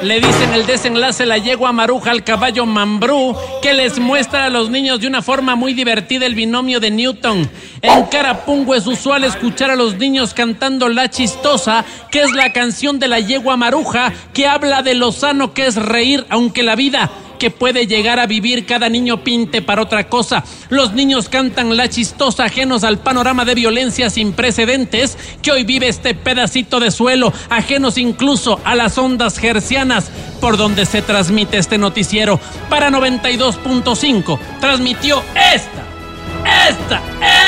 [0.02, 4.68] Le dicen el desenlace la yegua maruja al caballo mambrú que les muestra a los
[4.68, 7.48] niños de una forma muy divertida el binomio de Newton.
[7.82, 12.98] En Carapungo es usual escuchar a los niños cantando la chistosa, que es la canción
[12.98, 17.12] de la yegua maruja que habla de lo sano que es reír, aunque la vida
[17.38, 20.44] que puede llegar a vivir cada niño pinte para otra cosa.
[20.68, 25.88] Los niños cantan la chistosa ajenos al panorama de violencia sin precedentes que hoy vive
[25.88, 30.10] este pedacito de suelo, ajenos incluso a las ondas gercianas
[30.40, 32.40] por donde se transmite este noticiero.
[32.68, 37.02] Para 92.5 transmitió esta, esta,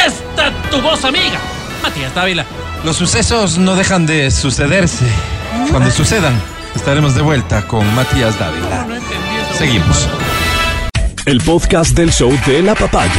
[0.06, 1.40] esta tu voz amiga,
[1.82, 2.46] Matías Dávila.
[2.84, 5.04] Los sucesos no dejan de sucederse.
[5.70, 6.40] Cuando sucedan,
[6.74, 8.86] estaremos de vuelta con Matías Dávila.
[9.60, 10.08] Seguimos.
[11.26, 13.10] El podcast del show de la papaya.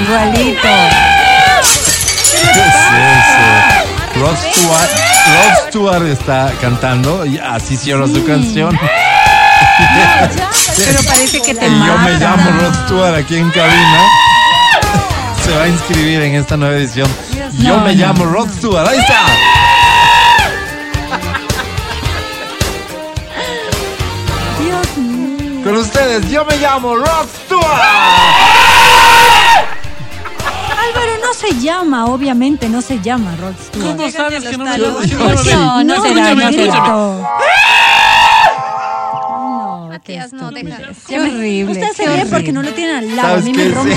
[0.00, 0.68] Igualito.
[4.14, 4.90] Rod Stewart,
[5.34, 8.78] Rod Stewart está cantando y así cierra su canción.
[10.76, 14.33] Pero parece que te Y yo me llamo Rod Stewart aquí en cabina.
[15.44, 17.08] Se va a inscribir en esta nueva edición.
[17.58, 18.00] Yo No, me no.
[18.06, 18.86] llamo Rod Stewart.
[18.88, 19.26] Ahí está.
[24.60, 25.64] Dios mío.
[25.64, 27.64] Con ustedes, yo me llamo Rod Stewart.
[30.86, 33.96] Álvaro no se llama, obviamente no se llama Rod Stewart.
[33.96, 35.54] ¿Cómo sabes que no me Yo- yo- ¿Por qué?
[35.54, 36.04] No, no no.
[36.04, 37.28] No,
[40.06, 40.76] Matías, no, deja.
[41.08, 41.64] Qué horrible.
[41.64, 42.26] Usted se horrible.
[42.30, 43.28] porque no lo tiene al lado.
[43.28, 43.64] A ¿Sabes mí qué?
[43.64, 43.96] me rompe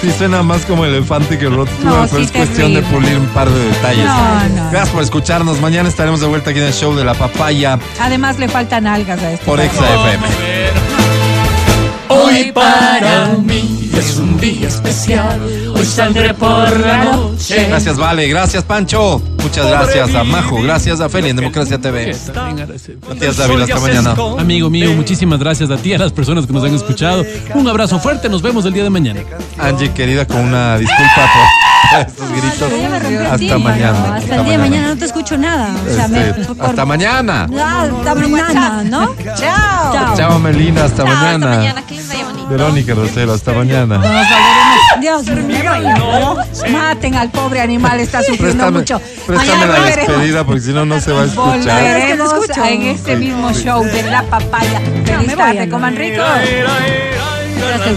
[0.00, 0.12] Sí.
[0.16, 3.26] suena más como elefante que Rod Stewart, No, pero sí, es cuestión de pulir un
[3.30, 4.04] par de detalles.
[4.04, 4.70] No, no.
[4.70, 5.60] Gracias por escucharnos.
[5.60, 9.20] Mañana estaremos de vuelta aquí en el show de la papaya Además le faltan algas
[9.20, 9.44] a este.
[9.44, 10.24] por Exa FM.
[12.08, 15.40] Hoy para mí es un día especial.
[15.74, 17.66] Hoy saldré por la noche.
[17.68, 18.28] Gracias, Vale.
[18.28, 19.20] Gracias, Pancho.
[19.42, 20.62] Muchas gracias a Majo.
[20.62, 22.14] Gracias a Feli en Democracia TV.
[23.08, 24.14] Matías Dávila, hasta mañana.
[24.38, 27.24] Amigo mío, muchísimas gracias a ti, a las personas que nos han escuchado.
[27.54, 29.20] Un abrazo fuerte, nos vemos el día de mañana.
[29.58, 31.42] Angie, querida, con una disculpa por
[32.06, 32.72] Estos gritos.
[33.30, 34.14] Hasta mañana.
[34.16, 35.74] Hasta el día de mañana no te escucho nada.
[35.90, 37.42] O sea, me, Este, por- hasta mañana.
[37.44, 39.14] Hasta mañana, ¿no?
[39.36, 39.92] Chao.
[39.92, 40.16] Chao.
[40.16, 40.84] Chao, Melina.
[40.84, 41.74] Hasta Chao, mañana.
[42.48, 44.00] Verónica Rosero, hasta mañana.
[45.00, 45.72] Dios mío.
[46.70, 49.00] Maten al pobre animal, está sufriendo Préstame, mucho.
[49.26, 50.08] préstame Mañana la volveremos.
[50.08, 51.58] despedida porque si no, no se va a escuchar.
[51.58, 52.32] Volveremos
[52.68, 54.80] en este mismo show de la papaya.
[55.04, 56.22] Feliz me voy, tarde, coman rico.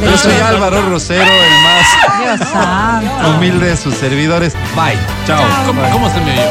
[0.04, 3.30] Yo soy Álvaro Rosero, el más Dios santo.
[3.38, 4.54] humilde de sus servidores.
[4.76, 4.98] Bye.
[5.28, 5.44] Chao.
[5.66, 6.42] ¿Cómo, cómo se me oyó?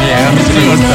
[0.00, 0.94] Bien, a mí sí me gusta.